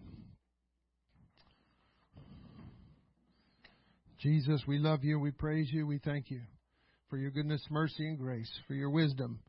Jesus, 4.19 4.61
we 4.65 4.77
love 4.77 5.03
you. 5.03 5.19
We 5.19 5.31
praise 5.31 5.67
you. 5.73 5.85
We 5.85 5.97
thank 5.97 6.31
you 6.31 6.39
for 7.09 7.17
your 7.17 7.31
goodness, 7.31 7.61
mercy, 7.69 8.07
and 8.07 8.17
grace, 8.17 8.49
for 8.65 8.75
your 8.75 8.91
wisdom. 8.91 9.39